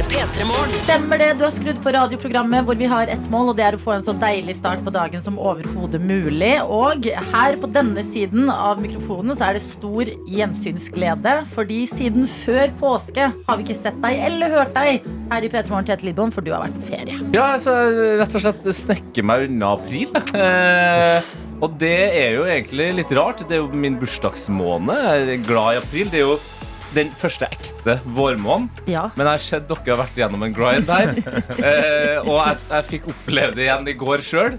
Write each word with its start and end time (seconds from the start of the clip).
Er 0.00 0.08
P3 0.08 0.44
Morgen. 0.48 0.72
Stemmer 0.84 1.20
det, 1.20 1.28
du 1.38 1.44
har 1.44 1.52
skrudd 1.52 1.80
på 1.84 1.92
radioprogrammet 1.92 2.64
hvor 2.66 2.78
vi 2.78 2.88
har 2.88 3.10
ett 3.12 3.26
mål, 3.32 3.52
og 3.52 3.58
det 3.58 3.64
er 3.66 3.76
å 3.76 3.80
få 3.80 3.94
en 3.96 4.04
så 4.04 4.14
deilig 4.16 4.54
start 4.56 4.82
på 4.86 4.92
dagen 4.94 5.20
som 5.22 5.38
overhodet 5.40 6.00
mulig. 6.00 6.52
Og 6.64 7.08
her 7.32 7.58
på 7.60 7.68
denne 7.74 8.04
siden 8.06 8.48
av 8.52 8.80
mikrofonen 8.80 9.36
så 9.36 9.48
er 9.48 9.58
det 9.58 9.64
stor 9.64 10.12
gjensynsglede, 10.30 11.34
fordi 11.54 11.82
siden 11.90 12.28
før 12.30 12.72
påske 12.80 13.28
har 13.34 13.58
vi 13.58 13.66
ikke 13.66 13.80
sett 13.80 13.98
deg 14.04 14.22
eller 14.30 14.54
hørt 14.54 14.72
deg 14.76 15.04
her 15.32 15.46
i 15.46 15.52
P3 15.52 15.74
Morgen 15.74 15.90
Tete 15.90 16.08
Lidbom, 16.08 16.32
for 16.34 16.46
du 16.46 16.52
har 16.54 16.64
vært 16.64 16.78
på 16.78 16.88
ferie. 16.92 17.18
Ja, 17.36 17.50
altså, 17.56 17.76
rett 18.20 18.38
og 18.38 18.46
slett 18.46 18.70
snekke 18.80 19.26
meg 19.26 19.48
unna 19.50 19.74
april. 19.76 20.16
Eh, 20.40 21.28
og 21.60 21.74
det 21.80 21.96
er 22.16 22.38
jo 22.38 22.46
egentlig 22.48 22.86
litt 23.02 23.12
rart. 23.18 23.42
Det 23.44 23.58
er 23.58 23.60
jo 23.60 23.82
min 23.82 23.98
bursdagsmåned. 24.00 24.96
Jeg 24.96 25.34
er 25.34 25.44
glad 25.44 25.74
i 25.74 25.80
april. 25.82 26.08
Det 26.08 26.22
er 26.22 26.26
jo 26.28 26.38
den 26.94 27.12
første 27.18 27.46
ekte 27.52 27.98
vårmånen. 28.04 28.68
Ja. 28.90 29.08
Men 29.16 29.28
jeg 29.28 29.38
har 29.38 29.44
sett 29.44 29.68
dere 29.70 29.94
har 29.94 30.02
vært 30.02 30.18
gjennom 30.18 30.46
en 30.46 30.54
grind 30.56 30.88
der. 30.90 31.14
eh, 31.70 32.18
og 32.24 32.36
jeg, 32.40 32.60
jeg 32.70 32.88
fikk 32.90 33.10
oppleve 33.14 33.56
det 33.58 33.68
igjen 33.68 33.90
i 33.90 33.96
går 34.00 34.24
sjøl. 34.26 34.58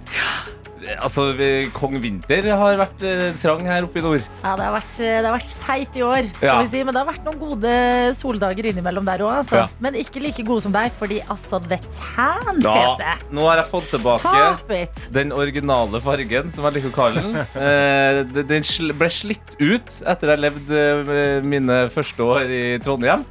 Altså, 1.01 1.27
Kong 1.75 1.97
Vinter 2.01 2.47
har 2.57 2.77
vært 2.79 3.03
eh, 3.07 3.31
trang 3.41 3.61
her 3.69 3.83
oppe 3.87 3.99
i 3.99 4.03
nord. 4.05 4.23
Ja, 4.43 4.55
det 4.57 4.65
har 4.65 4.73
vært, 4.75 4.93
det 4.97 5.25
har 5.25 5.35
vært 5.35 5.51
seigt 5.51 5.95
i 5.99 6.03
år, 6.05 6.29
Ja. 6.41 6.55
vi 6.61 6.71
si. 6.73 6.83
Men 6.83 6.93
det 6.95 7.01
har 7.03 7.09
vært 7.11 7.25
noen 7.27 7.39
gode 7.41 7.73
soldager 8.17 8.69
innimellom 8.71 9.05
der 9.05 9.23
òg, 9.25 9.33
altså. 9.43 9.55
Ja. 9.61 9.67
Men 9.79 9.97
ikke 9.99 10.21
like 10.23 10.43
gode 10.47 10.63
som 10.65 10.73
deg, 10.75 10.91
fordi 10.97 11.19
altså, 11.29 11.59
the 11.69 11.77
tan, 11.99 12.61
ja. 12.63 12.95
Tete. 12.97 13.17
nå 13.31 13.45
har 13.49 13.61
jeg 13.61 13.69
fått 13.71 13.89
tilbake 13.93 15.07
den 15.13 15.31
originale 15.31 16.01
fargen, 16.01 16.51
som 16.51 16.65
jeg 16.65 16.79
liker 16.79 16.91
å 16.91 16.95
kalle 16.95 17.21
den. 17.25 17.35
Eh, 17.55 18.23
den- 18.33 18.47
den 18.51 18.97
ble 18.97 19.07
slitt 19.09 19.53
ut 19.59 20.01
etter 20.07 20.33
jeg 20.33 20.39
levde 20.43 20.79
eh, 20.81 21.41
mine 21.45 21.83
første 21.93 22.19
år 22.25 22.49
i 22.51 22.63
Trondheim. 22.83 23.23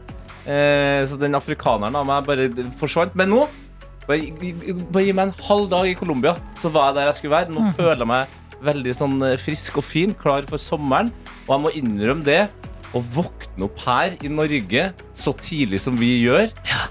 Eh, 0.46 1.04
så 1.06 1.18
den 1.20 1.34
afrikaneren 1.36 1.94
av 1.98 2.06
meg 2.08 2.24
bare 2.26 2.48
forsvant. 2.78 3.14
Men 3.18 3.28
nå, 3.34 3.42
bare, 4.10 4.28
gi- 4.42 4.76
meg 4.92 5.10
en 5.28 5.34
halv 5.48 5.68
dag 5.72 5.88
i 5.90 5.96
Colombia, 5.98 6.34
så 6.60 6.70
var 6.74 6.90
jeg 6.90 6.98
der 7.00 7.10
jeg 7.10 7.18
skulle 7.20 7.36
være. 7.38 7.54
Nå 7.54 7.70
føler 7.78 8.02
jeg 8.04 8.10
meg 8.12 8.38
veldig 8.60 8.92
sånn 8.98 9.14
eh, 9.24 9.36
frisk 9.40 9.78
og 9.80 9.86
fin, 9.88 10.12
klar 10.14 10.44
for 10.50 10.60
sommeren. 10.60 11.08
Og 11.46 11.54
jeg 11.56 11.64
må 11.64 11.72
innrømme 11.80 12.26
det. 12.26 12.42
Å 12.90 12.98
våkne 13.14 13.68
opp 13.68 13.78
her 13.86 14.16
i 14.26 14.28
Norge 14.34 14.88
så 15.14 15.30
tidlig 15.38 15.78
som 15.84 15.94
vi 15.96 16.08
gjør, 16.24 16.48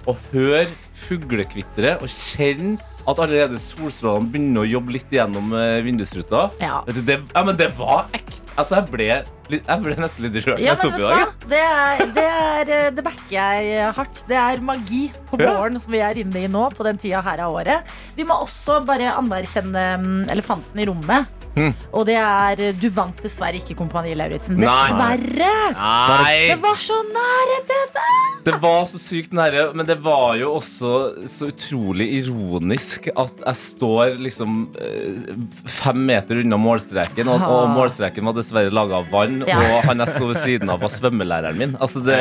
og 0.07 0.15
høre 0.31 0.61
fuglekvitteret 0.95 1.99
og 2.05 2.07
kjenne 2.11 2.77
at 3.09 3.19
allerede 3.25 3.59
solstrålene 3.61 4.29
begynner 4.31 4.65
å 4.65 4.69
jobbe 4.69 4.93
litt 4.97 5.13
gjennom 5.13 5.53
eh, 5.57 5.79
vindusruta. 5.85 6.47
Ja. 6.61 6.81
Vet 6.87 6.99
du, 6.99 7.01
det, 7.07 7.19
ja, 7.33 7.43
men 7.47 7.57
det 7.59 7.71
var 7.77 8.07
ekte. 8.13 8.37
Altså, 8.59 8.75
jeg 8.81 8.89
ble, 8.91 9.05
litt, 9.53 9.67
jeg 9.69 9.83
ble 9.85 9.93
nesten 9.95 10.25
litt 10.25 10.37
rørt. 10.43 10.59
Ja, 10.59 10.73
men 10.75 10.91
vet 10.91 10.99
du 10.99 11.05
i 11.05 11.07
hva? 11.07 11.19
Det, 11.47 11.59
er, 11.63 12.01
det, 12.17 12.25
er, 12.27 12.71
eh, 12.75 12.89
det 12.97 13.05
backer 13.05 13.31
jeg 13.37 13.91
hardt. 13.95 14.21
Det 14.27 14.35
er 14.41 14.63
magi 14.67 15.05
på 15.29 15.39
Ja. 15.39 15.53
våren 15.55 15.79
som 15.79 15.95
vi 15.95 16.01
er 16.03 16.19
inne 16.19 16.43
i 16.43 16.49
nå, 16.51 16.65
på 16.75 16.83
den 16.87 16.99
tida 16.99 17.21
her 17.23 17.45
av 17.45 17.55
året. 17.55 17.87
Vi 18.17 18.25
må 18.27 18.35
også 18.43 18.81
bare 18.87 19.13
anerkjenne 19.15 19.85
mm, 20.03 20.23
elefanten 20.35 20.81
i 20.83 20.89
rommet. 20.91 21.38
Mm. 21.57 21.73
Og 21.97 22.05
det 22.07 22.15
er 22.21 22.59
Du 22.79 22.85
vant 22.93 23.17
dessverre 23.23 23.57
ikke 23.59 23.75
Kompani 23.79 24.13
Lauritzen. 24.15 24.59
Dessverre! 24.61 25.49
Nei! 25.75 26.35
Det 26.51 26.59
var 26.61 26.77
så 26.83 26.99
nære 27.09 27.57
dette! 27.69 28.03
Det 28.45 28.53
var 28.63 28.85
så 28.87 28.97
sykt 29.01 29.33
nære, 29.35 29.65
men 29.75 29.85
det 29.85 29.97
var 30.01 30.37
jo 30.39 30.53
også 30.57 30.91
så 31.29 31.49
utrolig 31.51 32.07
ironisk 32.21 33.09
at 33.11 33.43
jeg 33.43 33.59
står 33.59 34.15
liksom 34.23 34.61
eh, 34.79 35.33
fem 35.69 35.99
meter 36.07 36.39
unna 36.45 36.57
målstreken, 36.61 37.27
og, 37.29 37.43
og 37.43 37.67
målstreken 37.75 38.25
var 38.29 38.37
dessverre 38.39 38.71
laga 38.73 39.01
av 39.01 39.11
vann, 39.11 39.41
Ja. 39.49 39.59
og 39.59 39.89
han 39.89 39.99
jeg 40.05 40.13
sto 40.15 40.29
ved 40.31 40.39
siden 40.39 40.71
av, 40.71 40.79
var 40.85 40.93
svømmelæreren 40.95 41.59
min. 41.59 41.75
Altså 41.83 42.01
det, 42.05 42.19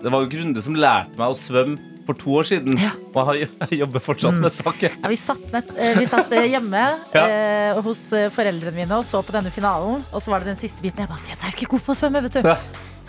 det 0.00 0.10
var 0.14 0.24
jo 0.24 0.32
Grunde 0.32 0.62
som 0.64 0.78
lærte 0.78 1.18
meg 1.20 1.34
å 1.34 1.38
svømme 1.38 1.89
for 2.10 2.18
to 2.20 2.36
år 2.42 2.48
siden, 2.50 2.76
Ja. 2.80 2.90
Mm. 2.92 3.16
og 3.16 3.32
jeg, 3.38 3.48
jobber 3.80 4.04
fortsatt 4.04 4.36
med 4.42 4.52
saken. 4.54 4.98
Ja, 5.00 5.08
vi 5.14 5.18
satt, 5.20 5.46
nett, 5.54 5.72
eh, 5.78 5.94
vi 5.98 6.06
satt 6.10 6.32
eh, 6.36 6.48
hjemme 6.52 6.84
Ja. 7.16 7.24
eh, 7.26 7.80
hos 7.86 8.02
foreldrene 8.34 8.74
mine 8.82 8.98
og 9.00 9.06
så 9.08 9.22
på 9.24 9.34
denne 9.38 9.50
finalen. 9.54 10.04
Og 10.12 10.20
så 10.22 10.30
var 10.34 10.42
det 10.44 10.52
den 10.54 10.60
siste 10.60 10.82
biten. 10.84 11.06
Jeg 11.06 11.12
bare, 11.14 11.24
sier, 11.24 11.36
jeg 11.38 11.44
er 11.46 11.54
jo 11.54 11.58
ikke 11.62 11.74
god 11.78 11.84
på 11.88 11.94
å 11.94 12.00
svømme, 12.02 12.22
vet 12.28 12.40
du. 12.40 12.48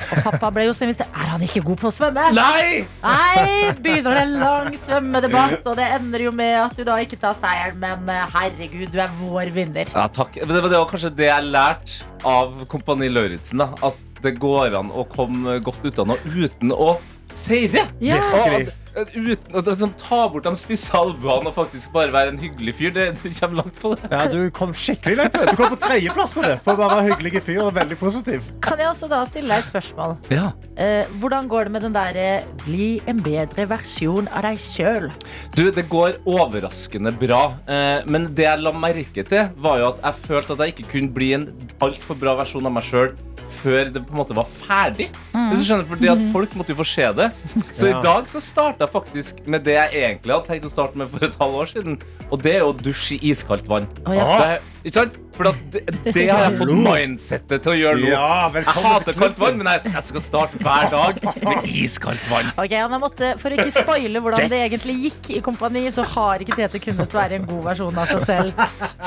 Og 0.02 0.24
pappa 0.26 0.50
ble 0.50 0.64
jo 0.66 0.72
så. 0.74 0.88
Er 0.90 1.28
han 1.30 1.44
ikke 1.46 1.62
god 1.62 1.78
på 1.78 1.90
å 1.92 1.94
svømme? 1.94 2.24
Nei! 2.34 2.86
Nei, 3.04 3.74
begynner 3.86 4.16
det 4.18 4.24
en 4.24 4.32
lang 4.42 4.78
svømmedebatt, 4.82 5.68
og 5.70 5.76
det 5.78 5.86
ender 6.00 6.24
jo 6.26 6.32
med 6.34 6.56
at 6.58 6.74
du 6.80 6.82
da 6.88 6.96
ikke 7.04 7.20
tar 7.22 7.36
seieren, 7.38 7.78
men 7.84 8.10
herregud, 8.34 8.90
du 8.94 8.98
er 9.04 9.14
vår 9.20 9.52
vinner. 9.54 9.92
Ja, 9.94 10.08
takk. 10.10 10.40
Men 10.42 10.56
det, 10.58 10.64
var- 10.74 10.90
kanskje 10.90 11.14
det 11.20 11.30
jeg 11.30 11.52
lærte 11.54 12.02
av 12.26 12.64
Kompani 12.72 13.12
Lauritzen. 13.14 13.62
At 13.62 14.02
det 14.26 14.36
går 14.42 14.74
an 14.82 14.90
å 14.94 15.06
komme 15.10 15.60
godt 15.66 15.86
ut 15.86 16.02
av 16.02 16.10
noe 16.10 16.34
uten 16.34 16.74
å 16.74 16.96
seire. 17.38 17.88
Ja. 18.04 18.20
At, 18.22 18.72
at 18.92 19.14
uten 19.16 19.56
å 19.56 19.62
liksom, 19.64 19.94
ta 20.00 20.26
bort 20.32 20.48
de 20.48 20.52
spisse 20.60 20.92
albuene 20.98 21.52
og 21.52 21.56
faktisk 21.56 21.94
bare 21.94 22.12
være 22.14 22.34
en 22.34 22.40
hyggelig 22.42 22.74
fyr. 22.80 22.92
Det, 22.96 23.08
du 23.22 23.30
kommer 23.38 23.62
langt 23.62 23.80
på 23.82 23.94
det. 23.96 24.10
Ja, 24.12 24.26
du 24.32 24.40
kom 24.56 24.74
skikkelig 24.76 25.20
langt 25.20 25.36
på 25.36 25.44
det. 25.44 25.54
Du 25.54 25.62
kom 25.62 25.72
på 25.74 25.80
tredjeplass 25.86 26.36
på 26.36 26.44
det. 26.46 26.58
For 26.66 26.76
å 26.76 26.90
være 26.92 27.06
hyggelig 27.12 27.44
fyr 27.48 27.62
og 27.66 27.72
veldig 27.78 27.98
positiv. 28.02 28.52
Kan 28.66 28.84
jeg 28.84 28.92
også 28.92 29.10
da 29.12 29.22
stille 29.30 29.52
deg 29.52 29.64
et 29.64 29.72
spørsmål? 29.72 30.18
Ja. 30.34 30.52
Eh, 30.76 31.16
hvordan 31.22 31.50
går 31.52 31.70
det 31.70 31.76
med 31.78 31.88
den 31.88 31.96
derre 31.96 32.28
bli 32.66 32.92
en 33.12 33.24
bedre 33.24 33.68
versjon 33.72 34.30
av 34.32 34.46
deg 34.50 34.60
sjøl? 34.62 35.10
Du, 35.56 35.66
det 35.72 35.88
går 35.92 36.20
overraskende 36.30 37.16
bra. 37.22 37.44
Eh, 37.72 38.04
men 38.12 38.32
det 38.36 38.48
jeg 38.50 38.66
la 38.66 38.76
merke 38.76 39.26
til, 39.28 39.52
var 39.62 39.80
jo 39.80 39.92
at 39.94 40.04
jeg 40.04 40.24
følte 40.28 40.58
at 40.58 40.66
jeg 40.66 40.76
ikke 40.76 40.90
kunne 40.98 41.16
bli 41.16 41.34
en 41.40 41.52
altfor 41.82 42.20
bra 42.20 42.36
versjon 42.44 42.68
av 42.68 42.76
meg 42.76 42.88
sjøl 42.88 43.14
før 43.52 43.92
det 43.94 44.02
på 44.08 44.14
en 44.16 44.20
måte 44.22 44.36
var 44.38 44.48
ferdig. 44.50 45.10
Du 45.34 45.58
skjønner, 45.62 45.86
fordi 45.90 46.10
at 46.12 46.22
Folk 46.32 46.54
måtte 46.56 46.74
jo 46.74 46.80
få 46.80 46.86
se 46.88 47.08
det. 47.18 47.30
Så 47.76 47.90
Ja. 47.90 48.00
i 48.00 48.02
dag 48.04 48.28
så 48.32 48.40
starta 48.42 48.86
jeg 48.86 48.94
faktisk 48.94 49.46
med 49.48 49.64
det 49.68 49.76
jeg 49.76 49.90
egentlig 50.04 50.34
hadde 50.34 50.48
tenkt 50.48 50.66
å 50.70 50.72
starte 50.74 50.98
med 50.98 51.10
for 51.12 51.24
et 51.26 51.36
halvt 51.40 51.60
år 51.62 51.72
siden. 51.74 51.98
Og 52.32 52.42
det 52.42 52.56
er 52.56 52.64
å 52.68 52.72
dusje 52.74 53.18
i 53.20 53.32
iskaldt 53.32 53.68
vann. 53.68 53.88
Oh, 54.08 54.14
ja. 54.16 54.28
Det, 54.40 54.62
ikke 54.82 54.96
sant? 54.96 55.18
For 55.36 55.48
det, 55.48 55.82
det 56.12 56.26
har 56.28 56.44
jeg 56.50 56.58
fått 56.60 56.72
mindsettet 56.76 57.64
til 57.64 57.72
å 57.72 57.76
gjøre 57.80 58.00
nå. 58.02 58.10
Ja, 58.12 58.50
Jeg 58.54 58.66
hater 58.86 59.16
kaldt 59.18 59.40
vann, 59.42 59.58
men 59.62 59.70
jeg, 59.72 59.92
jeg 59.94 60.06
skal 60.10 60.24
starte 60.26 60.60
hver 60.62 60.90
dag 60.92 61.22
med 61.46 61.68
iskaldt 61.70 62.26
vann. 62.30 62.50
Ok, 62.62 62.76
han 62.76 62.94
har 62.94 63.02
måttet, 63.02 63.40
For 63.42 63.54
å 63.54 63.58
ikke 63.62 63.84
spoile 63.84 64.22
hvordan 64.22 64.50
det 64.52 64.60
egentlig 64.68 64.98
gikk 65.08 65.32
i 65.38 65.42
Kompani, 65.46 65.86
så 65.94 66.06
har 66.16 66.44
ikke 66.44 66.58
Tete 66.60 66.82
kunnet 66.84 67.16
være 67.16 67.40
en 67.40 67.48
god 67.50 67.64
versjon 67.72 68.02
av 68.04 68.12
seg 68.12 68.26
selv 68.28 68.66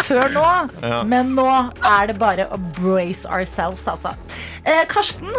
før 0.09 0.33
nå. 0.34 0.47
Ja. 0.83 1.03
Men 1.07 1.34
nå 1.37 1.49
er 1.84 2.11
det 2.11 2.19
bare 2.23 2.49
å 2.55 2.59
brace 2.81 3.29
ourselves, 3.31 3.84
altså. 3.91 4.15
Eh, 4.65 4.83
Karsten, 4.91 5.31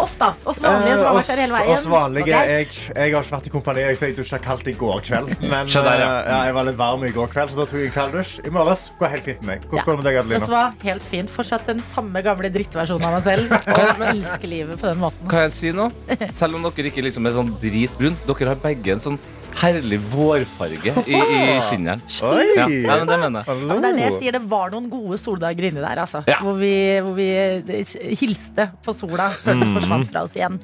oss 0.00 0.14
da. 0.20 0.30
Oss 0.48 0.60
vanlige 0.62 0.96
som 0.98 1.06
har 1.08 1.16
vært 1.18 1.30
her 1.32 1.40
hele 1.44 1.54
veien. 1.56 1.70
Eh, 1.70 1.78
Oss 1.78 1.86
vanlige, 1.90 2.40
jeg, 2.50 2.66
jeg 2.94 3.14
har 3.14 3.24
ikke 3.24 3.34
vært 3.36 3.48
i 3.48 3.52
kompani. 3.54 3.84
Så 3.96 4.08
jeg 4.10 4.16
dusja 4.18 4.40
kaldt 4.42 4.68
i 4.70 4.74
går 4.80 5.02
kveld. 5.06 5.32
Men 5.52 5.70
der, 5.70 5.90
ja. 6.04 6.10
eh, 6.10 6.30
ja, 6.30 6.38
jeg 6.50 6.56
var 6.58 6.68
litt 6.70 6.78
varm 6.80 7.06
i 7.08 7.12
går 7.14 7.32
kveld, 7.34 7.52
så 7.54 7.60
da 7.62 7.66
tok 7.70 7.80
jeg 7.80 7.90
en 7.90 7.96
kalddusj. 7.96 8.32
I 8.46 8.54
morges 8.54 8.86
går 9.00 9.14
helt 9.16 9.28
fint 9.30 9.42
med 9.44 9.50
meg. 9.54 9.66
Hvordan 9.70 9.86
går 9.86 9.92
det 9.92 10.02
med 10.02 10.08
deg, 10.10 10.20
Vet 10.20 10.30
du 10.30 10.34
Adelina? 10.36 10.52
hva? 10.54 10.64
Helt 10.90 11.08
fint. 11.14 11.34
Fortsatt 11.38 11.66
den 11.70 11.82
samme 11.90 12.24
gamle 12.26 12.52
drittversjonen 12.54 13.08
av 13.10 13.18
meg 13.18 13.26
selv. 13.26 13.56
Og 14.00 14.06
elsker 14.10 14.50
livet 14.54 14.80
på 14.80 14.90
den 14.90 15.02
måten. 15.02 15.28
Kan 15.32 15.46
jeg 15.48 15.56
si 15.58 15.74
noe? 15.76 15.90
Selv 16.36 16.58
om 16.60 16.66
dere 16.68 16.90
ikke 16.92 17.04
liksom 17.06 17.28
er 17.30 17.36
sånn 17.36 17.52
dritbrun, 17.62 18.18
dere 18.28 18.52
har 18.54 18.64
begge 18.64 18.96
en 18.96 19.02
sånn 19.08 19.20
herlig 19.60 19.98
vårfarge 20.12 20.92
i, 21.06 21.16
i 21.16 21.58
skinnene. 21.66 22.00
Oi! 22.26 22.46
Ja, 22.56 22.66
ja, 22.68 22.96
men 23.00 23.08
det 23.10 23.18
mener 23.20 23.42
jeg. 23.42 23.48
Ja, 23.50 23.66
Men 23.70 23.82
det 23.82 23.90
er 23.90 23.98
det 23.98 24.04
jeg 24.06 24.16
sier, 24.22 24.36
det 24.38 24.42
var 24.50 24.72
noen 24.74 24.88
gode 24.92 25.18
soldager 25.20 25.68
inni 25.70 25.82
der, 25.82 26.00
altså. 26.04 26.22
Ja. 26.30 26.38
Hvor, 26.44 26.56
vi, 26.60 26.72
hvor 27.04 27.16
vi 27.18 27.28
eh, 27.36 27.94
hilste 28.20 28.70
på 28.84 28.94
sola 28.96 29.28
før 29.34 29.60
den 29.60 29.74
forsvant 29.76 30.10
fra 30.12 30.24
oss 30.26 30.36
igjen. 30.38 30.60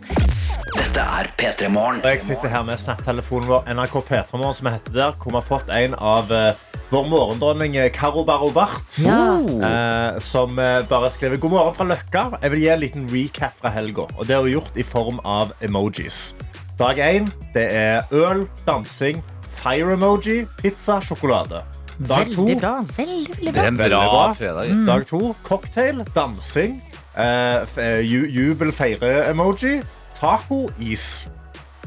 Dette 0.76 1.04
er 1.20 1.28
P3 1.38 1.68
Morgen. 1.72 2.00
Jeg 2.04 2.22
sitter 2.26 2.52
her 2.52 2.64
med 2.66 2.80
snapptelefonen 2.80 3.48
vår 3.50 3.68
NRK 3.76 3.94
P3morgen, 4.08 4.56
som 4.58 4.70
heter 4.72 4.96
der, 4.96 5.14
hvor 5.20 5.32
vi 5.32 5.38
har 5.40 5.46
fått 5.46 5.72
en 5.72 5.96
av 5.96 6.32
eh, 6.34 6.66
vår 6.92 7.08
morgendronning 7.10 7.78
eh, 7.80 7.90
Karo 7.94 8.24
Barobart. 8.28 8.98
Ja. 9.02 9.20
Eh, 9.40 10.20
som 10.24 10.56
bare 10.56 11.10
skriver 11.12 11.40
God 11.42 11.56
morgen 11.56 11.76
fra 11.78 11.88
Løkka. 11.92 12.26
Jeg 12.42 12.54
vil 12.54 12.64
gi 12.64 12.70
en 12.74 12.84
liten 12.84 13.08
recap 13.12 13.56
fra 13.60 13.72
helga. 13.74 14.08
Og 14.16 14.26
det 14.28 14.36
har 14.38 14.46
vi 14.46 14.56
gjort 14.56 14.76
i 14.78 14.86
form 14.86 15.22
av 15.24 15.54
emojis. 15.64 16.30
Dag 16.76 16.98
én 17.00 17.24
det 17.54 17.72
er 17.72 18.02
øl, 18.12 18.42
dansing, 18.66 19.22
fire-emoji, 19.48 20.42
pizza, 20.60 20.98
sjokolade. 21.00 21.62
Dag 22.08 22.28
to, 22.34 22.44
Veldig 22.44 22.58
bra. 22.60 22.74
Veldig, 22.96 23.36
veldig 23.36 23.52
bra. 23.52 23.52
Det 23.52 23.62
er 23.62 23.68
en 23.70 23.78
Veldig 23.78 23.96
bra 23.96 24.10
bra. 24.10 24.34
fredag. 24.36 24.74
dag 24.86 25.06
to 25.08 25.34
cocktail, 25.42 26.04
dansing, 26.14 26.82
eh, 27.16 27.64
eh, 27.78 28.00
ju 28.04 28.26
jubel, 28.28 28.72
feire-emoji, 28.72 29.82
taco, 30.20 30.68
is. 30.78 31.26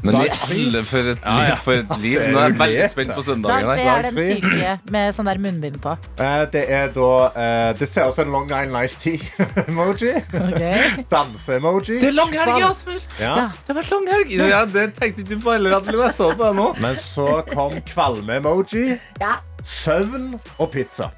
Men 0.02 0.14
i 0.14 0.28
alle 0.30 0.82
for 0.86 0.98
et 1.12 1.18
Ja, 1.24 1.34
ja. 1.36 1.48
liv, 1.50 1.56
for 1.64 1.72
et 1.72 1.90
liv. 2.00 2.18
Nå 2.32 2.38
er 2.38 2.48
jeg 2.48 2.58
veldig 2.58 2.88
spent 2.90 3.10
på 3.10 3.20
Dag 3.20 3.24
søndagen. 3.24 3.70
tre 3.70 3.82
er 3.82 4.02
den 4.02 4.16
syke 4.16 4.78
med 4.94 5.14
sånn 5.14 5.28
der 5.30 5.38
munnbind 5.44 5.80
på. 5.84 5.96
Eh, 6.20 6.44
Det 6.52 6.64
er 6.70 6.88
da 6.94 7.10
eh, 7.36 7.72
Det 7.78 7.88
ser 7.88 8.08
ut 8.08 8.14
som 8.14 8.26
en 8.26 8.32
Long 8.32 8.46
Island 8.48 8.72
Nice 8.72 8.96
Tea-emoji. 9.02 10.14
Okay. 10.50 11.04
Danse-emoji. 11.10 12.00
Det 12.00 12.08
er 12.10 12.16
langhelg! 12.16 12.62
Asbjørn. 12.70 13.00
Ja. 13.20 13.34
Ja. 13.36 13.46
Det 13.66 13.74
har 13.74 13.78
vært 13.82 13.90
langhelg. 13.94 14.32
Ja, 14.50 14.64
det 14.64 14.86
tenkte 14.96 15.22
ikke 15.22 15.34
du 15.36 15.44
på 15.44 15.52
heller 15.54 15.76
at 15.78 15.86
jeg 15.90 16.14
så 16.16 16.30
på 16.34 16.48
det 16.48 16.56
nå. 16.56 16.68
Men 16.80 16.96
så 16.96 17.28
kom 17.52 17.76
kvalme-emoji. 17.92 18.98
Ja. 19.20 19.36
Søvn 19.66 20.34
og 20.58 20.70
pizza. 20.72 21.10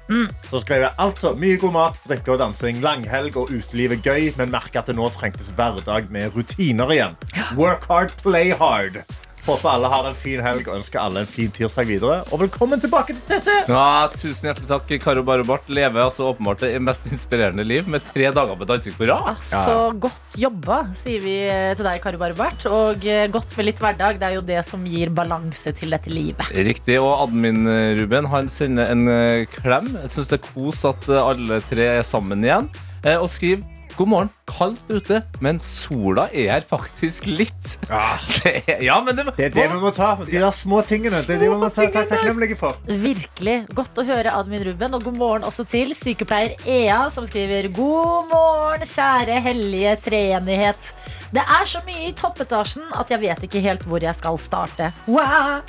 Så 0.49 0.59
skrev 0.63 0.85
jeg 0.87 0.95
altså 0.99 1.33
mye 1.39 1.57
god 1.61 1.73
mat, 1.75 1.99
drikke 2.07 2.35
og 2.35 2.39
dansing, 2.43 2.81
langhelg 2.83 3.37
og 3.39 3.51
utelivet 3.55 4.03
gøy, 4.03 4.31
men 4.39 4.51
merka 4.53 4.81
at 4.83 4.89
det 4.91 4.97
nå 4.97 5.07
trengtes 5.15 5.53
hverdag 5.57 6.09
med 6.13 6.35
rutiner 6.35 6.91
igjen. 6.95 7.19
Work 7.59 7.87
hard, 7.89 8.15
play 8.23 8.51
hard. 8.51 9.03
Håper 9.43 9.67
alle 9.73 9.89
har 9.91 10.05
en 10.07 10.15
fin 10.15 10.39
helg 10.39 10.69
og 10.69 10.77
ønsker 10.77 11.01
alle 11.01 11.19
en 11.25 11.27
fin 11.27 11.49
tirsdag 11.51 11.89
videre. 11.89 12.21
Og 12.31 12.39
velkommen 12.45 12.79
tilbake 12.79 13.11
til 13.17 13.41
TT! 13.41 13.49
Ja, 13.67 14.05
tusen 14.15 14.47
hjertelig 14.47 14.69
takk. 14.69 14.93
Karo 15.03 15.23
Barobart 15.27 15.67
lever 15.67 15.99
altså 16.05 16.29
åpenbart 16.29 16.63
det 16.63 16.69
mest 16.79 17.09
inspirerende 17.11 17.65
liv 17.67 17.89
med 17.91 18.05
tre 18.07 18.29
dager 18.31 18.55
med 18.55 18.71
dansing 18.71 18.95
på 18.95 19.09
rad. 19.09 19.33
Ah, 19.33 19.41
ja. 19.51 19.89
godt 20.05 20.37
jobba, 20.39 20.77
sier 20.95 21.19
vi 21.25 21.35
eh, 21.43 21.73
til 21.75 21.83
deg, 21.89 21.99
Karo 22.05 22.21
Barobart. 22.21 22.63
Og 22.71 23.03
eh, 23.03 23.25
godt 23.35 23.51
med 23.59 23.67
litt 23.67 23.83
hverdag. 23.83 24.21
Det 24.23 24.29
er 24.29 24.37
jo 24.39 24.45
det 24.47 24.61
som 24.69 24.87
gir 24.87 25.11
balanse 25.11 25.75
til 25.75 25.91
dette 25.91 26.13
livet. 26.13 26.47
Riktig. 26.71 26.95
Og 27.03 27.25
admin-Ruben 27.27 28.31
han 28.31 28.47
sender 28.47 28.95
en 28.95 29.03
eh, 29.11 29.43
klem. 29.59 29.91
Jeg 30.05 30.15
syns 30.15 30.31
det 30.31 30.39
er 30.39 30.47
kos 30.47 30.87
at 30.87 31.11
eh, 31.11 31.19
alle 31.19 31.59
tre 31.67 31.91
er 31.99 32.07
sammen 32.07 32.47
igjen. 32.47 32.71
Eh, 33.03 33.19
Og 33.19 33.27
skriver 33.27 33.67
God 33.97 34.09
morgen. 34.09 34.29
Kaldt 34.49 34.89
ute, 34.89 35.19
men 35.43 35.59
sola 35.61 36.25
er 36.33 36.49
her 36.55 36.63
faktisk 36.65 37.27
litt. 37.29 37.75
Det 38.43 38.53
er, 38.67 38.81
ja, 38.85 38.95
men 39.05 39.15
det, 39.17 39.25
Det 39.37 39.45
er 39.49 39.53
det 39.53 39.65
vi 39.71 39.79
må 39.81 39.91
ta. 39.95 40.11
De 40.25 40.31
der 40.33 40.49
små 40.55 40.81
tingene. 40.87 41.13
Det 41.23 41.35
er 41.35 41.41
det 41.43 41.49
vi 41.51 41.59
må 41.61 41.69
ta 41.73 41.85
ta- 41.93 42.03
takknemlige 42.09 42.57
for. 42.59 42.77
Virkelig 42.89 43.55
godt 43.77 44.01
å 44.01 44.05
høre 44.07 44.33
Admin 44.33 44.65
Ruben. 44.67 44.97
Og 44.97 45.05
god 45.07 45.17
morgen 45.19 45.45
også 45.47 45.65
til 45.69 45.93
sykepleier 45.97 46.55
Ea, 46.65 47.03
som 47.13 47.27
skriver 47.29 47.69
God 47.75 48.31
morgen, 48.33 48.85
kjære 48.89 49.37
hellige 49.45 49.95
treenighet. 50.07 50.89
Det 51.33 51.41
er 51.45 51.65
så 51.69 51.81
mye 51.87 52.09
i 52.09 52.15
toppetasjen 52.17 52.89
at 52.99 53.09
jeg 53.13 53.21
vet 53.23 53.45
ikke 53.47 53.61
helt 53.65 53.85
hvor 53.89 54.03
jeg 54.05 54.13
skal 54.17 54.37
starte. 54.41 54.91
Wow. 55.09 55.61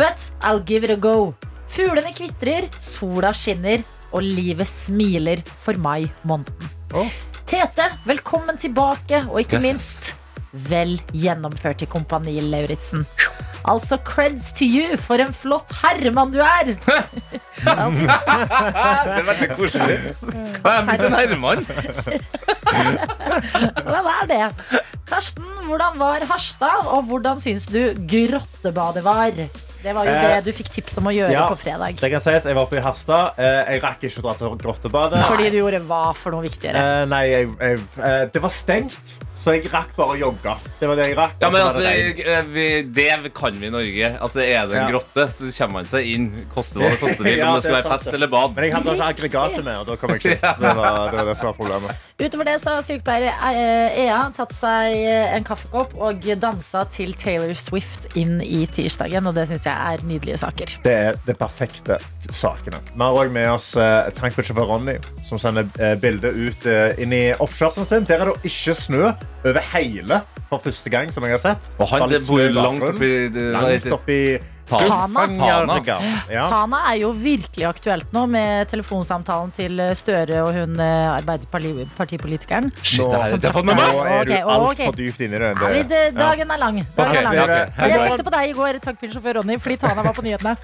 But 0.00 0.20
I'll 0.44 0.62
give 0.64 0.84
it 0.88 0.92
a 0.94 1.00
go. 1.00 1.32
Fuglene 1.70 2.12
kvitrer, 2.16 2.68
sola 2.82 3.32
skinner, 3.36 3.82
og 4.10 4.24
livet 4.26 4.66
smiler 4.68 5.42
for 5.62 5.76
mai 5.78 6.08
måneden. 6.26 6.72
Å. 6.96 7.04
Tete, 7.50 7.82
velkommen 8.06 8.58
tilbake, 8.62 9.24
og 9.26 9.40
ikke 9.42 9.58
minst 9.64 10.12
vel 10.70 10.92
gjennomført 11.10 11.82
i 11.82 11.88
Kompani 11.90 12.36
Lauritzen. 12.44 13.02
Altså 13.70 13.98
creds 14.06 14.52
to 14.54 14.64
you 14.64 14.94
for 15.02 15.18
en 15.18 15.32
flott 15.34 15.72
herremann 15.82 16.30
du 16.30 16.38
er! 16.44 16.70
Det 17.60 17.72
er 17.74 19.26
veldig 19.26 19.48
koselig. 19.58 19.96
Hva 20.62 20.76
er 20.76 20.86
blitt 20.86 21.02
en 21.08 21.16
herremann? 21.18 21.66
Hva 23.90 24.14
er 24.14 24.30
det? 24.30 24.40
Karsten, 25.10 25.50
hvordan 25.66 25.98
var 25.98 26.22
Harstad, 26.30 26.86
og 26.86 27.10
hvordan 27.10 27.42
syns 27.42 27.66
du 27.66 27.82
grottebadet 28.14 29.02
var? 29.04 29.42
Det 29.82 29.94
var 29.96 30.04
jo 30.04 30.12
Eh, 30.12 30.22
det 30.36 30.44
du 30.44 30.52
fikk 30.52 30.68
tips 30.74 30.98
om 31.00 31.08
å 31.08 31.12
gjøre 31.14 31.32
ja. 31.32 31.46
på 31.48 31.56
fredag. 31.62 31.96
Det 32.00 32.10
kan 32.12 32.20
sies, 32.20 32.44
Jeg 32.44 32.54
var 32.58 32.66
oppe 32.66 32.76
i 32.76 32.84
Harstad. 32.84 33.38
Eh, 33.40 33.72
Jeg 33.74 33.82
rakk 33.82 34.02
ikke 34.04 34.20
å 34.20 34.26
dra 34.28 34.34
til 34.36 34.56
Grottebadet. 34.60 35.22
Fordi 35.30 35.50
du 35.50 35.56
gjorde 35.62 35.80
hva 35.88 36.02
for 36.14 36.36
noe 36.36 36.44
viktigere? 36.44 36.76
Eh, 37.00 37.06
Nei, 37.08 37.22
jeg, 37.30 37.48
jeg, 37.60 37.80
eh, 38.04 38.24
det 38.34 38.42
var 38.44 38.52
stengt, 38.54 39.14
så 39.40 39.54
jeg 39.56 39.70
rakk 39.72 39.94
bare 39.96 40.12
å 40.14 40.18
jogge. 40.20 40.52
Det 40.76 40.88
var 40.90 40.98
det 41.00 41.06
jeg 41.08 41.16
rakk. 41.16 41.36
Ja, 41.40 41.48
men 41.52 41.62
altså, 41.64 41.80
det 41.80 42.24
eh, 42.28 42.42
vi, 42.52 42.66
Det 42.84 43.32
kan 43.36 43.56
vi 43.56 43.70
i 43.70 43.72
Norge. 43.72 44.10
Altså, 44.20 44.42
Er 44.44 44.66
det 44.68 44.76
en 44.76 44.82
Ja. 44.82 44.90
grotte, 44.92 45.26
så 45.32 45.48
kommer 45.56 45.80
man 45.80 45.88
seg 45.88 46.06
inn. 46.06 46.26
Koste 46.52 46.80
hva 46.80 46.90
det 46.92 47.00
koste 47.00 47.24
vil. 47.24 47.38
Ja, 47.40 47.48
Om 47.48 47.56
det 47.56 47.64
skal 47.64 47.76
være 47.78 47.92
fest 47.94 48.12
eller 48.12 48.28
bad. 48.28 48.52
Men 48.54 48.64
jeg 48.64 48.74
hadde 48.74 48.94
ikke 48.94 49.08
aggregatet 49.14 49.64
med, 49.64 49.78
og 49.80 49.86
da 49.88 49.96
kom 49.96 50.12
jeg 50.12 50.20
ikke. 50.20 50.36
Så 50.54 50.60
det 50.60 50.74
var 50.76 50.98
det, 51.00 51.16
var 51.16 51.30
det 51.30 51.36
som 51.40 51.48
var 51.48 51.56
problemet. 51.56 52.06
Utover 52.20 52.50
det 52.50 52.56
så 52.60 52.74
har 52.74 52.84
sykepleier 52.84 53.30
eh, 53.32 54.00
Ea 54.04 54.20
tatt 54.36 54.52
seg 54.58 54.98
eh, 54.98 55.34
en 55.38 55.46
kaffekopp 55.46 55.94
og 55.96 56.28
dansa 56.42 56.84
til 56.92 57.14
Taylor 57.16 57.54
Swift 57.56 58.10
inn 58.20 58.42
i 58.44 58.66
tirsdagen, 58.68 59.24
og 59.30 59.38
det 59.38 59.46
syns 59.48 59.64
jeg 59.70 59.72
er 59.94 60.04
nydelige 60.04 60.40
saker. 60.42 60.76
Det 60.84 60.96
er 61.08 61.20
de 61.24 61.36
perfekte 61.38 61.96
sakene. 62.28 62.82
Vi 62.92 63.00
har 63.00 63.16
også 63.16 63.34
med 63.38 63.48
oss 63.54 63.70
eh, 63.80 64.12
tankbusjåfør 64.20 64.68
Ronny, 64.74 64.98
som 65.24 65.40
sender 65.40 65.68
eh, 65.80 65.96
bilde 66.00 66.28
ut 66.36 66.68
eh, 66.68 67.00
inn 67.00 67.16
i 67.16 67.24
oppkjørselen 67.40 67.88
sin. 67.88 68.08
Der 68.10 68.26
er 68.26 68.34
det 68.34 68.52
ikke 68.52 68.76
snø 68.76 69.12
over 69.44 69.60
hele 69.72 70.22
for 70.50 70.58
første 70.62 70.90
gang, 70.90 71.12
som 71.14 71.24
jeg 71.24 71.36
har 71.36 71.42
sett. 71.42 71.70
Og 71.78 71.88
han 71.88 72.08
det 72.10 72.24
bor 72.26 72.42
langt 72.52 72.82
oppi 72.82 73.28
det- 73.32 73.52
Langt 73.54 73.92
oppi 73.94 74.38
Tana. 74.70 75.26
Tana. 75.26 75.80
Ja. 76.30 76.42
Tana 76.48 76.80
er 76.92 77.00
jo 77.00 77.10
virkelig 77.16 77.66
aktuelt 77.66 78.12
nå 78.14 78.26
med 78.30 78.68
telefonsamtalen 78.70 79.50
til 79.56 79.80
eh, 79.82 79.94
Støre 79.98 80.44
og 80.44 80.54
hun 80.54 80.78
eh, 80.78 81.10
Arbeiderpartipolitikeren. 81.16 82.70
Shit, 82.82 83.02
det 83.02 83.22
her 83.22 83.34
Nå- 83.34 83.40
det 83.42 83.52
har 83.56 83.66
med 83.66 83.80
meg! 83.80 83.98
Nå 83.98 84.04
er 84.20 84.24
du 84.30 84.34
altfor 84.54 84.96
dypt 85.00 85.24
inni 85.26 85.42
det. 85.42 85.50
Ja, 85.56 85.72
vi, 85.74 85.82
det, 85.90 86.02
dagen 86.14 86.54
er 86.54 86.62
lang. 86.62 86.80
Dagen 86.96 87.10
okay, 87.10 87.18
er 87.18 87.26
lang. 87.26 87.34
ja, 87.34 87.62
ok. 87.64 87.76
Men 87.80 87.90
jeg 87.90 88.06
tenkte 88.06 88.28
på 88.30 88.34
deg 88.36 88.50
i 88.52 88.56
går, 88.60 88.80
tankbilsjåfør 88.86 89.40
Ronny, 89.40 89.58
fordi 89.58 89.80
Tana 89.82 90.06
var 90.06 90.14
på 90.14 90.26
nyhetene. 90.28 90.56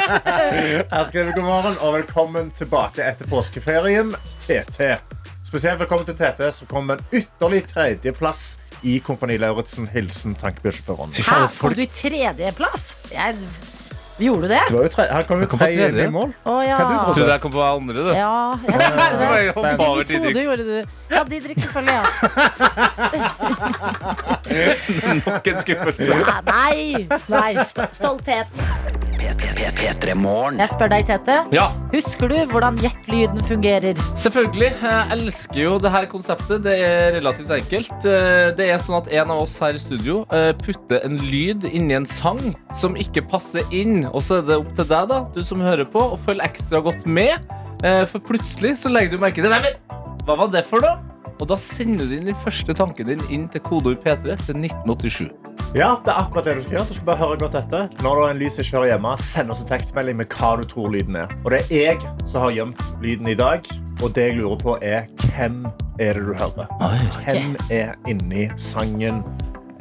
Her 0.94 1.04
skriver 1.10 1.34
god 1.34 1.48
morgen 1.50 1.78
og 1.80 1.98
velkommen 1.98 2.54
tilbake 2.54 3.02
etter 3.02 3.26
påskeferien. 3.30 4.14
TT. 4.46 4.94
Spesielt 5.54 5.78
velkommen 5.78 6.02
til 6.02 6.16
TT, 6.18 6.48
som 6.50 6.66
kom 6.66 6.88
med 6.90 6.98
en 6.98 7.20
ytterlig 7.20 7.60
tredjeplass 7.70 8.40
i 8.82 8.96
Kompani 8.98 9.36
Lauritzen. 9.38 9.86
Hilsen 9.86 10.34
tankbilsjåføren. 10.34 11.12
Her 11.14 11.46
kom 11.60 11.76
du 11.78 11.82
i 11.84 11.86
tredjeplass? 11.94 12.88
Jeg, 13.12 13.36
gjorde 14.18 14.48
du 14.48 14.50
det? 14.50 14.58
Du 14.72 14.80
jo 14.82 14.88
tre, 14.90 15.06
Her 15.12 15.22
kom 15.28 15.38
jo 15.38 15.46
Jeg 15.46 15.50
kom 15.52 15.62
tre 15.62 15.68
tredje. 15.76 16.08
i 16.08 16.10
mål. 16.10 16.34
Å 16.42 16.56
ja. 16.66 16.74
Hva 16.74 16.88
du 16.88 16.96
trodde? 16.96 17.14
Trodde 17.20 17.36
jeg 17.36 17.44
kom 17.46 17.54
på 17.54 17.62
andre, 17.68 17.94
du. 17.94 18.10
Ja, 18.18 18.58
ja, 18.66 18.78
Det 18.82 18.88
var 18.98 19.38
det. 19.38 19.46
jo 19.46 19.52
hoppet 19.60 19.86
over 19.86 20.02
Didrik. 20.10 20.42
gjorde 20.42 20.64
du 20.66 20.76
Ja, 21.14 21.22
Didrik, 21.30 21.58
selvfølgelig. 21.68 21.94
Ja. 21.94 22.04
Nok 25.22 25.52
en 25.54 25.62
skuffelse. 25.62 26.10
Ja, 26.18 26.40
nei, 26.50 27.06
nei, 27.30 27.52
stolthet. 27.94 28.50
P3 29.32 30.14
Morgen. 30.18 30.58
Jeg 30.60 30.68
spør 30.74 30.90
deg, 30.92 31.06
Tete. 31.08 31.36
Ja, 31.54 31.70
Husker 31.94 32.28
du 32.28 32.34
hvordan 32.50 32.76
jet-lyden 32.82 33.40
fungerer? 33.48 33.96
selvfølgelig. 34.18 34.70
Jeg 34.82 35.06
elsker 35.16 35.60
jo 35.62 35.78
det 35.80 35.90
her 35.94 36.06
konseptet. 36.10 36.62
Det 36.64 36.74
er 36.84 37.12
relativt 37.16 37.50
enkelt. 37.56 37.92
Eh, 38.04 38.52
Det 38.58 38.68
er 38.70 38.78
sånn 38.78 38.98
at 39.00 39.08
en 39.12 39.30
av 39.30 39.42
oss 39.42 39.58
her 39.62 39.74
i 39.74 39.78
studio 39.80 40.24
eh, 40.30 40.52
putter 40.52 41.00
en 41.04 41.16
lyd 41.18 41.64
inni 41.72 41.94
en 41.96 42.04
sang 42.06 42.54
som 42.74 42.94
ikke 42.96 43.24
passer 43.30 43.62
inn. 43.72 44.04
Og 44.12 44.20
så 44.22 44.42
er 44.42 44.46
det 44.50 44.58
opp 44.60 44.74
til 44.76 44.84
deg, 44.92 45.08
da, 45.08 45.22
du 45.34 45.42
som 45.44 45.60
hører 45.64 45.84
på, 45.88 46.00
å 46.14 46.18
følge 46.20 46.44
ekstra 46.44 46.82
godt 46.84 47.06
med. 47.06 47.40
Eh, 47.84 48.04
For 48.10 48.20
plutselig 48.20 48.76
så 48.82 48.92
legger 48.92 49.16
du 49.16 49.18
merke 49.24 49.40
til 49.42 49.50
Nei, 49.50 49.60
men 49.64 50.24
hva 50.26 50.36
var 50.36 50.48
det 50.52 50.66
for 50.68 50.80
noe? 50.84 50.98
Og 51.40 51.48
da 51.50 51.56
sender 51.58 52.06
du 52.06 52.14
inn 52.14 52.28
den 52.28 52.36
første 52.38 52.74
tanken 52.76 53.06
din 53.08 53.20
inn 53.30 53.48
til 53.50 53.60
kodeord 53.60 53.98
P3 54.04 54.36
til 54.46 54.54
1987. 54.60 55.30
Ja, 55.74 55.96
det 56.04 56.12
er 56.12 56.20
akkurat 56.22 56.46
det 56.46 56.52
du 56.54 56.60
skal 56.62 56.76
gjøre. 56.76 56.86
Du 56.86 56.94
skal 56.94 57.06
bare 57.08 57.18
høre 57.18 57.36
godt 57.38 57.56
etter. 57.58 57.88
Når 58.04 58.14
du 58.14 58.20
har 58.22 58.30
en 58.30 58.38
lyd 58.38 58.52
som 58.54 58.62
ikke 58.62 58.76
hører 58.76 58.90
hjemme, 58.92 59.14
send 59.18 59.50
oss 59.50 59.62
en 59.64 59.70
tekstmelding 59.72 60.20
med 60.20 60.28
hva 60.30 60.52
du 60.60 60.62
tror 60.70 60.92
lyden 60.94 61.16
er. 61.18 61.32
Og 61.42 61.50
det 61.50 61.64
er 61.64 61.80
jeg 61.80 62.12
som 62.30 62.44
har 62.44 62.54
gjemt 62.54 62.84
lyden 63.02 63.30
i 63.32 63.34
dag. 63.34 63.66
Og 63.98 64.12
det 64.14 64.28
jeg 64.28 64.36
lurer 64.38 64.60
på, 64.62 64.76
er 64.86 65.08
hvem 65.24 65.64
er 65.98 66.14
det 66.14 66.22
du 66.28 66.30
hører? 66.38 66.70
Hvem 67.24 67.56
er 67.74 67.90
inni 68.06 68.46
sangen? 68.54 69.24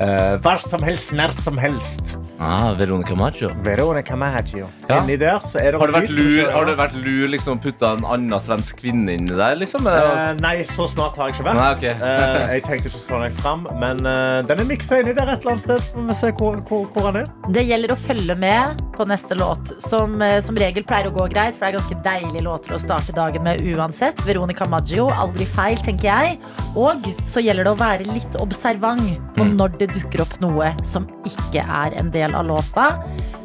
Uh, 0.02 0.40
hva 0.42 0.56
som 0.58 0.82
helst, 0.82 1.12
når 1.14 1.36
som 1.46 1.58
helst. 1.62 2.16
Ah, 2.42 2.74
Veronica 2.76 3.14
Maggio. 3.16 3.52
Veronica 3.64 4.16
Maggio. 4.18 4.66
Ja. 4.90 4.98
Inni 4.98 5.16
der 5.22 5.38
så 5.46 5.62
er 5.62 5.76
det 5.76 5.80
Har 5.80 5.92
det 5.92 5.96
vært 5.96 6.14
lur, 6.18 6.40
å 6.42 6.54
har 6.56 6.66
det 6.68 6.74
vært 6.80 6.96
lur 6.98 7.30
liksom 7.30 7.62
putta 7.62 7.92
en 8.00 8.08
annen 8.16 8.42
svensk 8.42 8.82
kvinne 8.82 9.14
inni 9.14 9.38
der, 9.38 9.54
liksom? 9.62 9.86
Uh, 9.86 10.34
nei, 10.42 10.56
så 10.68 10.88
smart 10.90 11.20
har 11.22 11.30
jeg 11.30 11.38
ikke 11.38 11.46
vært. 11.52 11.62
Nei, 11.62 11.70
okay. 11.78 11.94
uh, 12.02 12.56
jeg 12.56 12.66
tenkte 12.66 12.90
ikke 12.90 13.04
så 13.04 13.22
langt 13.22 13.38
fram, 13.40 13.68
men 13.80 14.02
den 14.50 14.64
er 14.64 14.68
miksa 14.68 15.00
inni 15.04 15.14
der 15.14 15.30
et 15.36 15.46
eller 15.46 15.54
annet 15.54 15.66
sted. 15.68 15.94
Vi 15.94 16.18
ser 16.18 16.34
se 16.34 16.34
hvor, 16.42 16.58
hvor, 16.68 16.90
hvor 16.96 17.08
han 17.12 17.22
er. 17.22 17.30
Det 17.54 17.64
gjelder 17.70 17.94
å 17.94 18.00
følge 18.00 18.38
med 18.40 18.84
på 18.98 19.08
neste 19.10 19.38
låt, 19.38 19.76
som 19.84 20.18
som 20.44 20.58
regel 20.58 20.86
pleier 20.88 21.10
å 21.10 21.14
gå 21.14 21.26
greit, 21.32 21.56
for 21.56 21.66
det 21.66 21.72
er 21.72 21.78
ganske 21.78 22.02
deilige 22.06 22.44
låter 22.46 22.76
å 22.76 22.82
starte 22.82 23.14
dagen 23.16 23.46
med 23.46 23.62
uansett. 23.74 24.20
Veronica 24.28 24.66
Maggio, 24.70 25.08
aldri 25.14 25.46
feil, 25.50 25.80
tenker 25.86 26.10
jeg. 26.10 26.38
Og 26.80 27.06
så 27.30 27.44
gjelder 27.44 27.68
det 27.68 27.74
å 27.76 27.80
være 27.80 28.08
litt 28.10 28.38
observant 28.42 29.14
på 29.36 29.46
når 29.54 29.76
det 29.82 29.83
dukker 29.92 30.24
opp 30.24 30.38
noe 30.44 30.72
som 30.88 31.08
ikke 31.28 31.64
er 31.64 31.96
en 32.00 32.12
del 32.14 32.36
av 32.38 32.48
låta. 32.48 32.92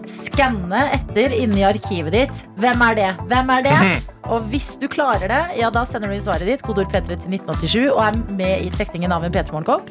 Skanne 0.09 0.87
etter 0.97 1.35
inni 1.37 1.65
arkivet 1.67 2.15
ditt. 2.15 2.45
Hvem 2.61 2.85
er 2.89 2.99
det? 2.99 3.11
Hvem 3.31 3.53
er 3.57 3.67
det? 3.67 3.79
Og 4.33 4.45
hvis 4.53 4.75
du 4.81 4.85
klarer 4.93 5.31
det, 5.31 5.41
ja, 5.57 5.71
da 5.73 5.87
sender 5.89 6.13
du 6.13 6.19
svaret 6.21 6.49
ditt, 6.49 6.65
kodord 6.65 6.91
P3 6.93 7.17
til 7.17 7.33
1987, 7.39 7.87
og 7.95 8.03
er 8.05 8.19
med 8.37 8.67
i 8.67 8.69
trekningen 8.75 9.15
av 9.15 9.25
en 9.25 9.33
P3 9.33 9.55
Morgenkopp. 9.55 9.89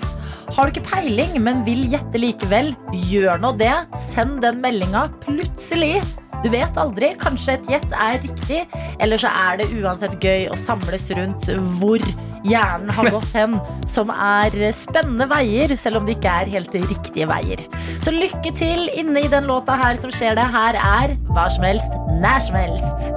Har 0.53 0.67
du 0.67 0.75
ikke 0.75 0.85
peiling, 0.91 1.33
men 1.41 1.63
vil 1.65 1.81
gjette 1.89 2.21
likevel, 2.21 2.69
gjør 3.09 3.41
nå 3.41 3.55
det. 3.57 3.73
Send 4.11 4.43
den 4.45 4.61
meldinga 4.61 5.07
plutselig. 5.25 6.03
Du 6.43 6.51
vet 6.53 6.77
aldri. 6.77 7.15
Kanskje 7.17 7.57
et 7.57 7.71
gjett 7.73 7.97
er 7.97 8.21
riktig, 8.21 8.61
eller 9.01 9.21
så 9.21 9.33
er 9.33 9.61
det 9.61 9.71
uansett 9.73 10.21
gøy 10.21 10.51
å 10.53 10.59
samles 10.67 11.09
rundt 11.17 11.49
hvor 11.79 12.03
hjernen 12.47 12.91
har 12.95 13.09
gått 13.13 13.29
hen, 13.35 13.57
som 13.89 14.11
er 14.13 14.55
spennende 14.75 15.27
veier, 15.31 15.73
selv 15.79 16.01
om 16.01 16.07
det 16.07 16.17
ikke 16.17 16.33
er 16.41 16.51
helt 16.55 16.75
riktige 16.87 17.27
veier. 17.29 17.63
Så 18.05 18.13
lykke 18.15 18.53
til 18.57 18.87
inne 18.95 19.25
i 19.25 19.31
den 19.31 19.49
låta 19.49 19.77
her 19.79 19.99
som 20.01 20.13
skjer 20.13 20.37
det. 20.39 20.47
Her 20.53 20.79
er 20.79 21.15
hva 21.33 21.47
som 21.53 21.67
helst, 21.67 21.97
nær 22.23 22.43
som 22.43 22.59
helst. 22.59 23.09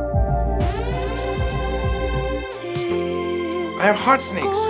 I 3.81 3.83
have 3.83 3.97
heart 3.97 4.21
snakes. 4.21 4.67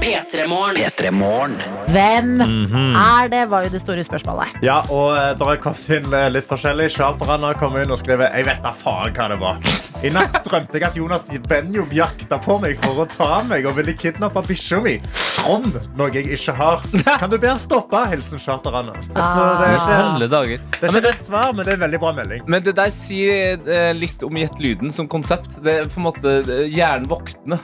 P3 0.00 0.46
Morgen. 0.48 0.76
P3 0.76 1.10
Morgen. 1.10 1.56
Hvem 1.90 2.36
Mhm. 2.38 2.96
er 2.96 3.28
det, 3.28 3.50
var 3.50 3.62
jo 3.64 3.68
det 3.68 3.80
store 3.80 4.04
spørsmålet. 4.04 4.48
Ja, 4.62 4.80
og 4.88 5.16
eh, 5.16 5.34
det 5.36 5.46
har 5.46 5.56
kommet 5.56 5.90
inn 5.90 6.14
eh, 6.14 6.28
litt 6.30 6.46
forskjellig. 6.48 6.88
Charterne 6.94 7.44
har 7.50 7.54
kommet 7.60 7.84
inn 7.84 7.90
og 7.92 7.98
skrevet 7.98 8.32
Jeg 8.34 8.46
vet 8.46 8.62
da 8.62 8.70
faen 8.72 9.12
hva 9.12 9.28
det 9.28 9.38
var. 9.40 9.58
I 10.02 10.08
natt 10.14 10.38
drømte 10.46 10.78
jeg 10.78 10.84
at 10.86 10.94
Jonas 10.96 11.26
Benjom 11.48 11.90
jakta 11.92 12.38
på 12.40 12.56
meg 12.62 12.78
for 12.80 13.02
å 13.02 13.06
ta 13.10 13.42
meg 13.44 13.66
og 13.68 13.74
ville 13.76 13.92
kidnappe 13.92 14.40
bikkja 14.48 14.78
mi. 14.82 14.94
Trond, 15.36 15.76
noe 15.98 16.08
jeg 16.14 16.30
ikke 16.32 16.54
har. 16.56 16.80
Kan 17.20 17.28
du 17.30 17.36
be 17.38 17.48
han 17.50 17.58
stoppe? 17.60 18.00
Hilsen 18.08 18.38
charterne. 18.40 18.94
Altså, 19.12 19.44
det 19.60 19.66
er 19.66 19.76
ikke, 19.76 19.98
Alle 19.98 20.28
det 20.30 20.40
er 20.40 20.96
ikke 20.96 21.12
et 21.12 21.26
svar, 21.26 21.52
men 21.52 21.66
det 21.66 21.74
er 21.74 21.76
en 21.76 21.84
veldig 21.84 22.00
bra 22.00 22.12
melding. 22.16 22.46
Men 22.48 22.62
det 22.64 22.74
der 22.78 22.88
sier 22.94 23.58
eh, 23.68 23.90
litt 23.98 24.22
om 24.24 24.38
Gjett 24.40 24.56
lyden 24.62 24.92
som 24.96 25.08
konsept. 25.10 25.58
Det 25.60 25.74
er 25.82 25.90
på 25.92 26.00
en 26.00 26.06
måte 26.08 26.34
Hjernen 26.72 27.04
våkner 27.10 27.60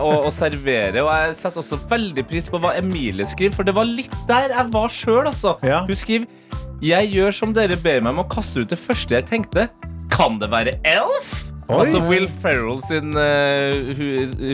og, 0.00 0.24
og 0.30 0.32
serverer. 0.32 1.02
Og 1.04 1.12
jeg 1.12 1.36
setter 1.42 1.57
også 1.60 1.78
veldig 1.90 2.24
pris 2.30 2.48
på 2.52 2.60
hva 2.62 2.74
Emilie 2.78 3.26
skriver, 3.28 3.54
for 3.58 3.66
det 3.68 3.74
var 3.76 3.88
litt 3.88 4.14
der 4.28 4.48
jeg 4.54 4.72
var 4.74 4.88
sjøl. 4.92 5.26
Altså. 5.30 5.56
Ja. 5.66 5.82
Hun 5.88 5.96
skriver 5.98 6.26
Jeg 6.82 7.10
gjør 7.10 7.30
som 7.34 7.52
dere 7.56 7.76
ber 7.82 8.00
meg 8.04 8.14
om 8.14 8.22
å 8.22 8.28
kaste 8.30 8.62
ut 8.62 8.70
det 8.70 8.78
første 8.78 9.14
jeg 9.18 9.26
tenkte. 9.26 9.68
Kan 10.14 10.38
det 10.42 10.48
være 10.52 10.76
Elf? 10.86 11.48
Oi. 11.68 11.82
Altså 11.82 11.98
Will 12.08 12.24
Ferrell 12.40 12.78
sin 12.80 13.10
uh, 13.12 13.92
hu, 13.98 14.06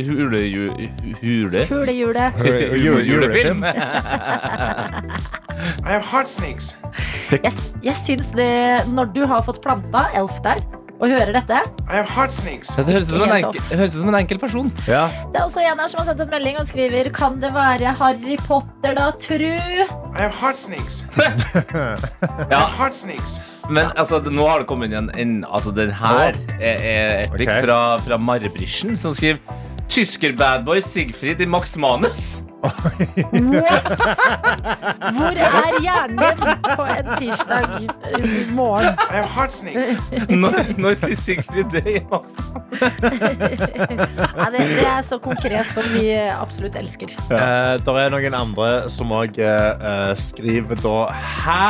hule, 0.09 0.41
hu, 0.51 0.65
hule 1.21 1.61
Kulehjulet. 1.71 2.41
Jule- 2.43 3.05
julefilm. 3.07 3.63
I 5.87 5.93
have 5.93 6.03
heart 6.03 6.29
snakes. 6.29 6.73
Jeg, 7.31 7.53
jeg 7.85 7.97
syns 8.03 8.27
det, 8.35 8.51
når 8.91 9.13
du 9.15 9.23
har 9.31 9.45
fått 9.47 9.61
planta 9.63 10.09
Elf 10.19 10.35
der, 10.43 10.59
og 11.01 11.11
hører 11.11 11.33
dette 11.35 11.61
I 11.91 12.03
have. 12.07 12.69
Det 12.79 12.95
høres 12.95 13.09
ut 13.11 13.17
som 13.17 13.25
en 13.27 13.35
enkel, 13.37 13.63
høres 13.75 13.97
ut 13.97 14.01
som 14.01 14.13
en 14.13 14.19
enkel 14.21 14.39
person. 14.43 14.71
Ja. 14.89 15.07
Det 15.33 15.41
er 15.41 15.47
også 15.47 15.65
en 15.65 15.83
her 15.83 15.91
som 15.91 16.01
har 16.01 16.09
sendt 16.11 16.23
en 16.25 16.31
melding 16.33 16.61
og 16.61 16.69
skriver 16.69 17.11
Kan 17.15 17.41
det 17.43 17.51
være 17.55 17.95
Harry 17.99 18.37
Potter, 18.47 18.95
da, 18.97 19.11
tru? 19.21 19.51
I 20.15 20.23
have 20.23 20.33
heart. 20.39 20.57
I 21.19 22.51
Ja, 22.51 22.65
have 22.65 22.79
heart 22.79 22.95
snakes. 22.95 23.41
Men 23.71 23.91
altså, 23.97 24.21
nå 24.21 24.47
har 24.49 24.63
det 24.63 24.69
kommet 24.69 24.93
inn 24.93 24.99
en, 25.07 25.13
en 25.19 25.37
Altså, 25.49 25.73
den 25.75 25.93
her 25.97 26.35
er, 26.35 26.39
er 26.61 27.23
epic 27.27 27.49
okay. 27.49 27.63
fra, 27.65 27.79
fra 28.05 28.21
Marbrischen, 28.21 28.97
som 29.01 29.15
skriver 29.17 29.41
Tysker-badboy 29.95 30.81
Sigfrid 30.83 31.41
i 31.41 31.47
Max 31.47 31.77
Manus. 31.77 32.43
What? 32.65 33.87
Hvor 35.15 35.37
er 35.39 35.77
hjernen 35.85 36.19
din 36.41 36.65
på 36.65 36.87
en 36.89 37.11
tirsdag 37.19 37.69
eh, 37.85 38.55
morgen? 38.57 38.99
I 38.99 39.15
have 39.15 39.29
heart 39.37 39.53
snakes. 39.53 39.95
Når, 40.31 40.59
når 40.83 40.97
sier 40.99 41.21
Sigfrid 41.21 41.71
det 41.71 41.85
i 41.87 42.03
Max 42.11 42.35
Ja, 44.35 44.49
det, 44.51 44.67
det 44.81 44.89
er 44.97 45.07
så 45.07 45.21
konkret 45.23 45.71
som 45.77 45.87
vi 45.93 46.09
absolutt 46.17 46.75
elsker. 46.81 47.15
Eh, 47.31 47.77
det 47.79 47.95
er 48.03 48.11
noen 48.17 48.35
andre 48.41 48.73
som 48.91 49.15
òg 49.15 49.39
skriver 50.25 50.83
da 50.83 50.99
Hæ? 51.15 51.63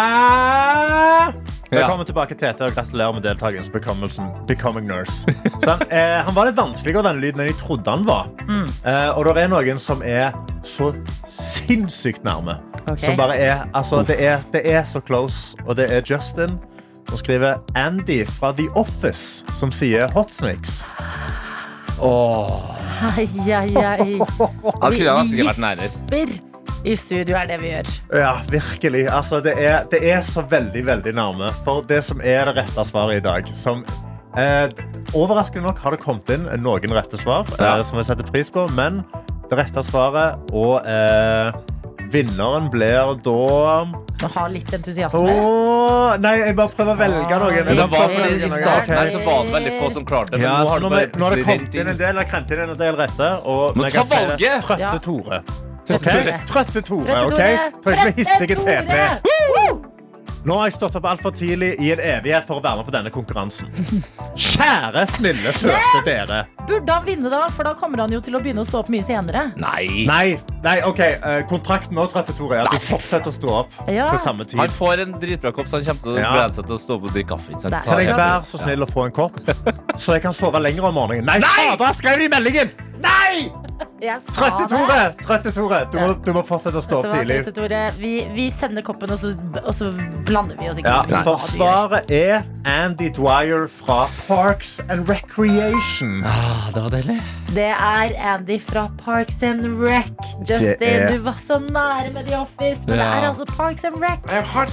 Velkommen 1.75 2.07
tilbake, 2.07 2.35
Tete, 2.38 2.64
og 2.69 2.75
gratulerer 2.76 3.14
med 3.16 3.25
deltakelsen 3.26 3.73
Becoming, 3.75 4.11
Becoming 4.49 4.87
Nurse. 4.87 5.35
Så 5.62 5.75
han, 5.75 5.83
eh, 5.90 6.21
han 6.25 6.35
var 6.37 6.49
litt 6.49 6.59
vanskeligere 6.59 7.02
den 7.09 7.23
lyden 7.23 7.43
enn 7.45 7.50
jeg 7.50 7.59
trodde 7.61 7.90
han 7.90 8.04
var. 8.07 8.31
Eh, 8.49 9.11
og 9.14 9.26
det 9.28 9.45
er 9.45 9.50
noen 9.52 9.81
som 9.83 10.04
er 10.07 10.35
så 10.64 10.93
sinnssykt 11.28 12.25
nærme. 12.25 12.59
Okay. 12.85 13.09
Som 13.09 13.19
bare 13.21 13.37
er, 13.40 13.66
altså, 13.75 14.02
det, 14.07 14.19
er, 14.23 14.45
det 14.52 14.64
er 14.71 14.85
så 14.88 15.00
close, 15.04 15.59
og 15.66 15.76
det 15.81 15.90
er 15.93 16.04
Justin. 16.07 16.59
som 17.09 17.19
skriver 17.21 17.61
Andy 17.76 18.25
fra 18.26 18.52
The 18.57 18.69
Office, 18.75 19.45
som 19.52 19.73
sier 19.73 20.09
Hot 20.14 20.33
Snakes. 20.33 20.83
Ai, 22.00 23.28
ai, 23.52 23.76
ai. 23.76 24.19
Han 24.19 24.97
kunne 24.97 25.14
nesten 25.21 25.38
ikke 25.38 25.50
vært 25.52 25.62
nærere. 25.62 26.53
I 26.85 26.95
studio 27.00 27.37
er 27.41 27.47
det 27.49 27.59
vi 27.62 27.71
gjør. 27.73 27.91
Ja, 28.21 28.33
virkelig. 28.53 29.05
Altså, 29.09 29.41
det, 29.45 29.55
er, 29.59 29.85
det 29.93 30.00
er 30.12 30.21
så 30.26 30.43
veldig, 30.50 30.83
veldig 30.87 31.14
nærme. 31.17 31.50
For 31.64 31.85
det 31.88 32.03
som 32.05 32.21
er 32.21 32.50
det 32.50 32.57
rette 32.62 32.85
svaret 32.88 33.23
i 33.23 33.25
dag 33.25 33.49
som 33.57 33.85
eh, 34.37 34.69
Overraskende 35.14 35.64
nok 35.69 35.79
har 35.85 35.95
det 35.95 36.00
kommet 36.03 36.31
inn 36.35 36.49
noen 36.64 36.97
rette 36.97 37.17
svar, 37.21 37.47
Ja. 37.59 37.76
eh, 37.79 37.83
som 37.87 38.00
jeg 38.00 38.09
setter 38.11 38.26
pris 38.29 38.50
på. 38.53 38.67
Men 38.76 39.03
det 39.50 39.59
rette 39.61 39.83
svaret 39.87 40.53
og 40.53 40.85
eh, 40.85 41.53
vinneren 42.12 42.69
blir 42.73 43.14
da 43.25 43.35
Å 44.25 44.31
ha 44.37 44.45
litt 44.49 44.71
entusiasme. 44.76 45.21
Åh, 45.21 46.14
Nei, 46.23 46.35
jeg 46.45 46.55
bare 46.57 46.73
prøver 46.76 46.95
å 46.95 46.99
velge 47.00 47.38
noen. 47.43 47.64
Men 47.67 47.76
det 47.81 47.87
var 47.93 48.09
fordi 48.12 48.37
I 48.47 48.50
starten 48.53 48.95
her 48.97 49.09
så 49.12 49.21
var 49.25 49.45
det 49.45 49.55
veldig 49.57 49.73
få 49.81 49.91
som 49.97 50.07
klarte 50.09 50.35
det. 50.37 50.41
Men 50.41 50.49
Ja, 50.49 50.57
nå 50.62 50.69
har 50.71 50.81
det 50.85 50.91
bare 50.95 51.21
nå 51.21 51.29
har 51.29 51.37
det 51.37 51.45
kommet 51.49 51.76
inn 51.81 51.91
en 51.93 51.99
del, 52.00 52.21
jeg 52.23 52.31
inn 52.61 52.64
en 52.76 52.79
del 52.81 52.99
rette. 53.00 53.31
Og 53.45 53.76
men 53.76 53.91
ta 53.93 54.05
valget! 54.09 54.64
Trøtte 54.64 54.81
Ja. 54.85 54.93
Tore. 55.05 55.43
Trøtte 55.85 55.97
Ok? 55.97 56.11
Tore. 56.11 56.38
Trøtte 56.49 56.83
Tore, 56.83 57.09
Trøtte 57.09 57.35
ok? 57.35 57.95
Ikke 57.95 58.14
hissige 58.23 58.57
TT. 58.61 59.91
Nå 60.45 60.59
har 60.61 60.67
jeg 60.69 60.75
stått 60.76 60.97
opp 60.99 61.07
altfor 61.09 61.33
tidlig 61.33 61.71
i 61.81 61.87
en 61.95 62.00
evighet 62.05 62.45
for 62.45 62.59
å 62.61 62.62
være 62.64 62.83
med 62.83 62.85
på 62.85 62.93
denne 62.93 63.09
konkurransen. 63.14 63.71
Kjære, 64.37 65.07
snille, 65.14 65.55
søte 65.57 66.03
dere. 66.05 66.43
Burde 66.69 66.93
han 66.99 67.07
vinne, 67.07 67.31
da? 67.33 67.47
For 67.57 67.64
da 67.64 67.73
kommer 67.81 68.03
han 68.03 68.12
jo 68.12 68.21
til 68.21 68.37
å 68.37 68.43
begynne 68.45 68.61
å 68.61 68.69
stå 68.69 68.83
opp 68.83 68.91
mye 68.93 69.07
senere. 69.09 69.47
Nei. 69.57 70.05
Nei, 70.05 70.35
nei, 70.67 70.75
OK. 70.85 71.00
eh, 71.00 71.38
Kontrakten 71.49 71.97
nå, 71.97 72.05
Trøtte 72.12 72.37
Tore, 72.37 72.59
er 72.61 72.69
at 72.69 72.76
du 72.76 72.85
fortsetter 72.91 73.33
å 73.33 73.37
stå 73.38 73.55
opp 73.62 73.79
Ja. 73.88 74.11
til 74.12 74.21
samme 74.26 74.45
tid. 74.45 74.61
Han 74.61 74.69
får 74.76 75.07
en 75.07 75.17
dritbra 75.23 75.55
kopp, 75.57 75.71
så 75.73 75.81
han 75.81 75.88
kommer 75.88 76.05
til 76.05 76.12
å 76.21 76.37
glede 76.37 76.53
seg 76.59 76.69
til 76.69 76.76
å 76.76 76.83
stå 76.85 76.99
opp 77.00 77.09
og 77.09 77.17
drikke 77.17 77.33
kaffe. 77.33 77.61
Kan 77.88 78.05
jeg 78.05 78.12
være 78.12 78.45
så 78.53 78.61
snill 78.67 78.85
å 78.85 78.91
få 78.93 79.07
en 79.09 79.17
kopp, 79.17 79.41
så 80.05 80.19
jeg 80.19 80.26
kan 80.29 80.37
sove 80.37 80.61
lenger 80.61 80.91
om 80.91 80.99
morgenen? 81.00 81.25
Nei, 81.25 81.41
fader, 81.41 81.97
skrev 82.03 82.21
det 82.21 82.29
i 82.29 82.35
meldingen! 82.37 82.76
Nei! 83.04 83.52
Trøtte. 84.04 84.66
Tore, 84.68 84.96
Trøtte 85.23 85.50
Tore, 85.54 85.78
du 85.92 85.96
må, 85.99 86.08
du 86.25 86.30
må 86.37 86.42
fortsette 86.44 86.76
å 86.76 86.82
stå 86.84 86.99
opp 87.00 87.06
tidlig. 87.08 87.38
Trøtte, 87.46 87.54
Tore? 87.56 87.80
Vi, 87.96 88.11
vi 88.34 88.49
sender 88.52 88.84
koppen, 88.84 89.12
og 89.14 89.20
så, 89.20 89.30
og 89.62 89.70
så 89.76 89.88
blander 90.28 90.58
vi 90.61 90.68
oss 90.70 90.80
ikke 90.80 90.92
Ja, 91.08 91.23
for 91.25 91.40
svaret 91.54 92.12
er 92.12 92.44
Andy 92.68 93.08
Dwyer 93.16 93.64
fra 93.70 94.04
Parks 94.26 94.76
and 94.92 95.08
Recreation. 95.08 96.20
Ah, 96.28 96.68
det 96.75 96.82
var 96.84 96.92
deilig. 96.94 97.16
Det 97.54 97.66
er 97.70 98.14
Andy 98.34 98.58
fra 98.61 98.87
Parks 99.00 99.40
and 99.46 99.64
Rec. 99.80 100.11
Justin, 100.49 100.84
er- 100.84 101.12
du 101.14 101.18
var 101.25 101.37
så 101.40 101.58
nære 101.62 102.12
med 102.14 102.28
The 102.28 102.38
Office, 102.40 102.84
men 102.88 102.99
det 102.99 103.06
er 103.06 103.28
altså 103.30 103.46
Parks 103.52 103.84
and 103.88 103.96
Rec. 104.02 104.20
I 104.28 104.40
have. 104.42 104.68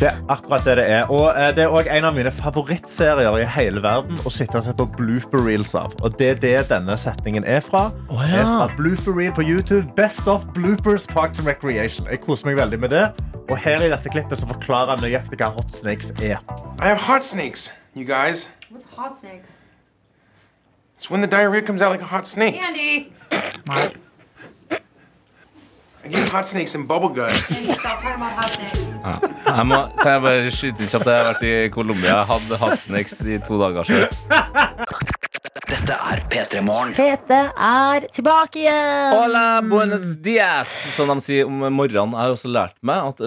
Det 0.00 0.08
er 0.08 0.20
akkurat 0.30 0.64
det 0.66 0.76
det 0.80 0.86
er. 0.90 1.10
Og 1.12 1.30
eh, 1.36 1.50
det 1.56 1.64
er 1.66 1.72
også 1.74 1.90
en 1.94 2.04
av 2.10 2.14
mine 2.16 2.30
favorittserier 2.34 3.38
i 3.42 3.46
hele 3.56 3.82
verden 3.84 4.18
å 4.26 4.32
sitte 4.32 4.58
og 4.60 4.66
se 4.66 4.74
på 4.78 4.86
blooper 4.98 5.42
reels 5.46 5.74
av. 5.78 5.94
Og 6.02 6.16
det 6.18 6.30
er 6.34 6.40
det 6.42 6.54
denne 6.72 6.96
setningen 7.00 7.44
er 7.46 7.63
fra. 7.70 7.90
Det 8.10 8.30
er 8.38 8.44
fra 8.44 8.68
blooper 8.76 9.12
reel 9.18 9.32
på 9.36 9.42
YouTube. 9.42 9.86
Best 9.96 10.28
of 10.28 10.44
bloopers 10.54 11.06
Parks 11.06 11.38
and 11.38 11.48
Recreation. 11.48 12.06
Jeg 12.10 12.20
koser 12.20 12.46
meg 12.50 12.56
veldig 12.60 12.80
med 12.80 12.88
det. 12.94 13.04
Og 13.50 13.58
her 13.60 13.82
i 13.84 13.90
dette 13.92 14.08
klippet 14.08 14.38
så 14.40 14.46
forklarer 14.48 14.94
han 14.94 15.02
nøyaktig 15.04 15.36
hva 15.40 15.50
hot 15.56 15.72
snakes 15.72 16.12
er. 16.22 16.38
I 16.80 16.86
have 16.86 17.00
hot 17.08 17.24
snakes, 17.24 17.72
you 17.94 18.04
guys. 18.04 18.50
What's 18.72 18.88
hot 18.96 19.16
snakes? 19.16 19.58
It's 20.96 21.10
when 21.10 21.20
the 21.20 21.28
diarrhea 21.28 21.62
comes 21.62 21.82
out 21.82 21.92
like 21.92 22.02
a 22.02 22.08
hot 22.16 22.26
snake. 22.26 22.56
Andy! 22.68 23.12
I 26.04 26.08
get 26.08 26.28
hot 26.28 26.46
snakes 26.48 26.74
and 26.74 26.88
bubble 26.88 27.08
gum. 27.08 27.30
Snakes. 27.30 28.84
Jeg 29.46 29.66
må, 29.66 29.76
kan 30.02 30.10
jeg 30.12 30.22
bare 30.24 30.50
skyte 30.52 30.82
inn 30.84 30.88
kjapt? 30.88 31.06
Jeg 31.08 31.16
har 31.16 31.26
vært 31.30 31.42
i 31.44 31.52
Colombia. 31.72 32.14
Jeg 32.22 32.26
hadde 32.30 32.58
hot 32.60 32.78
snakes 32.80 33.20
i 33.28 33.38
to 33.44 33.58
dager 33.60 33.82
siden. 33.88 34.08
Dette 35.64 35.94
er 35.96 36.20
P3 36.28 36.60
Morgen. 36.64 36.92
Tete 36.92 37.38
er 37.56 38.04
tilbake 38.12 38.60
igjen. 38.60 39.14
Hola, 39.16 39.62
buenos 39.64 40.10
dias, 40.20 40.68
som 40.92 41.08
de 41.08 41.16
sier 41.24 41.48
om 41.48 41.62
morgenen. 41.72 42.12
Jeg 42.12 42.20
har 42.20 42.34
også 42.36 42.50
lært 42.52 42.76
meg 42.84 43.00
at 43.08 43.22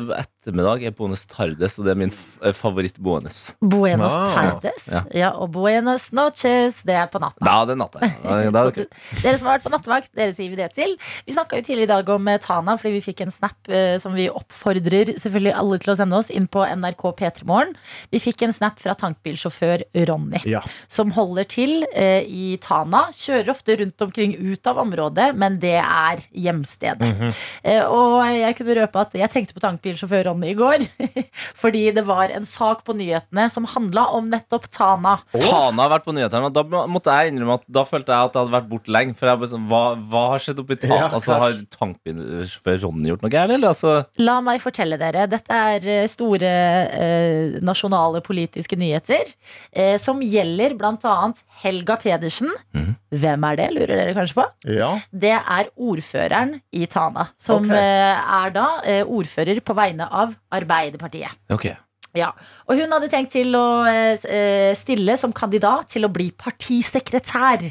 ettermiddag 0.48 0.84
er 0.88 0.94
buenos 0.96 1.26
tardes, 1.28 1.76
og 1.80 1.86
det 1.88 1.92
er 1.92 2.00
min 2.00 2.12
eh, 2.42 2.54
favoritt-buenos. 2.56 3.56
Buenos 3.62 4.14
Ah. 4.14 4.34
tardes. 4.34 4.88
Ja. 4.88 5.02
Ja, 5.14 5.30
og 5.36 5.52
buenos 5.52 6.08
noches. 6.16 6.80
Det 6.88 6.96
er 6.96 7.08
på 7.12 7.20
natta. 7.20 7.44
Da 7.44 7.56
er 7.64 7.66
det 7.68 7.78
natta. 7.78 8.00
Da, 8.00 8.38
da, 8.56 8.64
er 8.68 8.72
det. 8.72 8.86
Dere 9.24 9.38
som 9.38 9.48
har 9.50 9.58
vært 9.58 9.66
på 9.68 9.74
nattevakt, 9.74 10.12
dere 10.16 10.34
sier 10.34 10.50
vi 10.54 10.56
det 10.62 10.70
til. 10.78 10.96
Vi 11.28 11.36
snakka 11.36 11.60
jo 11.60 11.66
tidligere 11.68 11.88
i 11.90 11.92
dag 11.92 12.10
om 12.16 12.28
eh, 12.32 12.40
Tana, 12.40 12.78
fordi 12.80 12.94
vi 12.96 13.04
fikk 13.10 13.26
en 13.28 13.34
snap 13.36 13.68
eh, 13.70 13.98
som 14.00 14.16
vi 14.16 14.30
oppfordrer 14.32 15.14
selvfølgelig 15.20 15.56
alle 15.58 15.80
til 15.84 15.94
å 15.94 15.98
sende 16.00 16.16
oss 16.22 16.32
inn 16.32 16.48
på 16.48 16.64
NRK 16.64 17.04
P3morgen. 17.20 17.76
Vi 18.14 18.22
fikk 18.24 18.46
en 18.48 18.56
snap 18.56 18.80
fra 18.80 18.96
tankbilsjåfør 18.96 19.84
Ronny, 20.08 20.42
Ja. 20.48 20.62
som 20.88 21.12
holder 21.18 21.44
til 21.50 21.84
eh, 21.94 22.24
i 22.24 22.56
Tana. 22.64 23.08
Kjører 23.18 23.52
ofte 23.52 23.76
rundt 23.82 24.02
omkring 24.08 24.38
ut 24.40 24.68
av 24.72 24.78
området, 24.86 25.34
men 25.36 25.60
det 25.60 25.76
er 25.82 26.24
hjemstedet. 26.32 27.02
Mhm. 27.02 27.34
eh, 27.64 27.84
og 27.84 28.22
jeg 28.30 28.56
kunne 28.62 28.76
røpe 28.82 29.02
at 29.02 29.14
jeg 29.18 29.32
tenkte 29.34 29.54
på 29.58 29.64
tankbilsjåfør 29.64 30.28
Ronny 30.30 30.37
Ronny 30.38 30.52
i 30.52 30.58
går. 30.58 30.86
Fordi 31.62 31.92
det 31.92 32.04
var 32.08 32.30
en 32.30 32.46
sak 32.46 32.84
på 32.86 32.96
nyhetene 32.98 33.48
som 33.50 33.66
handla 33.66 34.08
om 34.16 34.28
nettopp 34.30 34.70
Tana. 34.70 35.18
Tana 35.34 35.84
har 35.84 35.92
vært 35.96 36.06
på 36.06 36.16
nyhetene, 36.16 36.50
og 36.50 36.56
da 36.56 36.86
måtte 36.88 37.16
jeg 37.18 37.34
innrømme 37.34 37.58
at 37.60 37.66
da 37.68 37.84
følte 37.88 38.14
jeg 38.14 38.30
at 38.30 38.36
jeg 38.36 38.44
hadde 38.44 38.56
vært 38.56 38.70
borte 38.72 38.94
lenge. 38.94 39.18
For 39.18 39.30
jeg 39.30 39.42
bare 39.42 39.52
sånn, 39.52 39.68
hva, 39.72 39.82
hva 39.98 40.24
har 40.34 40.44
skjedd 40.44 40.62
oppi 40.64 40.80
Tana? 40.82 41.00
Ja, 41.00 41.10
altså, 41.18 41.40
har 41.42 41.58
tankbilsjåfør 41.78 42.82
Ronny 42.86 43.12
gjort 43.12 43.26
noe 43.26 43.34
gærent, 43.34 43.56
eller? 43.58 43.74
Altså, 43.74 43.96
La 44.22 44.38
meg 44.46 44.62
fortelle 44.64 45.00
dere. 45.02 45.28
Dette 45.32 45.62
er 45.74 45.90
eh, 45.98 46.08
store 46.12 46.54
eh, 46.86 47.58
nasjonale 47.66 48.22
politiske 48.26 48.78
nyheter 48.80 49.34
eh, 49.72 49.96
som 50.02 50.22
gjelder 50.24 50.78
bl.a. 50.78 51.18
Helga 51.64 51.98
Pedersen. 52.02 52.54
Mm. 52.76 52.94
Hvem 53.18 53.46
er 53.50 53.60
det, 53.60 53.68
lurer 53.76 53.96
dere 53.96 54.16
kanskje 54.18 54.42
på? 54.42 54.48
Ja. 54.78 54.92
Det 55.12 55.34
er 55.38 55.72
ordføreren 55.74 56.58
i 56.76 56.86
Tana. 56.92 57.30
Som 57.40 57.68
okay. 57.68 57.80
eh, 57.80 58.34
er 58.42 58.54
da 58.56 58.68
eh, 58.88 59.04
ordfører 59.04 59.62
på 59.66 59.76
vegne 59.78 60.08
av 60.12 60.27
Arbeiderpartiet. 60.54 61.38
Okay. 61.54 61.76
Ja, 62.18 62.32
og 62.66 62.80
hun 62.80 62.94
hadde 62.94 63.10
tenkt 63.12 63.34
til 63.36 63.56
å 63.58 63.68
eh, 63.90 64.16
eh, 64.32 64.72
stille 64.78 65.18
som 65.20 65.36
kandidat 65.36 65.92
til 65.94 66.08
å 66.08 66.12
bli 66.14 66.32
partisekretær. 66.38 67.68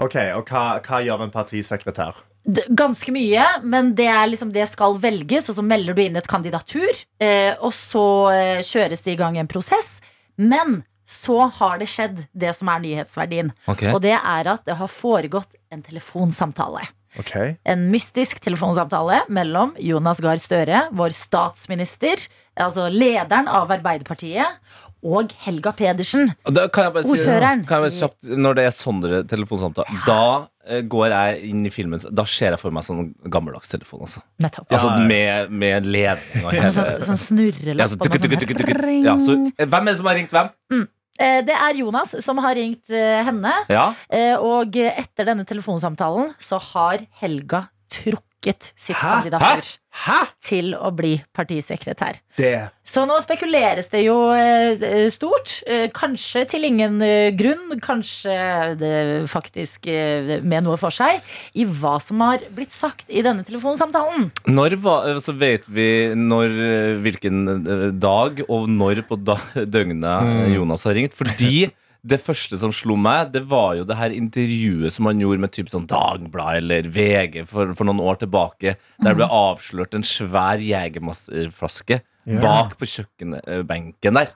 Ok, 0.00 0.16
Og 0.38 0.48
hva, 0.48 0.80
hva 0.80 1.00
gjør 1.04 1.26
en 1.26 1.32
partisekretær? 1.32 2.22
Ganske 2.72 3.12
mye, 3.12 3.44
men 3.68 3.92
det 3.98 4.08
er 4.08 4.30
liksom 4.30 4.52
det 4.54 4.64
skal 4.70 4.96
velges, 5.02 5.50
og 5.52 5.58
så 5.58 5.64
melder 5.64 5.94
du 5.94 6.00
inn 6.06 6.16
et 6.16 6.30
kandidatur. 6.30 7.02
Eh, 7.20 7.52
og 7.60 7.74
så 7.76 8.06
eh, 8.32 8.62
kjøres 8.64 9.04
det 9.04 9.14
i 9.14 9.20
gang 9.20 9.36
en 9.38 9.50
prosess. 9.50 9.98
Men 10.40 10.80
så 11.10 11.42
har 11.58 11.80
det 11.82 11.90
skjedd 11.90 12.24
det 12.32 12.54
som 12.56 12.70
er 12.72 12.80
nyhetsverdien. 12.84 13.52
Okay. 13.68 13.92
Og 13.92 14.00
det 14.04 14.16
er 14.16 14.50
at 14.54 14.64
det 14.64 14.78
har 14.78 14.90
foregått 14.90 15.58
en 15.74 15.84
telefonsamtale. 15.84 16.86
Ok, 17.18 17.32
En 17.66 17.88
mystisk 17.90 18.38
telefonsamtale 18.44 19.24
mellom 19.28 19.72
Jonas 19.82 20.20
Gahr 20.22 20.38
Støre, 20.38 20.84
vår 20.94 21.10
statsminister, 21.16 22.22
altså 22.60 22.86
lederen 22.92 23.48
av 23.50 23.70
Arbeiderpartiet, 23.74 24.46
og 25.02 25.32
Helga 25.46 25.72
Pedersen. 25.72 26.28
Da 26.44 26.66
kan 26.68 26.84
jeg 26.84 26.92
bare 26.92 27.04
si, 27.08 27.14
Ordføreren. 27.16 27.62
kan 27.66 27.80
jeg 27.80 27.86
bare 27.86 27.96
kjapt, 27.96 28.28
Når 28.36 28.54
det 28.58 28.64
er 28.68 28.74
sånne 28.76 29.20
telefonsamtaler, 29.30 30.02
da 30.04 30.46
eh, 30.68 30.82
går 30.82 31.08
jeg 31.08 31.40
inn 31.48 31.62
i 31.64 31.70
filmen 31.72 32.02
Da 32.12 32.26
ser 32.28 32.52
jeg 32.52 32.60
for 32.60 32.70
meg 32.70 32.84
sånn 32.84 33.14
gammeldags 33.32 33.72
telefon. 33.72 34.02
Altså, 34.04 34.20
Nettopp. 34.44 34.68
altså 34.68 34.90
Ja, 34.92 34.98
ja. 35.00 35.06
med, 35.08 35.50
med 35.64 35.86
ledning 35.88 36.44
og 36.44 36.52
hele 36.52 36.68
sånn, 36.76 37.00
sånn 37.08 37.16
snurrelapp. 37.16 37.96
ja, 39.08 39.16
så, 39.24 39.38
ja, 39.56 39.66
Hvem 39.66 39.80
er 39.80 39.90
det 39.90 39.96
som 40.02 40.06
har 40.12 40.20
ringt 40.20 40.30
hvem? 40.36 40.52
Eh, 40.76 40.84
Det 41.46 41.52
er 41.56 41.76
Jonas 41.76 42.14
som 42.24 42.38
har 42.40 42.54
ringt 42.56 42.88
eh, 42.90 43.20
henne. 43.26 43.52
Ja, 43.68 43.90
Eh, 44.08 44.34
Og 44.40 44.76
etter 44.80 45.28
denne 45.28 45.44
telefonsamtalen 45.44 46.32
så 46.40 46.58
har 46.72 47.04
Helga 47.20 47.66
trukket 47.92 48.26
sitt 48.40 48.96
Hæ? 48.96 49.00
kandidatur 49.20 49.66
Hæ? 49.90 50.18
til 50.46 50.70
å 50.78 50.88
bli 50.94 51.16
partisekretær. 51.36 52.20
Det 52.38 52.70
Så 52.86 53.02
nå 53.06 53.16
spekuleres 53.22 53.88
det 53.90 54.04
jo 54.04 54.14
eh, 54.32 55.08
stort. 55.10 55.62
Eh, 55.66 55.88
Kanskje 55.94 56.44
til 56.48 56.64
ingen 56.64 57.00
eh, 57.02 57.30
grunn, 57.36 57.74
kanskje 57.82 58.36
det 58.80 58.94
faktisk 59.30 59.86
med 60.42 60.64
noe 60.64 60.78
for 60.80 60.94
seg, 60.94 61.20
i 61.54 61.66
hva 61.66 61.98
som 62.02 62.22
har 62.24 62.38
blitt 62.54 62.72
sagt 62.72 63.10
i 63.10 63.22
denne 63.26 63.44
telefonsamtalen. 63.46 64.30
Når 64.48 64.78
var, 64.82 65.20
så 65.20 65.34
vet 65.36 65.66
vi 65.68 65.88
når, 66.16 66.56
hvilken 67.04 67.44
dag 68.00 68.40
og 68.48 68.68
når 68.70 69.02
på 69.10 69.18
da, 69.20 69.36
døgnet 69.66 70.46
eh, 70.46 70.54
Jonas 70.54 70.86
har 70.88 70.96
ringt. 70.96 71.14
Fordi 71.18 71.68
det 72.02 72.20
første 72.24 72.56
som 72.60 72.72
slo 72.72 72.96
meg, 72.96 73.32
det 73.34 73.42
var 73.50 73.74
jo 73.76 73.86
det 73.88 73.96
her 73.98 74.14
intervjuet 74.14 74.94
som 74.94 75.08
han 75.10 75.20
gjorde 75.20 75.42
med 75.42 75.52
typ 75.52 75.68
sånn 75.72 75.88
Dagbladet 75.90 76.62
eller 76.62 76.88
VG 76.88 77.42
for, 77.50 77.74
for 77.76 77.88
noen 77.88 78.00
år 78.00 78.22
tilbake. 78.22 78.76
Der 79.00 79.10
det 79.10 79.18
ble 79.18 79.28
avslørt 79.28 79.96
en 79.98 80.06
svær 80.06 80.62
Jegermasterflaske 80.64 82.00
bak 82.40 82.76
på 82.80 82.88
kjøkkenbenken 82.88 84.20
der. 84.20 84.32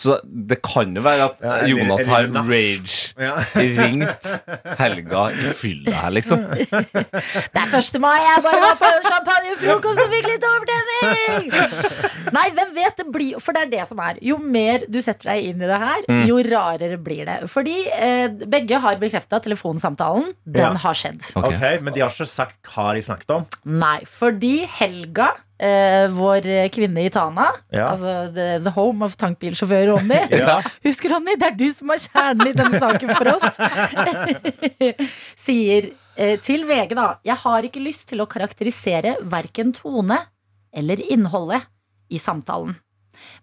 Så 0.00 0.14
det 0.24 0.56
kan 0.64 0.94
jo 0.96 1.02
være 1.04 1.26
at 1.28 1.42
Ja, 1.44 1.54
Jonas 1.68 2.06
har 2.08 2.28
rage 2.32 2.94
ja. 3.20 3.34
ringt 3.54 4.28
Helga 4.80 5.26
i 5.34 5.50
fylla 5.58 5.96
her, 6.06 6.14
liksom. 6.16 6.40
Det 7.54 7.60
er 7.60 7.74
1. 7.76 7.98
mai, 8.00 8.16
jeg 8.24 8.44
bare 8.46 8.60
var 8.64 8.78
på 8.80 8.90
champagnefrokost 9.08 10.00
og 10.04 10.14
fikk 10.14 10.28
litt 10.30 10.46
overtenning! 10.48 11.50
Nei, 12.36 12.46
hvem 12.56 12.72
vet, 12.76 12.96
det 13.00 13.06
blir 13.12 13.40
For 13.42 13.56
det 13.56 13.66
er 13.66 13.72
det 13.74 13.84
som 13.90 14.00
er. 14.04 14.18
Jo 14.24 14.38
mer 14.40 14.86
du 14.88 15.00
setter 15.04 15.32
deg 15.34 15.50
inn 15.50 15.62
i 15.64 15.68
det 15.70 15.80
her, 15.82 16.08
jo 16.28 16.38
rarere 16.48 16.98
blir 17.00 17.26
det. 17.28 17.38
Fordi 17.52 17.76
eh, 17.92 18.26
begge 18.50 18.80
har 18.82 18.98
bekrefta 19.02 19.40
telefonsamtalen. 19.44 20.30
Den 20.46 20.60
Ja. 20.70 20.72
har 20.86 20.96
skjedd. 20.96 21.22
Okay. 21.34 21.56
Ok, 21.76 21.82
Men 21.84 21.94
de 21.96 22.00
har 22.04 22.10
ikke 22.14 22.26
sagt 22.30 22.58
hva 22.72 22.90
de 22.96 23.04
snakket 23.04 23.36
om? 23.36 23.46
Nei, 23.64 23.98
fordi 24.08 24.64
Helga, 24.78 25.32
eh, 25.60 26.06
vår 26.16 26.46
kvinne 26.74 27.04
i 27.06 27.10
Tana, 27.12 27.50
Ja. 27.72 27.90
altså 27.92 28.32
the, 28.34 28.46
the 28.64 28.72
home 28.74 29.04
of 29.06 29.16
tankbilsjåfør 29.20 29.86
Ronny 29.92 30.20
Ja. 30.42 30.58
Husker 30.86 31.12
Ronny, 31.14 31.36
det 31.40 31.50
er 31.52 31.56
du 31.60 31.66
som 31.76 31.92
er 31.94 32.00
kjernen 32.02 32.48
i 32.50 32.56
denne 32.56 32.80
saken 32.80 33.14
for 33.14 33.34
oss. 33.36 33.60
Sier 35.44 35.90
eh, 36.16 36.36
til 36.44 36.64
VG 36.68 36.94
da 36.98 37.08
Jeg 37.26 37.38
har 37.44 37.66
ikke 37.68 37.82
lyst 37.84 38.08
til 38.10 38.22
å 38.24 38.28
karakterisere 38.30 39.16
verken 39.30 39.72
tone 39.76 40.18
eller 40.72 41.00
innholdet 41.10 41.64
i 42.10 42.18
samtalen. 42.22 42.76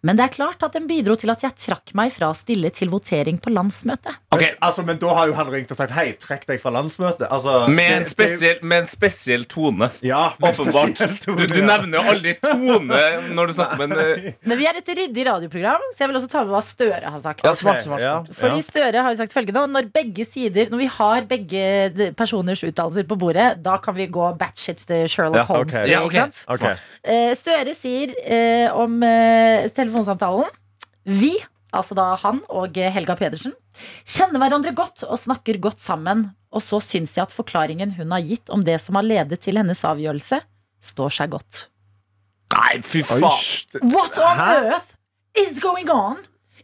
Men 0.05 0.17
det 0.19 0.27
er 0.27 0.33
klart 0.35 0.63
at 0.65 0.73
den 0.77 0.87
bidro 0.89 1.15
til 1.19 1.31
at 1.33 1.43
jeg 1.45 1.55
trakk 1.57 1.93
meg 1.97 2.11
fra 2.15 2.31
å 2.31 2.35
stille 2.37 2.69
til 2.73 2.89
votering 2.93 3.39
på 3.41 3.51
landsmøtet. 3.53 4.17
Okay. 4.33 4.53
Altså, 4.61 4.83
men 4.87 4.99
da 5.01 5.13
har 5.17 5.29
jo 5.31 5.35
han 5.37 5.49
ringt 5.53 5.71
og 5.73 5.79
sagt 5.79 5.93
Hei, 5.95 6.11
trekk 6.21 6.45
deg 6.49 6.61
fra 6.61 6.71
landsmøtet. 6.75 7.27
Altså, 7.31 7.67
Med 7.71 7.91
en 8.01 8.05
spesiell, 8.09 8.59
med 8.61 8.85
en 8.85 8.91
spesiell 8.91 9.45
tone. 9.49 9.89
Ja, 10.05 10.27
Åpenbart. 10.41 11.01
Du, 11.25 11.33
du 11.35 11.59
nevner 11.63 11.97
jo 11.99 12.03
aldri 12.13 12.35
tone 12.41 13.01
når 13.33 13.51
du 13.51 13.53
snakker 13.57 13.81
med 13.81 13.93
en 13.95 14.01
eh, 14.27 14.33
Men 14.47 14.59
vi 14.59 14.67
er 14.69 14.79
et 14.79 14.89
ryddig 14.97 15.25
radioprogram, 15.27 15.83
så 15.93 16.03
jeg 16.03 16.11
vil 16.11 16.19
også 16.21 16.29
ta 16.31 16.43
med 16.45 16.53
hva 16.55 16.61
Støre 16.67 17.11
har 17.13 17.21
sagt. 17.23 17.43
Ja, 17.45 17.53
smart, 17.57 17.83
smart, 17.85 18.01
smart. 18.03 18.31
Fordi. 18.37 18.61
Støre 18.67 19.03
har 19.05 19.13
jo 19.13 19.19
sagt 19.19 19.33
følgende 19.35 19.63
Når 19.71 19.87
begge 19.93 20.25
sider 20.27 20.69
Når 20.71 20.81
vi 20.81 20.87
har 20.97 21.25
begge 21.29 22.11
personers 22.17 22.63
uttalelser 22.65 23.05
på 23.07 23.17
bordet, 23.19 23.47
da 23.63 23.77
kan 23.83 23.95
vi 23.97 24.07
gå 24.11 24.27
batshit 24.39 24.81
til 24.87 25.07
Sherlock 25.11 25.41
Ja, 25.41 25.45
Holmes. 25.49 25.75
ok. 25.75 25.89
Ja, 25.91 26.01
ok. 26.03 26.13
Ikke 26.13 26.25
sant? 26.25 26.41
Ok. 26.47 26.65
Eh, 27.07 27.31
Støre 27.37 27.73
sier 27.77 28.13
eh, 28.23 28.67
om 28.75 28.97
eh, 29.05 29.66
telefonsamtalen 29.75 30.49
Vi, 31.07 31.33
altså 31.75 31.95
da 31.95 32.09
han 32.21 32.41
og 32.51 32.75
Helga 32.75 33.15
Pedersen, 33.19 33.53
kjenner 34.07 34.41
hverandre 34.41 34.73
godt 34.75 35.05
og 35.07 35.19
snakker 35.21 35.59
godt 35.63 35.79
sammen. 35.79 36.29
Og 36.51 36.63
så 36.63 36.79
syns 36.83 37.15
jeg 37.15 37.27
at 37.27 37.35
forklaringen 37.35 37.93
hun 37.97 38.11
har 38.15 38.23
gitt 38.25 38.49
om 38.53 38.63
det 38.67 38.79
som 38.83 38.95
har 38.99 39.05
ledet 39.07 39.39
til 39.43 39.59
hennes 39.59 39.83
avgjørelse, 39.87 40.41
står 40.83 41.15
seg 41.15 41.31
godt. 41.35 41.65
Nei, 42.55 42.79
fy 42.83 43.03
faen. 43.03 43.23
What 43.91 44.17
on 44.23 44.39
Hæ? 44.39 44.51
earth 44.71 44.93
is 45.35 45.59
going 45.59 45.89
on 45.91 46.21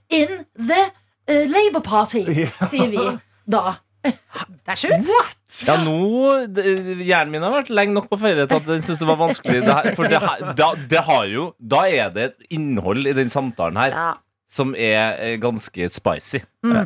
in 0.09 0.45
the 0.55 0.81
uh, 1.27 1.43
Labour 1.51 1.83
Party? 1.83 2.23
Sier 2.71 2.87
vi 2.91 3.03
da. 3.45 3.77
Det 4.03 4.75
er 4.75 4.79
sjukt. 4.79 5.11
Ja, 5.67 5.75
nå 5.85 5.93
Hjernen 7.03 7.29
min 7.35 7.43
har 7.45 7.51
vært 7.53 7.69
lenge 7.69 7.93
nok 7.93 8.07
på 8.09 8.17
ferie 8.17 8.47
til 8.49 8.57
at 8.57 8.65
den 8.65 8.81
synes 8.81 9.03
det 9.03 9.07
var 9.11 9.19
vanskelig. 9.21 9.59
Det 9.65 9.75
her, 9.77 9.93
for 9.97 10.09
det, 10.09 10.21
da, 10.57 10.71
det 10.89 11.03
har 11.05 11.27
jo 11.29 11.43
Da 11.61 11.83
er 11.89 12.09
det 12.15 12.23
et 12.31 12.47
innhold 12.57 13.05
i 13.07 13.13
den 13.13 13.29
samtalen 13.29 13.77
her 13.77 13.93
Ja. 13.93 14.07
som 14.49 14.73
er 14.75 15.15
eh, 15.21 15.35
ganske 15.41 15.89
spicy. 15.93 16.41
Eh, 16.65 16.83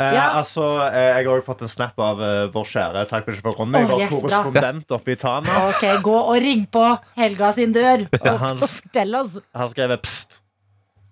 Ja. 0.00 0.38
altså, 0.40 0.62
eh, 0.88 1.18
jeg 1.18 1.26
har 1.26 1.34
også 1.34 1.44
fått 1.50 1.62
en 1.66 1.68
snap 1.68 1.98
av 2.00 2.20
eh, 2.24 2.46
vår 2.52 2.64
kjære 2.70 3.02
takk 3.10 3.26
for 3.42 3.52
Ronny, 3.58 3.82
oh, 3.82 3.90
vår 3.90 4.00
yes, 4.06 4.12
korrespondent 4.14 4.94
oppe 4.96 5.12
i 5.12 5.16
Tana. 5.20 5.56
Ok, 5.68 5.82
gå 6.06 6.14
og 6.22 6.38
ring 6.40 6.62
på 6.72 6.84
Helga 7.18 7.50
sin 7.52 7.72
dør 7.76 8.06
og 8.20 8.38
han- 8.40 8.62
fortell 8.62 9.14
oss. 9.18 9.36
Han 9.54 9.68
skrev 9.68 9.92
pst. 10.00 10.38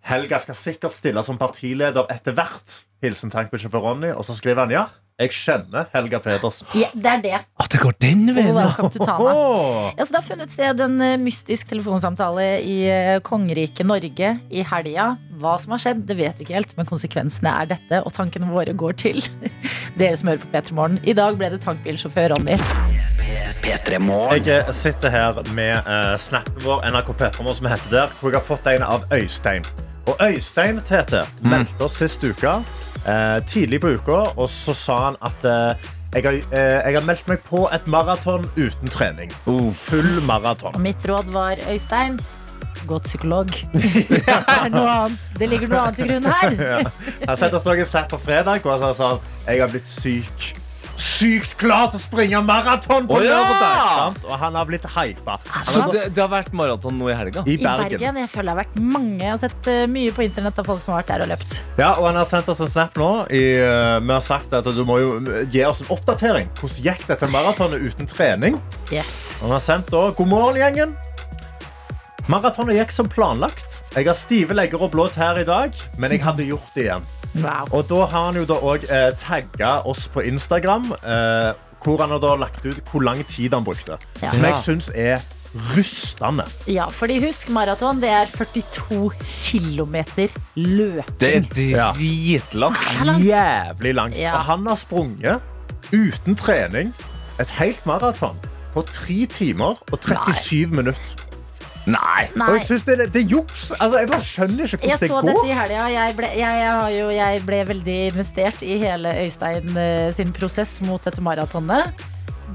Helga 0.09 0.39
skal 0.41 0.57
sikkert 0.57 0.97
stille 0.97 1.21
som 1.27 1.37
partileder 1.37 2.07
etter 2.09 2.33
hvert. 2.33 2.79
Hilsen 3.05 3.29
tankbussjåfør 3.31 3.85
Ronny. 3.91 4.15
Og 4.17 4.25
så 4.25 4.33
skriver 4.39 4.65
han 4.65 4.73
ja, 4.73 4.87
jeg 5.19 5.33
kjenner 5.35 5.89
Helga 5.91 6.21
Pedersen. 6.23 6.69
Ja, 6.79 6.89
det 6.95 7.11
er 7.11 7.23
det. 7.25 7.39
At 7.59 7.73
det 7.73 7.81
går 7.83 7.97
den 7.99 8.29
veien, 8.37 8.53
welcome 8.55 8.91
to 8.95 9.03
Tana. 9.03 9.33
Åh. 9.33 9.89
Ja, 9.97 10.05
så 10.05 10.15
det 10.15 10.21
har 10.21 10.27
funnet 10.29 10.55
sted 10.55 10.83
en 10.85 11.01
eh, 11.03 11.17
mystisk 11.19 11.67
telefonsamtale 11.73 12.45
i 12.63 12.77
eh, 12.87 13.17
kongeriket 13.27 13.89
Norge 13.89 14.31
i 14.47 14.63
helga. 14.71 15.09
Hva 15.43 15.57
som 15.59 15.75
har 15.75 15.83
skjedd, 15.83 16.05
det 16.07 16.19
vet 16.21 16.39
vi 16.39 16.47
ikke 16.47 16.59
helt, 16.61 16.77
men 16.79 16.87
konsekvensene 16.87 17.51
er 17.65 17.73
dette, 17.75 18.03
og 18.05 18.15
tankene 18.15 18.47
våre 18.53 18.77
går 18.79 18.95
til 19.03 19.19
dere 19.99 20.15
som 20.21 20.31
hører 20.31 20.45
på 20.45 20.53
P3 20.55 20.79
Morgen. 20.79 21.03
I 21.03 21.19
dag 21.19 21.39
ble 21.41 21.51
det 21.57 21.63
tankbilsjåfør 21.67 22.37
Ronny. 22.37 22.61
P3 23.65 23.99
Jeg 23.99 24.49
eh, 24.55 24.73
sitter 24.73 25.11
her 25.11 25.43
med 25.51 25.83
uh, 25.83 26.15
snappen 26.15 26.63
vår 26.63 26.87
NRK 26.93 27.17
Petremo, 27.19 27.59
som 27.59 27.67
heter 27.67 27.91
der, 27.91 28.19
hvor 28.21 28.31
jeg 28.31 28.39
har 28.39 28.47
fått 28.47 28.71
en 28.71 28.87
av 28.87 29.03
Øystein. 29.11 29.67
Og 30.07 30.15
Øystein 30.23 30.79
Tete 30.87 31.27
meldte 31.43 31.85
oss 31.85 31.99
sist 31.99 32.23
uke, 32.23 32.61
tidlig 33.49 33.81
på 33.81 33.95
uka, 33.97 34.19
og 34.37 34.49
så 34.53 34.75
sa 34.77 34.99
han 35.07 35.19
at 35.25 35.47
eh, 35.49 35.89
jeg, 36.15 36.25
har, 36.25 36.37
eh, 36.57 36.81
jeg 36.89 36.97
har 36.97 37.07
meldt 37.07 37.29
meg 37.29 37.41
på 37.45 37.67
et 37.75 37.89
maraton 37.91 38.47
uten 38.57 38.93
trening. 38.93 39.33
Full 39.45 40.23
maraton. 40.29 40.77
Mitt 40.83 41.05
råd 41.09 41.33
var 41.35 41.61
Øystein. 41.69 42.19
Gå 42.89 42.99
til 43.03 43.13
psykolog. 43.13 43.51
det, 43.75 44.23
er 44.29 44.71
noe 44.73 44.89
annet. 44.89 45.27
det 45.39 45.51
ligger 45.51 45.73
noe 45.73 45.83
annet 45.83 46.01
i 46.01 46.09
grunnen 46.09 46.33
her. 46.33 46.89
Jeg 47.27 47.37
sendte 47.37 47.61
oss 47.61 47.69
en 47.69 47.85
snap 47.91 48.09
på 48.13 48.21
fredag, 48.23 48.65
og 48.65 48.73
han 48.73 48.87
sa 48.87 48.95
sånn 48.97 49.21
Jeg 49.45 49.61
har 49.65 49.73
blitt 49.73 49.91
syk. 49.91 50.49
Sykt 50.99 51.55
klar 51.61 51.89
til 51.93 52.01
å 52.01 52.03
springe 52.03 52.41
maraton 52.45 53.07
på 53.09 53.19
oh, 53.19 53.25
ja! 53.25 53.39
lørdag. 53.39 53.91
sant? 53.99 54.25
Og 54.27 54.41
han 54.43 54.59
har 54.59 54.69
blitt 54.69 54.87
hypa. 54.93 55.39
Så 55.67 55.85
det, 55.93 56.05
det 56.17 56.23
har 56.23 56.31
vært 56.33 56.55
maraton 56.57 56.99
nå 56.99 57.11
i 57.13 57.17
helga. 57.17 57.45
i 57.47 57.55
I 57.55 57.59
Bergen. 57.63 57.95
Bergen. 57.97 58.21
Jeg 58.25 58.33
føler 58.33 58.49
det 58.49 58.55
har 58.55 58.61
vært 58.63 58.79
mange. 58.97 59.21
Jeg 59.23 59.33
har 59.33 59.43
sett 59.43 59.71
eh, 59.73 59.85
mye 59.91 60.15
på 60.15 60.25
internett 60.27 60.59
av 60.59 60.69
folk 60.69 60.83
som 60.85 60.95
har 60.95 61.05
vært 61.05 61.13
der 61.15 61.27
og 61.27 61.33
løpt. 61.35 61.59
Ja, 61.79 61.93
og 61.95 62.09
han 62.11 62.19
har 62.21 62.29
sendt 62.31 62.51
oss 62.53 62.63
en 62.65 62.73
snap 62.73 62.99
nå. 62.99 63.11
I, 63.31 63.45
uh, 63.63 63.99
vi 64.03 64.15
har 64.15 64.25
sagt 64.25 64.55
at 64.59 64.71
du 64.75 64.83
må 64.89 64.99
jo 65.03 65.13
gi 65.53 65.63
oss 65.69 65.85
en 65.85 65.93
oppdatering. 65.95 66.51
Hvordan 66.59 66.89
gikk 66.91 67.07
dette 67.11 67.31
maratonet 67.33 67.85
uten 67.85 68.11
trening? 68.11 68.59
Yes. 68.95 69.15
Han 69.43 69.55
har 69.55 69.63
sendt 69.63 69.93
da 69.95 70.09
God 70.19 70.33
morgen, 70.33 70.59
gjengen. 70.59 70.97
Maratonet 72.29 72.77
gikk 72.77 72.93
som 72.93 73.09
planlagt. 73.09 73.79
Jeg 73.95 74.05
har 74.05 74.17
stive 74.17 74.57
legger 74.57 74.83
og 74.85 74.93
blå 74.93 75.07
tær 75.15 75.41
i 75.41 75.47
dag, 75.49 75.73
men 75.97 76.13
jeg 76.13 76.27
hadde 76.27 76.45
gjort 76.51 76.75
det 76.75 76.89
igjen. 76.89 77.07
Wow. 77.35 77.69
Og 77.71 77.89
da 77.89 78.05
har 78.07 78.25
han 78.31 78.37
jo 78.41 78.45
da 78.49 78.55
òg 78.65 78.85
eh, 78.91 79.11
tagga 79.21 79.83
oss 79.87 80.09
på 80.09 80.25
Instagram, 80.27 80.93
eh, 81.03 81.53
hvor 81.85 82.01
han 82.03 82.11
har 82.11 82.19
da 82.23 82.35
lagt 82.41 82.65
ut 82.67 82.81
hvor 82.91 83.05
lang 83.05 83.21
tid 83.29 83.53
han 83.55 83.65
brukte. 83.65 83.99
Ja. 84.23 84.31
Som 84.31 84.43
jeg 84.45 84.51
Ja. 84.57 84.63
syns 84.63 84.89
er 84.95 85.21
rystende. 85.77 86.45
Ja, 86.67 86.89
fordi 86.93 87.21
husk 87.27 87.49
maraton, 87.49 88.01
det 88.03 88.11
er 88.11 88.27
42 88.27 89.11
kilometer 89.23 90.29
løping. 90.57 91.21
Det 91.21 91.37
er 91.37 91.95
dritlangt. 91.95 92.79
Jævlig 93.25 93.95
langt. 93.95 94.19
Ja. 94.19 94.35
Og 94.35 94.45
han 94.45 94.67
har 94.67 94.77
sprunget 94.77 95.41
uten 95.93 96.37
trening 96.37 96.93
et 97.41 97.51
helt 97.61 97.87
maraton 97.87 98.37
på 98.75 98.83
3 98.83 99.27
timer 99.27 99.79
og 99.93 99.99
37 100.01 100.67
minutter. 100.75 101.28
Nei. 101.89 102.27
Og 102.37 102.53
jeg 102.59 102.67
synes 102.67 102.85
det, 102.89 102.99
det 103.15 103.23
er 103.25 103.31
juks. 103.33 103.71
Altså, 103.79 104.03
jeg 104.03 104.11
bare 104.13 104.27
skjønner 104.29 104.69
ikke 104.69 104.79
hvordan 104.83 105.01
det 105.01 105.09
så 105.09 105.15
går. 105.23 105.31
dette 105.33 105.47
i 105.49 105.57
helga. 105.63 105.87
Jeg, 105.95 106.17
ble- 106.19 106.35
jeg, 106.37 106.61
jeg, 106.61 106.71
har 106.83 106.93
jo- 106.99 107.15
jeg 107.17 107.43
ble 107.49 107.63
veldig 107.73 107.99
investert 108.13 108.63
i 108.63 108.77
hele 108.85 109.17
Øystein 109.25 109.75
eh, 109.81 110.07
sin 110.13 110.33
prosess 110.37 110.81
mot 110.85 111.03
dette 111.09 111.25
maratonet. 111.25 112.07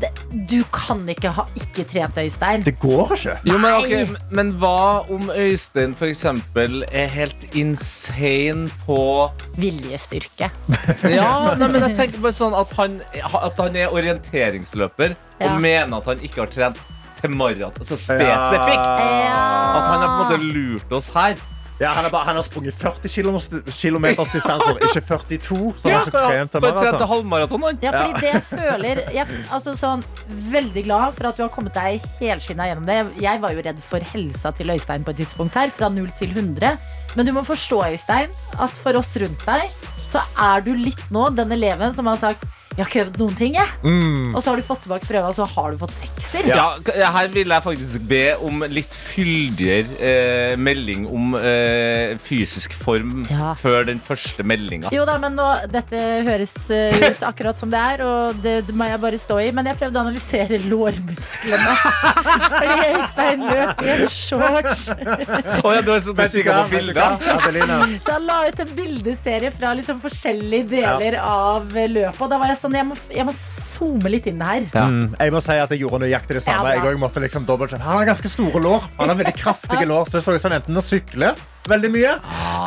Det, 0.01 0.09
du 0.49 0.63
kan 0.73 1.03
ikke 1.07 1.29
ha 1.37 1.43
ikke 1.55 1.83
trent 1.85 2.15
Øystein. 2.17 2.63
Det 2.65 2.73
går 2.81 3.11
ikke. 3.13 3.35
Jo, 3.45 3.57
men, 3.61 3.75
ok, 3.77 3.91
Nei. 3.93 4.21
men 4.33 4.49
hva 4.59 5.05
om 5.13 5.29
Øystein 5.29 5.93
for 5.95 6.09
eksempel 6.09 6.81
er 6.91 7.11
helt 7.13 7.45
insane 7.55 8.69
på 8.87 8.97
Viljestyrke. 9.61 10.49
Ja, 11.13 11.53
nei, 11.59 11.67
men 11.69 11.85
jeg 11.87 11.95
tenker 11.99 12.23
bare 12.25 12.35
sånn 12.35 12.57
at 12.57 12.73
han, 12.79 12.97
at 13.21 13.61
han 13.61 13.77
er 13.85 13.93
orienteringsløper 13.93 15.13
Ja. 15.39 15.53
og 15.53 15.61
mener 15.61 15.97
at 16.01 16.05
han 16.09 16.21
ikke 16.25 16.41
har 16.45 16.51
trent 16.53 16.81
til 17.23 17.33
maraton. 17.39 17.81
Altså 17.81 17.97
spesifikt. 17.97 18.93
Ja. 18.99 19.41
At 19.79 19.89
han 19.89 20.03
har 20.03 20.07
på 20.07 20.13
en 20.13 20.21
måte 20.21 20.53
lurt 20.53 20.95
oss 20.99 21.09
her. 21.15 21.41
Ja, 21.81 21.89
han, 21.97 22.05
er 22.05 22.11
bare, 22.13 22.27
han 22.29 22.37
har 22.37 22.45
sprunget 22.45 22.75
40 22.77 23.09
km 23.09 24.05
distanser, 24.29 24.77
ikke 24.85 25.01
42. 25.01 25.73
Så 25.75 25.89
han 25.89 25.97
har 25.97 26.05
ikke 26.07 26.21
trent 26.21 26.99
til 27.01 27.09
halvmaraton. 27.09 27.65
Ja, 27.81 27.93
fordi 27.97 28.21
det 28.21 28.29
jeg 28.29 28.43
føler 28.51 29.01
jeg, 29.15 29.39
altså 29.51 29.73
sånn, 29.79 30.05
Veldig 30.53 30.83
glad 30.85 31.17
for 31.17 31.31
at 31.31 31.39
du 31.39 31.43
har 31.43 31.51
kommet 31.53 31.75
deg 31.75 32.05
helskinna 32.21 32.69
gjennom 32.69 32.87
det. 32.87 32.99
Jeg 33.25 33.41
var 33.43 33.55
jo 33.57 33.65
redd 33.65 33.81
for 33.83 34.05
helsa 34.13 34.53
til 34.55 34.71
Øystein 34.75 35.03
på 35.03 35.15
et 35.15 35.23
tidspunkt 35.23 35.57
her, 35.57 35.73
fra 35.73 35.89
0 35.91 36.11
til 36.19 36.31
100. 36.37 36.77
Men 37.17 37.27
du 37.27 37.33
må 37.35 37.43
forstå, 37.47 37.81
Øystein, 37.95 38.31
at 38.53 38.81
for 38.85 39.01
oss 39.01 39.11
rundt 39.19 39.47
deg, 39.49 39.75
så 40.13 40.21
er 40.37 40.61
du 40.63 40.75
litt 40.77 41.01
nå 41.13 41.25
den 41.33 41.51
eleven 41.57 41.95
som 41.97 42.07
har 42.11 42.21
sagt 42.21 42.45
jeg 42.73 42.81
har 42.81 42.89
ikke 42.89 43.01
øvd 43.05 43.17
noen 43.21 43.35
ting, 43.37 43.53
jeg. 43.59 43.69
Mm. 43.85 44.33
Og 44.33 44.39
så 44.41 44.49
har 44.49 44.57
du 44.57 44.65
fått 44.65 44.81
tilbake 44.87 45.05
prøva, 45.05 45.29
og 45.29 45.35
så 45.37 45.45
har 45.45 45.73
du 45.75 45.77
fått 45.77 45.93
sekser. 45.93 46.47
Ja, 46.49 46.71
her 47.13 47.27
vil 47.33 47.53
jeg 47.53 47.65
faktisk 47.65 48.07
be 48.09 48.23
om 48.41 48.63
litt 48.71 48.95
fyldigere 48.97 49.97
eh, 50.01 50.53
melding 50.57 51.05
om 51.13 51.35
eh, 51.37 52.15
fysisk 52.23 52.73
form 52.79 53.23
Ja. 53.29 53.51
før 53.59 53.85
den 53.91 54.01
første 54.01 54.41
meldinga. 54.47 54.89
Jo 54.93 55.05
da, 55.05 55.19
men 55.21 55.37
nå, 55.37 55.45
Dette 55.73 55.99
høres 56.25 56.55
eh, 56.73 56.97
ut 57.03 57.21
akkurat 57.27 57.61
som 57.61 57.69
det 57.73 57.83
er, 57.93 58.03
og 58.07 58.41
det, 58.41 58.55
det 58.67 58.75
må 58.77 58.87
jeg 58.89 59.01
bare 59.05 59.21
stå 59.21 59.37
i. 59.43 59.51
Men 59.53 59.69
jeg 59.69 59.79
prøvde 59.83 60.01
å 60.01 60.05
analysere 60.07 60.59
lårmusklene. 60.65 61.75
Fordi 62.57 62.89
Øystein 62.89 63.45
løp 63.51 63.85
i 63.85 63.93
en 63.93 64.03
shorts. 64.17 64.87
Å 65.61 65.75
ja, 65.77 65.85
du 65.85 65.93
er 65.93 66.03
så 66.07 66.17
kikker 66.17 66.57
på 66.63 66.73
bilder? 66.73 67.21
Så 68.01 68.15
han 68.17 68.27
la 68.27 68.41
ut 68.49 68.65
en 68.65 68.73
bildeserie 68.77 69.53
fra 69.53 69.73
liksom 69.77 70.01
forskjellige 70.03 70.69
deler 70.73 71.19
av 71.21 71.69
løpet. 71.69 72.21
Og 72.23 72.31
da 72.31 72.41
var 72.41 72.53
jeg 72.53 72.62
sånn, 72.63 72.77
jeg 72.79 72.87
må, 72.87 72.97
jeg 73.13 73.27
må 73.27 73.35
zoome 73.37 74.11
litt 74.11 74.27
inn 74.31 74.43
her. 74.43 74.67
Ja. 74.73 74.85
Mm, 74.89 75.15
jeg 75.19 75.35
må 75.35 75.41
si 75.43 75.57
at 75.59 75.73
jeg 75.73 75.83
gjorde 75.83 76.03
nøyaktig 76.05 76.39
det 76.39 76.45
samme. 76.45 76.75
Ja, 76.75 76.85
jeg 76.87 77.01
måtte 77.01 77.23
liksom 77.23 77.47
dobbeltsjekke. 77.47 77.85
Han 77.85 77.99
har 78.01 78.11
ganske 78.13 78.31
store 78.31 78.63
lår. 78.63 78.87
Han 78.99 79.11
har 79.11 79.19
veldig 79.19 79.35
kraftige 79.39 79.89
lår, 79.89 80.07
så 80.09 80.19
det 80.19 80.25
så 80.25 80.37
ut 80.37 80.43
som 80.43 80.53
han 80.53 80.61
enten 80.61 80.79
å 80.79 80.85
sykle 80.85 81.33
veldig 81.69 81.89
mye, 81.93 82.13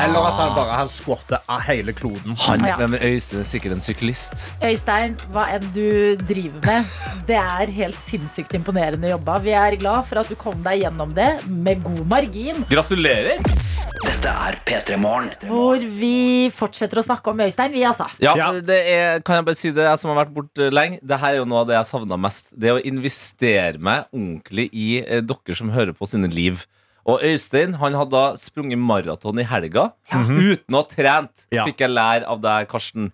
eller 0.03 0.27
at 0.31 0.39
han 0.41 0.53
bare 0.57 0.77
har 0.81 0.89
squattet 0.93 1.43
av 1.53 1.61
hele 1.67 1.93
kloden. 1.97 2.37
Han, 2.47 2.65
Ja. 2.65 2.77
men 2.81 2.95
Øystein 3.01 3.41
er 3.41 3.45
sikkert 3.49 3.73
en 3.77 3.81
syklist. 3.85 4.51
Øystein, 4.63 5.17
hva 5.33 5.47
enn 5.55 5.67
du 5.75 6.17
driver 6.27 6.65
med, 6.65 6.85
det 7.29 7.37
er 7.37 7.67
helt 7.77 7.99
sinnssykt 8.07 8.55
imponerende 8.57 9.11
jobba. 9.11 9.39
Vi 9.45 9.53
er 9.53 9.77
glad 9.77 10.07
for 10.09 10.19
at 10.23 10.29
du 10.29 10.35
kom 10.35 10.63
deg 10.65 10.83
gjennom 10.83 11.13
det 11.15 11.47
med 11.49 11.83
god 11.85 12.07
margin. 12.09 12.65
Gratulerer! 12.71 13.37
Dette 14.07 14.29
er 14.29 14.57
P3 14.67 14.97
Morgen. 15.01 15.31
Hvor 15.49 15.79
vi 15.81 16.49
fortsetter 16.55 17.01
å 17.01 17.05
snakke 17.05 17.31
om 17.33 17.41
Øystein, 17.41 17.73
vi 17.73 17.83
altså. 17.85 18.07
Ja, 18.21 18.35
Ja. 18.37 18.53
det 18.61 18.81
er, 18.93 19.21
kan 19.21 19.37
jeg 19.37 19.45
bare 19.45 19.57
si 19.57 19.71
det, 19.71 19.85
jeg 19.85 19.99
som 19.99 20.11
har 20.15 20.25
vært 20.25 20.35
borte 20.35 20.71
lenge 20.73 20.99
Det 21.05 21.19
her 21.21 21.35
er 21.35 21.37
jo 21.39 21.45
noe 21.45 21.61
av 21.61 21.67
det 21.69 21.77
jeg 21.77 21.87
savna 21.87 22.17
mest. 22.17 22.49
Det 22.59 22.73
å 22.73 22.81
investere 22.85 23.79
meg 23.79 24.05
ordentlig 24.13 24.69
i 24.73 24.89
eh, 25.05 25.21
dere 25.21 25.55
som 25.57 25.71
hører 25.71 25.93
på 25.97 26.07
sine 26.09 26.29
liv. 26.33 26.67
Og 27.07 27.23
Øystein 27.23 27.77
han 27.79 27.95
hadde 27.95 28.11
da 28.11 28.25
sprunget 28.41 28.81
maraton 28.83 29.39
i 29.39 29.45
helga 29.47 29.93
uten 30.11 30.75
å 30.75 30.81
ha 30.83 30.89
trent, 30.91 31.47
Ja. 31.55 31.65
fikk 31.65 31.79
jeg 31.85 31.91
lære 31.95 32.27
av 32.27 32.41
deg, 32.43 32.67
Karsten. 32.69 33.13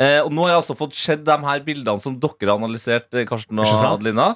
Eh, 0.00 0.20
og 0.20 0.30
nå 0.32 0.44
har 0.44 0.54
jeg 0.54 0.62
altså 0.62 0.76
fått 0.76 0.94
sett 0.96 1.24
de 1.24 1.36
her 1.44 1.60
bildene 1.64 2.00
som 2.00 2.18
dere 2.20 2.48
har 2.50 2.58
analysert, 2.58 3.08
eh, 3.14 3.24
Karsten 3.28 3.58
og 3.58 3.66
Adelina, 3.66 4.34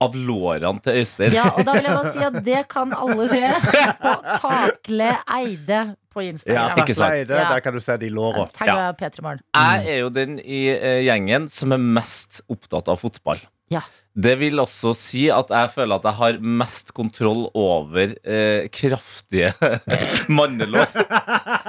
av 0.00 0.12
lårene 0.14 0.80
til 0.84 1.00
Øystein. 1.00 1.32
Ja, 1.34 1.48
og 1.56 1.64
da 1.66 1.72
vil 1.74 1.82
jeg 1.88 1.96
bare 1.96 2.12
si 2.12 2.22
at 2.28 2.36
det 2.44 2.60
kan 2.70 2.92
alle 2.94 3.26
se 3.28 3.40
på 4.02 4.12
Takle 4.44 5.08
Eide 5.36 5.80
på 6.12 6.22
Ja, 6.22 6.32
Instagram. 6.32 6.94
Sant? 6.94 7.12
Eide, 7.12 7.34
Ja. 7.40 7.48
Der 7.54 7.60
kan 7.60 7.72
du 7.74 7.80
se 7.80 7.96
de 7.96 8.08
låra. 8.10 8.46
Tagga 8.52 8.92
P3 9.00 9.40
Jeg 9.54 9.86
er 9.88 9.98
jo 10.00 10.08
den 10.10 10.38
i 10.38 10.68
eh, 10.68 11.02
gjengen 11.08 11.48
som 11.50 11.72
er 11.72 11.78
mest 11.78 12.42
opptatt 12.48 12.88
av 12.88 13.00
fotball. 13.00 13.40
Ja. 13.72 13.82
Det 14.12 14.34
vil 14.36 14.60
også 14.60 14.90
si 14.98 15.22
at 15.32 15.48
jeg 15.48 15.70
føler 15.72 15.96
at 15.96 16.04
jeg 16.04 16.16
har 16.18 16.38
mest 16.60 16.90
kontroll 16.92 17.46
over 17.56 18.10
eh, 18.28 18.66
kraftige 18.68 19.54
mannelår. 20.36 20.90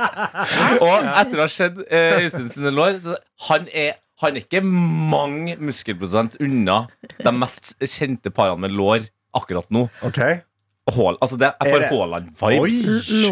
Og 0.84 1.08
etter 1.08 1.40
å 1.40 1.46
ha 1.46 1.52
sett 1.52 1.80
eh, 1.88 2.20
Øystein 2.26 2.50
sine 2.52 2.74
lår 2.76 2.98
så 3.06 3.16
han 3.48 3.70
er, 3.72 3.96
han 4.24 4.36
er 4.36 4.44
ikke 4.44 4.60
mange 4.66 5.56
muskelprosent 5.64 6.36
unna 6.44 6.82
de 7.24 7.34
mest 7.38 7.74
kjente 7.80 8.34
parene 8.36 8.66
med 8.66 8.76
lår 8.76 9.08
akkurat 9.40 9.70
nå. 9.74 9.88
Ok. 10.06 10.20
Hål, 10.94 11.16
altså 11.24 11.38
det, 11.40 11.54
jeg 11.56 11.70
Er 11.70 11.72
får 11.72 11.80
det- 11.86 11.92
Haaland-vibes. 11.96 12.84
Oi. 13.24 13.32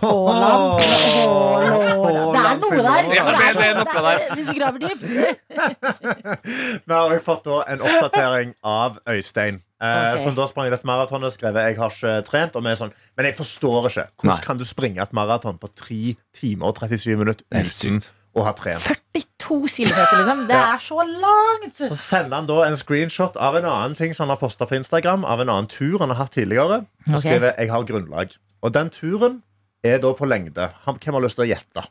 Haaland. 0.00 0.80
Det 0.80 2.40
er 2.40 2.56
noe 2.60 2.76
der. 2.82 3.14
Ja, 3.14 3.24
det- 3.30 3.56
det 3.58 3.66
er 3.66 3.74
noe 3.78 4.02
der. 4.06 4.34
Hvis 4.34 4.48
vi 4.48 4.58
graver 4.58 4.78
dypt. 4.78 5.02
Vi 6.86 6.92
har 6.92 7.10
også 7.10 7.24
fått 7.24 7.46
en 7.68 7.80
oppdatering 7.80 8.54
av 8.64 8.98
Øystein. 9.08 9.62
Okay. 9.84 10.22
Som 10.24 10.34
da 10.38 10.46
sprang 10.48 10.70
dette 10.72 10.86
maratonet 10.88 11.32
skrevet 11.34 11.66
jeg 11.68 11.76
har 11.76 11.90
ikke 11.92 12.24
trent. 12.28 12.56
Og 12.56 12.62
vi 12.64 12.70
er 12.72 12.78
sånn, 12.80 12.92
men 13.16 13.26
jeg 13.28 13.36
forstår 13.36 13.88
ikke. 13.90 14.06
Hvordan 14.22 14.38
Nei. 14.38 14.44
kan 14.46 14.58
du 14.58 14.64
springe 14.64 15.02
et 15.02 15.12
maraton 15.12 15.58
på 15.60 15.68
3 15.76 16.16
timer 16.32 16.66
og 16.70 16.78
37 16.78 17.16
minutter 17.20 17.44
uten 17.52 18.00
å 18.34 18.44
ha 18.46 18.52
trent? 18.56 18.80
42 18.80 19.68
km, 19.68 20.00
liksom. 20.16 20.46
Det 20.48 20.56
Ja. 20.56 20.74
er 20.74 20.78
så 20.80 21.02
langt. 21.04 21.76
Så 21.76 21.96
sender 22.00 22.36
han 22.36 22.46
da 22.46 22.62
en 22.64 22.76
screenshot 22.76 23.36
av 23.36 23.56
en 23.56 23.64
annen 23.64 23.94
ting 23.94 24.14
som 24.14 24.28
han 24.28 24.36
har 24.36 24.40
posta 24.40 24.64
på 24.66 24.76
Instagram. 24.80 25.24
Av 25.24 25.40
en 25.40 25.48
annen 25.48 25.66
tur 25.68 25.98
han 25.98 26.08
har 26.08 26.16
hatt 26.24 26.32
tidligere. 26.32 26.86
Og 27.08 27.18
skriver 27.20 27.20
skriver 27.20 27.52
'Jeg 27.58 27.70
har 27.70 27.82
grunnlag'. 27.84 28.36
Og 28.62 28.72
den 28.72 28.88
turen 28.90 29.42
er 29.84 30.00
da 30.02 30.14
på 30.16 30.26
lengde. 30.28 30.70
Han, 30.86 30.96
hvem 31.02 31.18
har 31.18 31.24
lyst 31.26 31.36
til 31.38 31.44
å 31.46 31.50
gjette? 31.52 31.84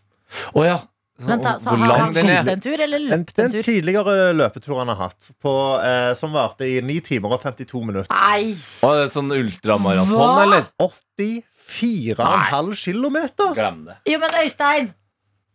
Oh, 0.58 0.63
ja. 0.65 0.79
Vent 1.23 1.43
da, 1.45 1.51
så 1.62 1.69
Hvor 1.69 1.77
Har 1.77 1.91
lang 1.91 1.99
han 2.01 2.13
den 2.15 2.29
er? 2.34 2.47
en 2.56 2.62
tur, 2.63 2.82
eller 2.82 2.99
løpt 2.99 3.38
en 3.38 3.45
en 3.45 3.51
tur? 3.53 3.62
tidligere 3.63 4.32
løpetur 4.34 4.79
han 4.79 4.89
har 4.89 4.97
hatt, 5.03 5.27
på, 5.45 5.51
eh, 5.86 6.10
som 6.17 6.34
varte 6.34 6.65
i 6.65 6.79
9 6.82 6.95
timer 7.06 7.36
og 7.36 7.43
52 7.43 7.84
minutter. 7.86 8.10
Nei. 8.17 8.56
Og 8.82 8.95
det 8.97 9.03
er 9.06 9.12
sånn 9.13 9.29
ultramaraton, 9.36 10.41
eller? 10.41 10.65
84,5 10.82 12.73
kilometer. 12.82 13.53
Glem 13.53 13.86
det. 13.91 13.97
Jo, 14.10 14.19
men 14.23 14.36
Øystein 14.41 14.89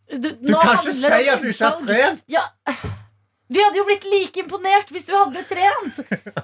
Du, 0.08 0.30
Du 0.30 0.52
nå 0.54 0.60
kan 0.62 0.78
ikke 0.78 0.92
si 0.94 1.28
at 1.28 1.42
du 1.42 1.48
ikke 1.50 1.66
har 1.68 1.82
trent! 1.84 2.22
Ja. 2.32 2.46
Vi 3.50 3.60
hadde 3.60 3.76
jo 3.80 3.84
blitt 3.88 4.06
like 4.08 4.40
imponert 4.40 4.88
hvis 4.92 5.04
du 5.08 5.12
hadde 5.12 5.42
trent. 5.48 5.98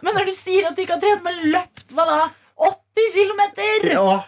Men 0.05 0.15
når 0.19 0.29
du 0.29 0.35
sier 0.37 0.69
at 0.69 0.77
du 0.77 0.83
ikke 0.85 0.99
har 0.99 1.01
trent, 1.05 1.23
men 1.25 1.41
løpt, 1.55 1.87
hva 1.97 2.05
da? 2.11 2.19
80 2.61 3.17
km? 3.17 3.43
Ja. 3.89 4.19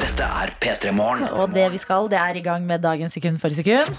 Dette 0.00 0.24
er 0.24 0.52
P3 0.62 0.92
Morgen. 0.96 1.28
Og 1.28 1.54
det 1.54 1.66
vi 1.72 1.78
skal, 1.80 2.08
det 2.12 2.18
er 2.18 2.38
i 2.40 2.42
gang 2.44 2.66
med 2.66 2.82
dagens 2.84 3.12
sekund 3.16 3.38
for 3.42 3.52
sekund. 3.52 3.90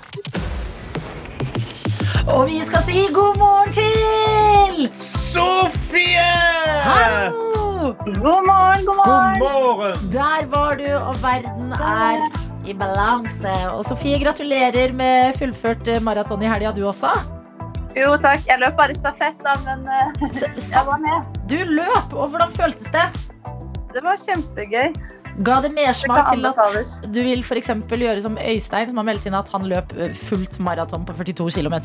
Og 2.32 2.46
vi 2.48 2.60
skal 2.66 2.84
si 2.86 3.08
god 3.14 3.38
morgen 3.42 3.74
til 3.74 4.90
Sofie! 4.94 6.30
Hallo! 6.86 7.52
God 8.06 8.46
morgen, 8.48 8.86
god 8.86 8.96
morgen. 9.02 9.40
God 9.42 9.58
morgen! 9.76 10.12
Der 10.14 10.48
var 10.54 10.76
du, 10.80 10.88
og 10.96 11.16
verden 11.24 11.74
er 11.74 12.26
i 12.70 12.74
balanse. 12.78 13.54
Og 13.74 13.86
Sofie, 13.90 14.22
gratulerer 14.24 14.94
med 14.94 15.38
fullført 15.42 15.90
maraton 16.02 16.42
i 16.46 16.50
helga, 16.50 16.72
du 16.78 16.86
også. 16.88 17.41
Jo, 17.98 18.14
takk. 18.24 18.46
Jeg 18.48 18.60
løp 18.62 18.78
bare 18.80 18.96
stafett, 18.96 19.40
da, 19.44 19.56
men 19.66 19.84
eh, 19.92 20.38
jeg 20.76 20.86
var 20.88 21.02
med. 21.04 21.40
Du 21.52 21.58
løp, 21.68 22.14
og 22.16 22.32
hvordan 22.32 22.54
føltes 22.56 22.88
det? 22.94 23.08
Det 23.92 24.04
var 24.06 24.20
kjempegøy. 24.22 24.94
Ga 25.48 25.58
det 25.64 25.72
mersmak 25.76 26.28
til 26.34 26.46
at 26.48 27.08
du 27.12 27.22
vil 27.24 27.44
for 27.48 27.60
gjøre 27.60 28.24
som 28.24 28.36
Øystein, 28.40 28.90
som 28.92 29.00
har 29.00 29.08
meldt 29.08 29.28
inn 29.28 29.36
at 29.38 29.52
han 29.52 29.68
løp 29.68 29.92
eh, 29.98 30.12
fullt 30.16 30.60
maraton 30.64 31.04
på 31.08 31.16
42 31.20 31.50
km? 31.60 31.78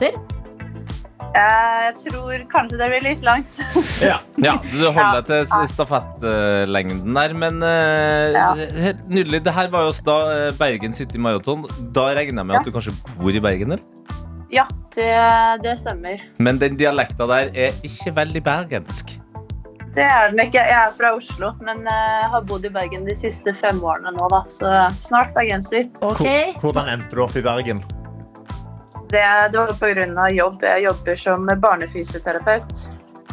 Jeg 1.37 1.93
tror 2.01 2.45
kanskje 2.49 2.79
det 2.81 2.87
blir 2.93 3.03
litt 3.05 3.27
langt. 3.27 3.59
Ja, 4.07 4.55
du 4.63 4.87
holder 4.95 5.25
deg 5.27 5.49
til 5.51 5.67
stafettlengden 5.73 7.19
der, 7.19 7.35
men 7.37 7.59
eh, 7.67 8.31
Ja. 8.37 8.47
helt 8.87 9.03
nydelig. 9.11 9.43
Det 9.47 9.55
her 9.59 9.69
var 9.75 9.87
jo 9.89 9.93
også 9.93 10.07
da 10.07 10.17
Bergen 10.59 10.95
City 10.97 11.19
Maraton. 11.19 11.67
Da 11.97 12.09
regner 12.15 12.41
jeg 12.45 12.51
med 12.53 12.59
Ja. 12.61 12.63
at 12.63 12.71
du 12.71 12.75
kanskje 12.79 12.95
bor 13.19 13.35
i 13.35 13.43
Bergen, 13.43 13.75
eller? 13.75 13.96
Ja, 14.51 14.67
det, 14.95 15.13
det 15.63 15.79
stemmer. 15.81 16.23
Men 16.39 16.59
den 16.63 16.77
dialekta 16.79 17.27
der 17.29 17.51
er 17.55 17.79
ikke 17.87 18.15
veldig 18.17 18.43
bergensk. 18.47 19.17
Det 19.97 20.05
er 20.05 20.29
den 20.29 20.43
ikke. 20.45 20.61
Jeg 20.61 20.77
er 20.77 20.93
fra 20.93 21.15
Oslo, 21.17 21.53
men 21.65 21.87
jeg 21.89 22.31
har 22.33 22.43
bodd 22.45 22.67
i 22.69 22.71
Bergen 22.73 23.07
de 23.09 23.15
siste 23.17 23.55
fem 23.57 23.81
årene 23.81 24.13
nå, 24.13 24.29
da. 24.29 24.43
Så 24.53 24.73
snart 25.01 25.33
bergenser. 25.37 25.89
Okay. 26.05 26.53
Hvordan 26.61 26.91
endte 26.93 27.17
du 27.17 27.23
opp 27.25 27.37
i 27.37 27.45
Bergen? 27.45 27.81
Det, 29.09 29.23
det 29.53 29.57
var 29.57 29.73
av 29.73 30.33
jobb. 30.35 30.63
Jeg 30.63 30.85
jobber 30.85 31.15
som 31.15 31.49
barnefysioterapeut. 31.63 32.89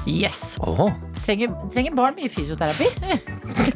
yes. 0.08 0.56
Åh. 0.60 1.13
Trenger, 1.24 1.54
trenger 1.74 1.96
barn 1.96 2.18
mye 2.20 2.30
fysioterapi? 2.32 2.90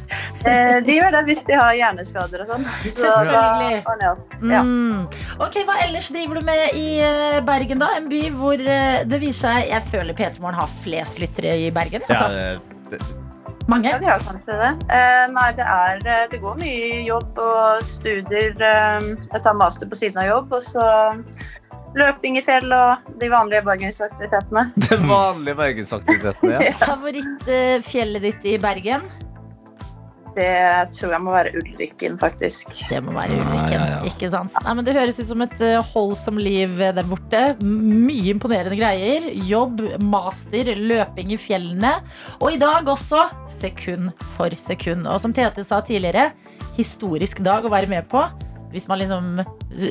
Eh, 0.47 0.77
de 0.85 0.93
gjør 0.93 1.11
det 1.11 1.21
hvis 1.27 1.41
de 1.47 1.55
har 1.57 1.73
hjerneskader 1.75 2.43
og 2.43 2.47
sånn. 2.47 2.61
Så 2.85 3.09
da 3.09 3.15
Selvfølgelig. 3.25 3.79
ordner. 3.89 4.19
Ja. 4.53 4.59
Mm. 4.63 5.01
Ok, 5.43 5.57
Hva 5.67 5.75
ellers 5.83 6.07
driver 6.13 6.39
du 6.39 6.45
med 6.47 6.77
i 6.77 6.85
eh, 7.03 7.39
Bergen, 7.43 7.81
da? 7.81 7.89
En 7.97 8.05
by 8.07 8.21
hvor 8.37 8.61
eh, 8.61 9.01
det 9.09 9.19
viser 9.23 9.47
seg 9.57 9.71
Jeg 9.73 9.83
føler 9.91 10.15
P3 10.15 10.39
Morgen 10.43 10.59
har 10.61 10.71
flest 10.85 11.19
lyttere 11.19 11.55
i 11.65 11.71
Bergen. 11.75 12.05
Altså, 12.07 12.29
Ja, 12.31 12.93
det- 12.93 13.01
mange. 13.67 13.89
Ja, 13.91 13.97
de 13.99 14.07
har 14.07 14.23
kanskje 14.23 14.55
det. 14.61 14.71
Eh, 14.95 15.25
nei, 15.35 15.49
det 15.57 15.65
er 15.67 16.29
Det 16.31 16.39
går 16.45 16.55
mye 16.61 17.01
jobb 17.09 17.41
og 17.43 17.83
studier. 17.83 18.53
Jeg 18.61 19.41
tar 19.43 19.57
master 19.57 19.89
på 19.89 19.99
siden 19.99 20.21
av 20.23 20.29
jobb, 20.29 20.53
og 20.53 20.63
så 20.63 20.87
løping 21.97 22.37
i 22.39 22.43
fjell 22.45 22.67
og 22.73 23.07
de 23.21 23.29
vanlige 23.31 23.63
bergensaktivitetene. 23.67 24.67
De 24.89 24.99
vanlige 25.07 25.55
bergensaktivitetene, 25.61 26.57
ja. 26.57 26.75
Favorittfjellet 26.87 28.27
ditt 28.27 28.51
i 28.55 28.57
Bergen? 28.61 29.07
Det 30.37 30.91
tror 30.93 31.15
jeg 31.15 31.21
må 31.25 31.31
være 31.33 31.51
Ulrikken, 31.57 32.17
faktisk. 32.21 32.75
Det 32.91 32.99
må 33.01 33.15
være 33.15 33.39
Ulrikken. 33.39 33.73
ja, 33.73 33.85
ja. 33.95 34.01
Ikke 34.05 34.29
sant? 34.29 34.53
Nei, 34.67 34.75
men 34.77 34.85
det 34.85 34.93
høres 34.93 35.17
ut 35.17 35.29
som 35.31 35.41
et 35.41 35.55
uh, 35.63 35.79
holdsomt 35.95 36.41
liv 36.43 36.75
eh, 36.77 36.93
der 36.93 37.07
borte. 37.09 37.41
Mye 37.63 38.35
imponerende 38.35 38.77
greier. 38.77 39.25
Jobb, 39.49 39.81
master, 40.05 40.75
løping 40.77 41.33
i 41.33 41.39
fjellene. 41.41 41.95
Og 42.37 42.53
i 42.53 42.61
dag 42.61 42.85
også 42.93 43.25
sekund 43.49 44.11
for 44.35 44.53
sekund. 44.61 45.09
Og 45.09 45.23
som 45.23 45.33
Tete 45.33 45.65
sa 45.65 45.81
tidligere, 45.81 46.29
historisk 46.77 47.41
dag 47.41 47.65
å 47.65 47.73
være 47.73 47.89
med 47.89 48.05
på. 48.11 48.21
Hvis 48.73 48.87
man 48.89 48.99
liksom 48.99 49.39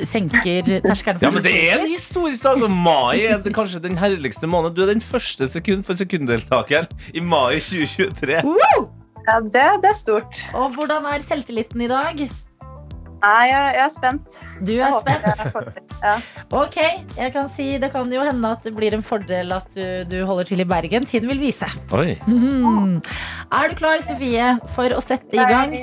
senker 0.05 0.67
terskelen 0.85 1.21
Ja, 1.23 1.31
men 1.33 1.43
det 1.43 1.53
er 1.71 1.79
en 1.81 1.89
historisk. 1.89 2.43
dag, 2.43 2.61
og 2.61 2.69
mai 2.71 3.23
er 3.25 3.39
det 3.41 3.53
kanskje 3.55 3.81
den 3.81 3.97
herligste 3.97 4.47
måneden. 4.49 4.75
Du 4.77 4.83
er 4.85 4.91
den 4.93 5.01
første 5.01 5.47
sekund 5.49 5.83
for 5.87 5.97
sekunddeltakeren 5.97 6.87
i 7.13 7.19
mai 7.23 7.57
2023. 7.59 8.37
Ja, 9.27 9.39
det, 9.43 9.63
det 9.83 9.89
er 9.91 9.97
stort. 9.97 10.43
Og 10.55 10.75
hvordan 10.77 11.09
er 11.09 11.25
selvtilliten 11.25 11.81
i 11.83 11.89
dag? 11.91 12.21
Nei, 13.17 13.45
jeg, 13.49 13.73
jeg 13.73 13.81
er 13.81 13.89
spent. 13.89 14.35
Du 14.61 14.73
er 14.77 14.93
spent. 14.93 15.83
Ja. 15.97 16.11
Ok, 16.53 16.75
jeg 17.17 17.31
kan 17.33 17.47
si 17.49 17.79
Det 17.81 17.87
kan 17.89 18.11
jo 18.13 18.21
hende 18.21 18.51
at 18.53 18.61
det 18.67 18.75
blir 18.77 18.93
en 18.93 19.01
fordel 19.01 19.49
at 19.55 19.65
du, 19.73 20.03
du 20.05 20.19
holder 20.29 20.45
til 20.51 20.61
i 20.61 20.67
Bergen. 20.69 21.07
Tiden 21.09 21.27
vil 21.33 21.41
vise. 21.41 21.65
Oi. 21.97 22.13
Mhm. 22.29 22.99
Er 23.49 23.71
du 23.71 23.75
klar, 23.79 23.97
Sofie, 24.05 24.51
for 24.75 24.93
å 24.93 25.01
sette 25.01 25.33
i 25.33 25.47
gang? 25.49 25.73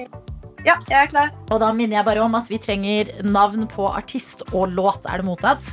Ja, 0.65 0.79
jeg 0.89 0.97
er 1.03 1.09
klar. 1.13 1.31
Og 1.53 1.61
da 1.61 1.69
minner 1.77 1.99
jeg 1.99 2.07
bare 2.07 2.23
om 2.25 2.35
at 2.39 2.49
vi 2.49 2.57
trenger 2.63 3.11
navn 3.27 3.67
på 3.69 3.85
artist 3.93 4.43
og 4.55 4.71
låt. 4.73 5.05
Er 5.11 5.21
det 5.21 5.27
mottatt? 5.29 5.67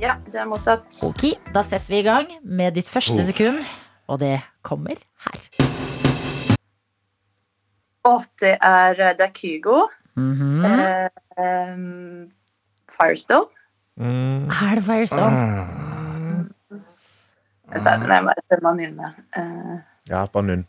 Ja, 0.00 0.14
det 0.32 0.40
er 0.40 0.48
mottatt. 0.48 0.88
Ok, 1.04 1.34
Da 1.54 1.62
setter 1.62 1.92
vi 1.92 1.98
i 2.00 2.06
gang 2.06 2.30
med 2.42 2.74
ditt 2.78 2.88
første 2.88 3.12
Oh. 3.18 3.24
sekund. 3.28 3.60
Og 4.08 4.18
det 4.20 4.40
kommer 4.62 4.96
her. 5.26 5.40
Å, 8.04 8.16
det 8.40 8.56
er, 8.60 8.94
det 9.14 9.20
er 9.28 9.32
Kygo. 9.36 9.88
Mhm. 10.16 10.64
Eh, 10.64 11.08
em, 11.38 12.32
Firestone. 12.90 13.46
mm, 13.96 14.48
Er 14.50 14.74
det 14.74 14.84
Firestone? 14.84 15.68
Dette 17.72 17.88
er 17.88 17.96
den 18.02 18.10
jeg 18.10 18.24
må 18.24 18.30
etter 18.36 18.60
man 18.62 18.80
inne. 18.80 19.12
Eh, 19.36 19.78
ja, 20.08 20.26
bare 20.26 20.42
nunn. 20.44 20.66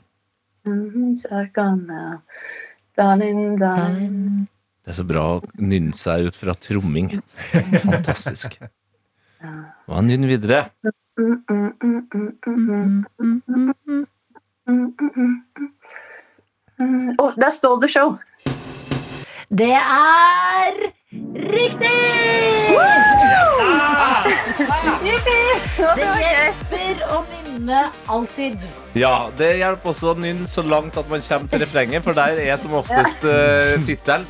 mhm, 0.65 1.15
så 1.19 1.47
Darling, 2.97 3.57
darling. 3.57 4.47
Det 4.83 4.91
er 4.91 4.97
så 4.99 5.05
bra 5.07 5.23
å 5.35 5.41
nynne 5.57 5.95
seg 5.97 6.27
ut 6.27 6.35
fra 6.37 6.53
tromming. 6.59 7.15
Fantastisk. 7.87 8.59
Hva 9.89 10.01
nynn 10.05 10.27
videre? 10.29 10.67
Å, 17.17 17.23
oh, 17.23 17.33
der 17.39 17.51
står 17.55 17.79
The 17.81 17.89
Show. 17.89 18.13
Det 19.49 19.73
er 19.73 20.77
riktig! 21.53 21.91
Det 25.83 26.07
hjelper 26.23 27.03
å 27.11 27.19
nynne 27.27 27.81
alltid. 28.11 28.63
Ja, 28.97 29.29
det 29.37 29.49
hjelper 29.59 29.91
også 29.93 30.13
å 30.13 30.15
nynne 30.19 30.47
så 30.49 30.63
langt 30.65 30.97
at 30.99 31.09
man 31.11 31.21
kommer 31.25 31.51
til 31.51 31.63
refrenget, 31.63 32.05
for 32.05 32.17
der 32.17 32.39
er 32.41 32.57
som 32.61 32.75
oftest 32.77 33.25
uh, 33.25 33.75
tittelen. 33.87 34.25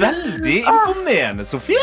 Veldig 0.00 0.58
imponerende, 0.62 1.46
Sofie. 1.48 1.80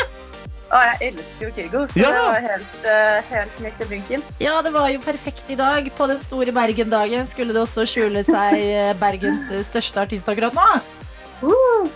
Å, 0.72 0.80
jeg 0.88 1.12
elsker 1.12 1.50
jo 1.50 1.52
Kygo, 1.58 1.82
så 1.92 2.00
Ja. 2.00 2.12
det 2.16 2.22
var 2.24 2.46
helt, 2.48 2.78
uh, 2.86 3.32
helt 3.34 3.58
midt 3.66 3.82
i 3.84 3.90
blinken. 3.90 4.24
Ja, 4.40 4.62
det 4.64 4.72
var 4.72 4.88
jo 4.94 5.02
perfekt 5.04 5.50
i 5.52 5.58
dag. 5.60 5.90
På 5.98 6.08
den 6.08 6.22
store 6.24 6.54
Bergen-dagen 6.56 7.28
skulle 7.28 7.54
det 7.58 7.62
også 7.66 7.84
skjule 7.90 8.24
seg 8.24 8.56
eh, 8.62 8.94
Bergens 9.02 9.52
største 9.68 10.06
artist 10.06 10.30
akkurat 10.32 10.56
nå. 10.56 10.70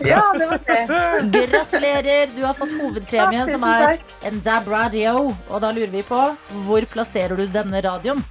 Ja, 0.05 0.21
det 0.37 0.47
var 0.49 0.59
det. 0.65 1.49
Gratulerer, 1.51 2.29
du 2.35 2.43
har 2.45 2.53
fått 2.57 2.73
hovedpremien, 2.79 3.47
Ja, 3.47 3.57
som 3.57 3.67
er 3.69 3.99
en 4.25 4.39
DAB 4.45 4.69
radio. 4.71 5.17
Og 5.49 5.61
da 5.61 5.73
lurer 5.75 5.93
vi 5.93 6.05
på, 6.05 6.21
hvor 6.67 6.87
plasserer 6.91 7.37
du 7.37 7.45
denne 7.51 7.81
radioen? 7.85 8.23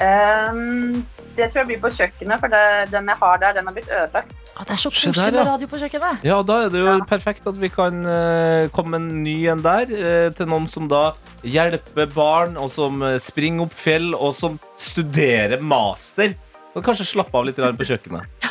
Um, 0.00 1.02
det 1.36 1.50
tror 1.50 1.60
jeg 1.60 1.68
blir 1.68 1.80
på 1.82 1.90
kjøkkenet, 1.92 2.40
for 2.40 2.52
det, 2.52 2.62
den 2.92 3.08
jeg 3.10 3.20
har 3.20 3.40
der, 3.42 3.56
den 3.58 3.68
har 3.68 3.74
blitt 3.76 3.90
ødelagt. 3.92 4.32
Ah, 4.56 4.64
det 4.64 4.74
er 4.74 4.80
så 4.80 4.90
Se 4.90 5.10
koselig 5.10 5.26
med 5.26 5.38
ja. 5.40 5.46
radio 5.50 5.68
på 5.70 5.80
kjøkkenet. 5.82 6.24
Ja, 6.26 6.38
da 6.46 6.56
er 6.64 6.72
det 6.72 6.82
jo 6.82 6.94
perfekt 7.08 7.48
at 7.50 7.58
vi 7.60 7.70
kan 7.72 8.00
uh, 8.06 8.68
komme 8.76 9.00
en 9.00 9.10
ny 9.24 9.36
en 9.52 9.64
der, 9.64 9.92
uh, 9.92 10.28
til 10.36 10.50
noen 10.50 10.68
som 10.70 10.88
da 10.90 11.10
hjelper 11.46 12.08
barn, 12.14 12.56
og 12.60 12.68
som 12.72 13.00
eh, 13.06 13.16
springer 13.22 13.64
opp 13.64 13.76
fjell, 13.76 14.10
og 14.12 14.34
som 14.36 14.58
studerer 14.76 15.62
master. 15.64 16.34
Og 16.74 16.84
kanskje 16.84 17.08
slappe 17.14 17.36
av 17.36 17.48
litt 17.48 17.56
på 17.56 17.88
kjøkkenet. 17.88 18.28
Ja, 18.44 18.50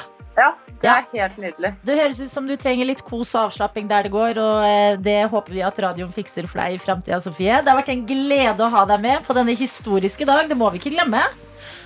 det 0.82 0.90
er 0.90 1.06
helt 1.12 1.38
nydelig. 1.42 1.72
Det 1.84 1.96
høres 2.00 2.20
ut 2.24 2.32
som 2.32 2.46
du 2.48 2.56
trenger 2.60 2.88
litt 2.88 3.02
kos 3.04 3.34
og 3.36 3.50
avslapping 3.50 3.88
der 3.90 4.08
det 4.08 4.12
går, 4.14 4.38
og 4.40 4.64
eh, 4.68 4.96
det 5.04 5.18
håper 5.32 5.56
vi 5.58 5.64
at 5.68 5.80
radioen 5.84 6.12
fikser 6.16 6.48
for 6.48 6.62
deg 6.64 6.78
i 6.78 6.82
framtida, 6.82 7.20
Sofie. 7.24 7.60
Det 7.62 7.68
har 7.74 7.80
vært 7.82 7.92
en 7.94 8.06
glede 8.08 8.64
å 8.64 8.72
ha 8.74 8.86
deg 8.94 9.02
med 9.04 9.26
på 9.28 9.36
denne 9.36 9.56
historiske 9.60 10.28
dag. 10.30 10.48
Det 10.48 10.58
må 10.60 10.70
vi 10.72 10.80
ikke 10.82 10.94
glemme. 10.96 11.26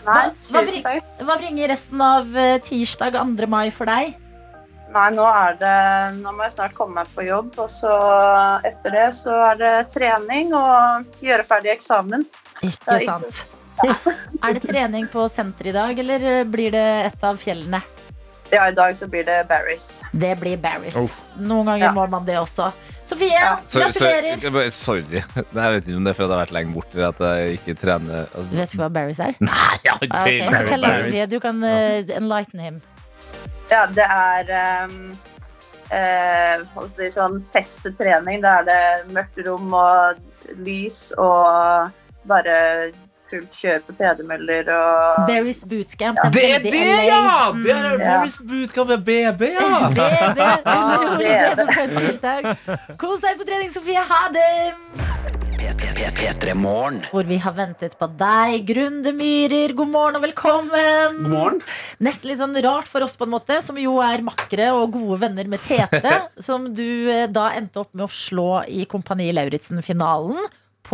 Nei, 0.05 0.25
Hva- 0.51 0.65
hva. 0.83 0.97
Hva 1.23 1.37
bringer 1.39 1.71
resten 1.73 2.01
av 2.03 2.37
eh, 2.37 2.59
tirsdag 2.65 3.15
2. 3.17 3.47
mai 3.49 3.69
for 3.73 3.89
deg? 3.89 4.13
Nei, 4.93 5.07
nå 5.15 5.23
er 5.25 5.55
det 5.57 5.77
Nå 6.19 6.29
må 6.37 6.43
jeg 6.45 6.53
snart 6.53 6.75
komme 6.77 6.99
meg 6.99 7.07
på 7.15 7.23
jobb, 7.25 7.55
og 7.63 7.69
så 7.71 7.89
etter 8.67 8.93
det 8.93 9.07
så 9.17 9.33
er 9.47 9.57
det 9.57 9.71
trening 9.95 10.51
og 10.53 11.23
gjøre 11.23 11.47
ferdig 11.49 11.71
eksamen. 11.73 12.27
Ikke 12.61 12.99
Ja, 12.99 13.15
sant. 13.15 13.41
Er 14.43 14.53
det 14.53 14.61
trening 14.67 15.07
på 15.09 15.23
senteret 15.33 15.71
i 15.71 15.73
dag, 15.73 15.97
eller 16.03 16.43
blir 16.45 16.69
det 16.75 16.83
et 17.07 17.23
av 17.25 17.39
fjellene? 17.41 17.79
Ja, 18.53 18.67
i 18.69 18.73
dag 18.77 18.95
så 18.95 19.07
blir 19.09 19.23
det 19.25 19.39
Barry's. 19.49 20.01
Det 20.13 20.35
blir 20.39 20.57
Barris. 20.61 20.95
Oh. 20.95 21.09
Noen 21.41 21.65
ganger 21.71 21.87
Ja. 21.87 21.91
må 21.95 22.07
man 22.09 22.25
det 22.25 22.35
også. 22.37 22.71
Sofie, 23.09 23.33
Ja. 23.33 23.57
Så- 23.65 23.79
så- 23.91 24.05
gratulerer. 24.05 24.63
jeg 24.63 24.73
sorry. 24.73 25.03
Jeg 25.11 25.71
vet 25.73 25.87
ikke 25.87 25.97
om 25.97 26.03
det 26.03 26.11
er 26.11 26.17
fordi 26.17 26.29
jeg 26.29 26.37
har 26.37 26.45
vært 26.45 26.53
lenge 26.53 26.73
borte, 26.73 27.07
at 27.07 27.19
jeg 27.19 27.59
ikke 27.59 27.75
trener 27.81 28.27
Vet 28.51 28.71
du 28.71 28.77
hva 28.77 28.89
Barris 28.93 29.19
er? 29.19 29.33
Nei, 29.39 29.77
jeg 29.83 29.91
har 29.91 29.99
ikke 29.99 30.15
Ah, 30.15 30.21
ok, 30.21 30.25
peiling. 30.69 30.81
Barris. 30.81 31.29
Du 31.29 31.39
kan 31.39 31.63
uh, 31.63 32.15
enlighten 32.17 32.59
him. 32.59 32.81
Ja, 33.71 33.85
det 33.87 34.05
er 34.05 34.83
um, 34.85 35.17
eh, 35.91 37.09
sånn 37.11 37.43
testetrening. 37.53 38.41
Da 38.43 38.59
er 38.61 38.63
det 38.69 39.13
mørkt 39.13 39.41
rom 39.47 39.73
og 39.73 40.15
lys 40.57 41.11
og 41.17 41.91
bare 42.29 42.91
fullt 43.33 43.57
kjør 43.57 43.79
på 43.87 43.95
tredemøller 43.97 44.69
og 44.73 45.23
Berries 45.29 45.63
Bootcamp. 45.69 46.21
Det 46.35 46.43
er 46.51 46.61
det, 46.63 46.85
ja! 47.09 47.51
Det 47.57 47.73
er 47.73 47.81
Mm. 47.93 48.01
Paris 48.03 48.37
Bootcamp 48.39 48.89
med 48.93 49.03
BB, 49.07 49.41
ja! 49.53 49.89
BB. 49.93 50.39
Ah. 50.65 51.17
Kos 52.99 53.19
deg 53.23 53.37
på 53.39 53.45
trening, 53.47 53.73
Sofie. 53.73 54.01
Ha 54.09 54.21
det! 54.33 54.49
P3 55.63 56.53
Hvor 57.11 57.23
vi 57.27 57.37
har 57.39 57.53
ventet 57.55 57.95
på 57.99 58.07
deg, 58.19 58.65
Grunde 58.67 59.13
Myhrer. 59.15 59.73
God 59.75 59.89
morgen 59.91 60.17
og 60.19 60.23
velkommen. 60.25 61.19
God 61.23 61.31
morgen. 61.31 61.61
Nesten 62.03 62.29
litt 62.31 62.41
sånn 62.41 62.57
rart 62.65 62.89
for 62.89 63.05
oss, 63.05 63.15
på 63.19 63.27
en 63.27 63.33
måte, 63.35 63.59
som 63.63 63.77
jo 63.79 63.97
er 64.03 64.23
makkere 64.25 64.71
og 64.75 64.91
gode 64.95 65.21
venner 65.23 65.47
med 65.51 65.63
Tete, 65.63 66.17
som 66.43 66.67
du 66.75 67.09
eh, 67.11 67.27
da 67.31 67.51
endte 67.57 67.79
opp 67.83 67.93
med 67.93 68.07
å 68.07 68.11
slå 68.11 68.49
i 68.67 68.85
Kompani 68.89 69.31
Lauritzen-finalen 69.35 70.41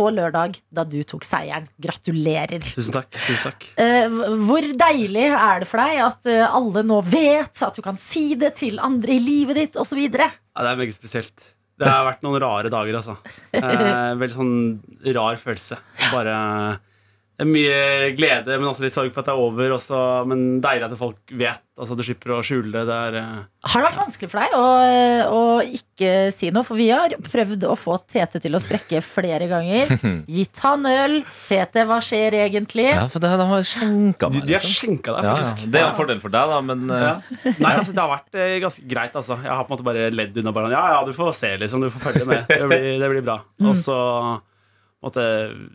på 0.00 0.08
lørdag, 0.16 0.56
da 0.72 0.86
du 0.88 0.98
tok 1.04 1.28
seieren. 1.28 1.68
Gratulerer. 1.84 2.64
Tusen 2.64 2.96
takk. 2.96 3.12
tusen 3.20 3.44
takk 3.50 3.68
Eh, 3.80 4.18
hvor 4.48 4.64
deilig 4.80 5.28
er 5.36 5.60
det 5.62 5.68
for 5.68 5.84
deg 5.84 6.00
at 6.08 6.28
eh, 6.32 6.42
alle 6.48 6.82
nå 6.88 6.98
vet, 7.06 7.52
at 7.68 7.76
du 7.76 7.84
kan 7.84 8.00
si 8.00 8.30
det 8.40 8.54
til 8.64 8.80
andre 8.80 9.14
i 9.18 9.22
livet 9.22 9.60
ditt, 9.60 9.76
osv.? 9.80 10.00
ja, 10.08 10.30
Det 10.32 10.68
er 10.72 10.80
veldig 10.80 10.96
spesielt. 10.96 11.50
Det 11.80 11.88
har 11.88 12.04
vært 12.04 12.24
noen 12.26 12.40
rare 12.42 12.68
dager, 12.72 12.96
altså. 12.98 13.14
Eh, 13.56 14.10
veldig 14.20 14.34
sånn 14.36 14.56
rar 15.16 15.38
følelse. 15.40 15.78
Bare 16.12 16.34
mye 17.48 18.12
glede, 18.18 18.56
men 18.58 18.68
også 18.68 18.84
litt 18.84 18.94
sorg 18.94 19.12
for 19.14 19.22
at 19.22 19.30
det 19.30 19.34
er 19.34 19.42
over. 19.42 19.74
Også, 19.76 19.98
men 20.28 20.60
deilig 20.64 20.88
at 20.90 20.96
folk 21.00 21.34
vet. 21.40 21.62
Altså, 21.80 21.96
du 21.96 22.02
slipper 22.04 22.34
å 22.36 22.42
skjule 22.44 22.68
det. 22.74 22.82
det 22.90 22.96
er, 23.08 23.14
eh, 23.16 23.36
Har 23.72 23.80
det 23.80 23.86
vært 23.86 24.00
vanskelig 24.02 24.28
for 24.28 24.42
deg 24.42 24.56
å, 24.58 24.64
å 25.32 25.44
ikke 25.64 26.10
si 26.36 26.50
noe? 26.52 26.66
For 26.66 26.76
vi 26.76 26.90
har 26.92 27.14
prøvd 27.24 27.64
å 27.70 27.76
få 27.80 27.96
Tete 28.10 28.42
til 28.42 28.58
å 28.58 28.60
sprekke 28.60 29.00
flere 29.04 29.48
ganger. 29.48 29.94
Gitt 30.36 30.60
han 30.66 30.84
øl. 30.90 31.16
Tete, 31.46 31.86
hva 31.88 32.00
skjer 32.04 32.36
egentlig? 32.42 32.90
Ja, 32.90 33.06
for 33.08 33.24
det, 33.24 33.32
de 33.40 33.48
har 33.54 33.64
skjenka 33.70 34.28
de, 34.28 34.42
meg, 34.42 34.50
de 34.50 34.58
har 34.58 34.66
liksom. 34.66 34.76
skjenka 34.76 35.16
deg, 35.16 35.30
faktisk. 35.30 35.64
ja. 35.64 35.72
Det 35.72 35.80
er 35.80 35.88
en 35.88 35.98
fordel 36.02 36.20
for 36.20 36.36
deg, 36.36 36.52
da, 36.52 36.60
men 36.68 36.84
eh, 36.92 37.06
Ja. 37.06 37.16
Nei, 37.56 37.72
altså, 37.72 37.96
det 37.96 38.04
har 38.04 38.12
vært 38.12 38.40
eh, 38.42 38.58
ganske 38.66 38.86
greit. 38.92 39.16
Altså. 39.16 39.40
Jeg 39.40 39.54
har 39.54 39.64
på 39.64 39.72
en 39.72 39.78
måte 39.78 39.88
bare 39.88 40.12
ledd 40.12 40.36
unna. 40.42 40.52
Bare, 40.52 40.74
ja, 40.76 40.84
ja, 40.98 41.00
du 41.08 41.16
får 41.16 41.32
se, 41.40 41.54
liksom. 41.64 41.86
Du 41.86 41.88
får 41.94 42.10
følge 42.10 42.28
med. 42.28 42.44
Det 42.50 42.60
blir, 42.68 42.92
det 43.00 43.12
blir 43.16 43.24
bra. 43.24 43.40
Og 43.64 43.76
så 43.78 43.96
måtte 45.04 45.24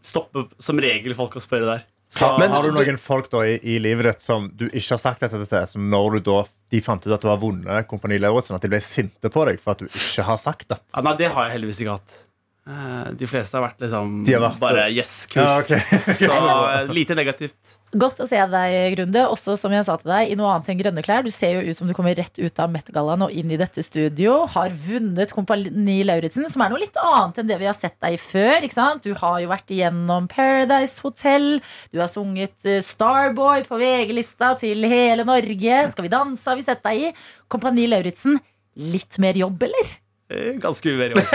stoppe 0.06 0.48
som 0.62 0.80
regel 0.82 1.16
folk 1.18 1.38
å 1.38 1.44
spørre 1.44 1.70
der. 1.70 1.86
Så, 2.16 2.30
Men 2.40 2.54
har 2.54 2.64
du 2.64 2.72
noen 2.72 3.00
folk 3.02 3.28
da 3.34 3.42
i, 3.50 3.56
i 3.66 3.80
livet 3.82 4.06
ditt 4.08 4.24
som 4.24 4.46
du 4.54 4.68
ikke 4.68 4.94
har 4.94 5.02
sagt 5.02 5.24
dette 5.26 5.42
til, 5.42 5.66
som 5.68 5.88
når 5.92 6.20
du 6.20 6.28
da, 6.30 6.44
de 6.72 6.82
fant 6.86 7.02
ut 7.02 7.16
at 7.16 7.24
du 7.24 7.28
har 7.32 7.42
vunnet 7.42 7.90
Kompani 7.90 8.20
Lauritzen, 8.22 8.56
at 8.56 8.64
de 8.64 8.72
ble 8.72 8.80
sinte 8.84 9.32
på 9.34 9.48
deg 9.50 9.60
for 9.64 9.74
at 9.74 9.82
du 9.82 9.90
ikke 9.90 10.28
har 10.30 10.40
sagt 10.40 10.70
det? 10.72 10.80
ja, 10.80 11.04
nei, 11.04 11.16
det 11.20 11.32
har 11.34 11.50
jeg 11.50 11.58
heldigvis 11.58 11.82
ikke 11.84 11.98
hatt. 11.98 12.22
Eh, 12.66 13.12
De 13.14 13.28
fleste 13.30 13.54
har 13.60 13.62
vært 13.68 13.84
liksom 13.86 14.24
De 14.26 14.34
har 14.34 14.42
vært- 14.42 14.60
bare 14.60 14.86
yes, 14.90 15.28
kult. 15.30 15.44
Ja, 15.46 15.60
okay. 15.62 15.80
Så 16.18 16.32
eh, 16.34 16.88
lite 16.94 17.14
negativt. 17.18 17.76
Godt 17.96 18.18
å 18.20 18.26
se 18.28 18.36
deg, 18.52 18.96
Grunde. 18.98 19.22
Også 19.32 19.54
som 19.56 19.72
jeg 19.72 19.86
sa 19.88 19.94
til 20.02 20.10
deg, 20.12 20.32
i 20.34 20.36
noe 20.36 20.50
annet 20.52 20.68
enn 20.74 20.80
grønne 20.82 21.04
klær. 21.06 21.22
Du 21.24 21.30
ser 21.32 21.54
jo 21.56 21.62
ut 21.70 21.78
som 21.78 21.88
du 21.88 21.94
kommer 21.96 22.16
rett 22.18 22.36
ut 22.42 22.60
av 22.60 22.72
Met-gallaen 22.74 23.22
og 23.24 23.32
inn 23.32 23.54
i 23.54 23.60
dette 23.62 23.84
studio. 23.86 24.42
Har 24.52 24.74
vunnet 24.74 25.32
Kompani 25.32 26.00
Lauritzen, 26.04 26.50
som 26.52 26.64
er 26.66 26.74
noe 26.74 26.82
litt 26.82 26.98
annet 27.00 27.38
enn 27.40 27.48
det 27.54 27.60
vi 27.62 27.70
har 27.70 27.78
sett 27.78 27.96
deg 28.04 28.18
i 28.18 28.20
før. 28.20 28.66
Ikke 28.66 28.76
sant? 28.76 29.06
Du 29.06 29.14
har 29.22 29.38
jo 29.46 29.52
vært 29.54 29.72
igjennom 29.72 30.28
Paradise 30.28 31.00
Hotel. 31.06 31.62
Du 31.94 32.02
har 32.02 32.10
sunget 32.12 32.66
eh, 32.68 32.82
Starboy 32.84 33.64
på 33.70 33.80
VG-lista 33.80 34.56
til 34.60 34.84
hele 34.90 35.24
Norge. 35.24 35.86
Skal 35.94 36.10
vi 36.10 36.12
danse 36.18 36.50
har 36.50 36.58
vi 36.60 36.66
sett 36.68 36.84
deg 36.84 37.06
i. 37.06 37.14
Kompani 37.48 37.86
Lauritzen, 37.94 38.42
litt 38.76 39.22
mer 39.24 39.38
jobb, 39.40 39.64
eller? 39.70 39.94
Eh, 40.32 40.56
Ganske 40.58 40.90
mye 40.90 40.98
mer 41.04 41.14
jobb. 41.14 41.28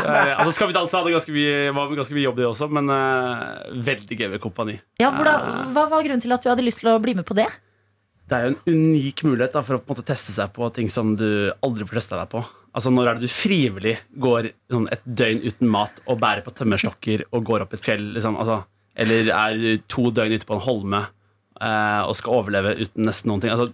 Eh, 0.00 0.32
altså, 0.38 0.52
Skal 0.56 0.68
vi 0.70 0.76
danse 0.76 0.96
hadde 0.96 1.12
ganske 1.14 1.32
mye, 1.34 1.70
var 1.76 1.90
ganske 1.96 2.14
mye 2.16 2.26
jobb, 2.26 2.36
det 2.40 2.46
også, 2.50 2.68
men 2.72 2.90
eh, 2.92 3.80
veldig 3.88 4.16
gøy 4.20 4.28
med 4.34 4.42
kompani. 4.42 4.76
Ja, 5.00 5.10
for 5.14 5.26
da, 5.28 5.34
Hva 5.74 5.86
var 5.90 6.04
grunnen 6.06 6.22
til 6.24 6.32
at 6.36 6.44
du 6.44 6.50
hadde 6.52 6.64
lyst 6.66 6.82
til 6.82 6.90
å 6.92 6.98
bli 7.02 7.14
med 7.18 7.26
på 7.28 7.36
det? 7.38 7.46
Det 8.30 8.36
er 8.38 8.44
jo 8.46 8.50
en 8.52 8.74
unik 8.76 9.24
mulighet 9.26 9.56
da, 9.56 9.62
for 9.66 9.76
å 9.76 9.82
på 9.82 9.90
en 9.90 9.96
måte 9.96 10.06
teste 10.12 10.30
seg 10.36 10.52
på 10.54 10.68
ting 10.76 10.88
som 10.92 11.16
du 11.18 11.26
aldri 11.66 11.86
får 11.88 11.98
testa 11.98 12.20
deg 12.20 12.30
på. 12.30 12.42
Altså 12.70 12.92
Når 12.94 13.08
er 13.10 13.18
det 13.18 13.26
du 13.26 13.32
frivillig 13.34 13.96
går 14.22 14.50
sånn, 14.70 14.86
et 14.94 15.02
døgn 15.04 15.40
uten 15.42 15.72
mat 15.72 15.96
og 16.06 16.20
bærer 16.22 16.44
på 16.46 16.52
tømmerstokker 16.54 17.24
og 17.34 17.42
går 17.48 17.64
opp 17.64 17.74
et 17.74 17.82
fjell? 17.82 18.04
Liksom, 18.14 18.36
altså, 18.38 18.60
eller 18.94 19.32
er 19.34 19.58
du 19.58 19.70
to 19.90 20.10
døgn 20.14 20.36
ute 20.38 20.46
på 20.46 20.54
en 20.54 20.62
holme 20.68 21.00
eh, 21.02 22.02
og 22.06 22.14
skal 22.20 22.38
overleve 22.38 22.76
uten 22.78 23.08
nesten 23.10 23.32
noen 23.32 23.42
ting? 23.42 23.50
Altså, 23.56 23.72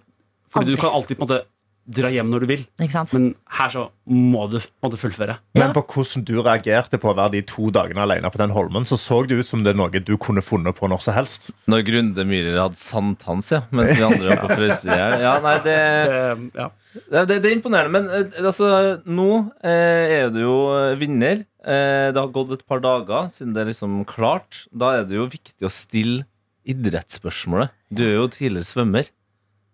fordi 0.48 0.70
Aldri. 0.72 0.78
du 0.78 0.82
kan 0.86 0.96
alltid 0.96 1.18
på 1.20 1.26
en 1.26 1.28
måte 1.28 1.42
dra 1.86 2.10
hjem 2.10 2.30
når 2.32 2.42
du 2.42 2.48
vil, 2.50 2.62
Ikke 2.82 2.92
sant? 2.92 3.12
men 3.14 3.28
her 3.58 3.70
så 3.72 3.84
må 4.10 4.46
du 4.50 4.58
må 4.82 4.90
du 4.90 4.96
fullføre. 4.98 5.36
Ja. 5.54 5.60
Men 5.62 5.74
på 5.76 5.84
hvordan 5.94 6.24
du 6.26 6.34
reagerte 6.40 6.98
på 7.02 7.12
å 7.12 7.16
være 7.16 7.36
de 7.36 7.42
to 7.46 7.70
dagene 7.74 8.02
alene 8.02 8.30
på 8.32 8.40
den 8.42 8.54
holmen, 8.54 8.86
så 8.88 8.98
så 8.98 9.20
det 9.26 9.38
ut 9.38 9.48
som 9.48 9.62
det 9.62 9.74
er 9.74 9.78
noe 9.78 10.02
du 10.02 10.16
kunne 10.20 10.42
funnet 10.44 10.76
på 10.76 10.90
når 10.90 11.04
som 11.06 11.16
helst. 11.16 11.50
når 11.70 11.86
Grunde 11.86 12.26
Myhrer 12.26 12.58
hadde 12.64 12.80
sankthans, 12.80 13.52
ja, 13.54 13.62
mens 13.70 13.94
vi 13.94 14.02
andre 14.06 14.32
var 14.32 14.42
på 14.44 14.58
frøseriet 14.58 15.22
Ja, 15.22 15.36
nei, 15.44 15.56
det 15.64 15.76
det, 15.76 16.50
ja. 16.56 16.68
Det, 16.96 17.24
det, 17.28 17.40
det 17.44 17.50
er 17.50 17.56
imponerende, 17.56 17.92
men 17.92 18.06
eh, 18.08 18.38
altså, 18.40 18.68
nå 19.04 19.30
eh, 19.60 20.14
er 20.22 20.30
du 20.32 20.40
jo 20.40 20.56
vinner. 21.00 21.42
Eh, 21.66 22.08
det 22.14 22.20
har 22.20 22.32
gått 22.32 22.54
et 22.56 22.64
par 22.68 22.80
dager 22.84 23.28
siden 23.32 23.52
det 23.56 23.64
er 23.64 23.70
liksom 23.72 24.00
klart. 24.08 24.64
Da 24.72 24.94
er 25.00 25.06
det 25.08 25.18
jo 25.18 25.28
viktig 25.30 25.66
å 25.66 25.72
stille 25.72 26.24
idrettsspørsmålet. 26.66 27.74
Du 27.94 28.02
er 28.06 28.16
jo 28.16 28.30
tidligere 28.32 28.66
svømmer. 28.66 29.10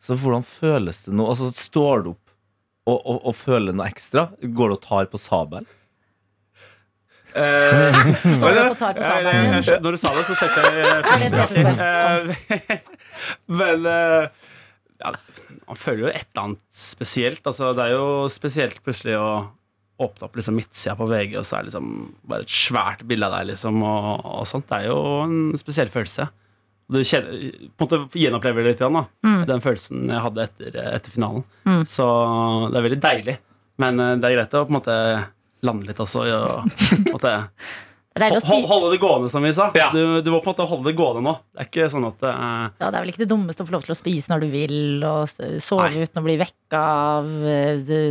Så 0.02 0.16
hvordan 0.18 0.42
føles 0.46 1.04
det 1.06 1.12
nå? 1.14 1.28
Altså, 1.30 1.52
står 1.54 2.02
du 2.04 2.10
opp 2.16 2.32
og, 2.90 2.96
og, 3.06 3.18
og 3.30 3.36
føler 3.38 3.74
noe 3.76 3.86
ekstra? 3.86 4.24
Går 4.42 4.72
du 4.72 4.74
og 4.74 4.82
tar 4.82 5.06
på 5.12 5.20
sabelen? 5.22 5.68
Står 7.32 8.52
du 8.52 8.58
opp 8.60 8.74
og 8.74 8.78
tar 8.80 8.92
på 8.96 9.00
jeg- 9.00 9.08
sabelen 9.08 9.84
Når 9.86 9.94
du 9.94 10.00
sa 10.02 10.10
det, 10.12 10.24
så 10.28 10.34
tenkte 10.36 10.58
jeg 10.66 10.72
Eh, 11.80 12.78
Men 13.60 13.86
eh, 13.88 14.26
ja, 15.00 15.12
Man 15.68 15.78
føler 15.80 16.02
jo 16.04 16.10
et 16.10 16.26
eller 16.26 16.42
annet 16.42 16.60
spesielt. 16.76 17.40
Altså, 17.48 17.70
det 17.78 17.86
er 17.86 17.94
jo 17.94 18.28
spesielt 18.32 18.82
plutselig 18.84 19.16
å 19.20 19.30
åpne 20.02 20.26
opp 20.26 20.36
liksom 20.36 20.56
midtsida 20.58 20.96
på 20.98 21.06
VG, 21.06 21.36
og 21.38 21.44
så 21.46 21.56
er 21.56 21.62
det 21.62 21.70
liksom 21.70 21.88
bare 22.26 22.42
et 22.44 22.50
svært 22.52 23.04
bilde 23.06 23.28
av 23.28 23.36
deg. 23.38 23.52
Liksom, 23.52 23.80
og, 23.86 24.24
og 24.42 24.46
sånt. 24.50 24.66
Det 24.70 24.80
er 24.82 24.88
jo 24.90 24.98
en 25.22 25.36
spesiell 25.60 25.90
følelse. 25.92 26.26
Du 26.92 26.98
kjenner, 27.06 27.52
på 27.78 27.86
en 27.86 27.86
måte 27.86 28.18
gjenopplever 28.18 28.64
det 28.64 28.72
litt, 28.72 28.82
igjen, 28.82 28.98
da. 28.98 29.04
Mm. 29.24 29.38
den 29.48 29.62
følelsen 29.64 30.10
jeg 30.10 30.24
hadde 30.26 30.44
etter, 30.48 30.80
etter 30.96 31.14
finalen. 31.14 31.44
Så 31.88 32.06
det 32.72 32.80
er 32.80 32.86
veldig 32.88 33.00
deilig. 33.04 33.36
Men 33.82 34.02
eh, 34.02 34.16
det 34.20 34.28
er 34.28 34.36
greit 34.36 34.58
å 34.58 34.64
på 34.66 34.74
en 34.74 34.78
måte 34.80 34.96
lande 35.66 35.88
litt 35.88 36.02
også. 36.02 36.26
Og, 36.26 36.82
på 37.08 37.22
Det 38.12 38.28
Hold, 38.44 38.66
holde 38.68 38.90
det 38.92 38.98
gående, 39.00 39.28
som 39.32 39.44
vi 39.44 39.52
sa. 39.56 39.70
Ja. 39.74 39.86
Du, 39.92 40.20
du 40.20 40.28
må 40.32 40.42
på 40.42 40.50
en 40.50 40.52
måte 40.52 40.66
holde 40.68 40.90
det 40.90 40.96
gående 40.98 41.22
nå. 41.24 41.32
Det 41.54 41.62
er 41.64 41.68
ikke 41.70 41.86
sånn 41.94 42.04
at 42.10 42.24
eh, 42.28 42.34
Ja, 42.76 42.90
Det 42.90 42.90
er 42.90 42.98
vel 42.98 43.12
ikke 43.14 43.22
det 43.22 43.28
dummeste 43.30 43.64
å 43.64 43.68
få 43.68 43.76
lov 43.76 43.86
til 43.86 43.94
å 43.94 43.96
spise 43.96 44.32
når 44.32 44.44
du 44.44 44.48
vil, 44.52 44.76
og 45.08 45.32
sove 45.64 45.88
Nei. 45.88 46.04
uten 46.04 46.20
å 46.20 46.24
bli 46.26 46.36
vekka 46.42 46.82
av 46.82 47.30
eh, 47.48 47.80
det, 47.88 48.02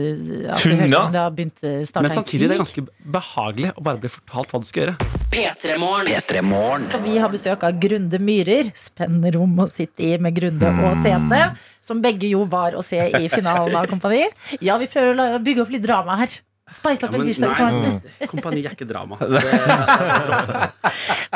Hunder? 0.66 1.14
det 1.14 1.48
eh, 1.70 1.78
starta 1.86 2.06
Men 2.08 2.16
samtidig 2.18 2.48
det 2.48 2.50
er 2.50 2.56
det 2.56 2.60
ganske 2.64 2.86
behagelig 3.20 3.74
å 3.76 3.86
bare 3.86 4.02
bli 4.02 4.14
fortalt 4.18 4.56
hva 4.56 4.64
du 4.64 4.70
skal 4.72 4.86
gjøre. 4.88 5.10
P3 5.32 5.78
Morgen. 5.80 6.10
P3 6.10 6.46
Morgen. 6.50 6.90
Og 6.98 7.06
vi 7.06 7.18
har 7.22 7.32
besøk 7.32 7.66
av 7.70 7.78
Grunde 7.86 8.20
Myhrer. 8.20 8.74
Spennende 8.76 9.36
rom 9.38 9.54
å 9.62 9.70
sitte 9.70 10.10
i 10.10 10.16
med 10.18 10.36
Grunde 10.36 10.74
og 10.82 11.06
Tete. 11.06 11.44
Som 11.82 12.02
begge 12.02 12.30
jo 12.34 12.44
var 12.50 12.74
å 12.74 12.82
se 12.86 13.00
i 13.22 13.30
finalen 13.32 13.78
av 13.78 13.88
Kompani. 13.92 14.26
Ja, 14.66 14.82
vi 14.82 14.90
prøver 14.92 15.38
å 15.38 15.44
bygge 15.44 15.64
opp 15.64 15.72
litt 15.78 15.86
drama 15.86 16.18
her. 16.26 16.42
Spice 16.72 17.04
opp 17.06 17.14
en 17.18 17.26
tirsdag. 17.28 17.56
som 17.58 18.28
kompani 18.32 18.62
er 18.66 18.72
ikke 18.76 18.88
drama. 18.88 19.18
Så 19.20 19.28
det, 19.36 20.70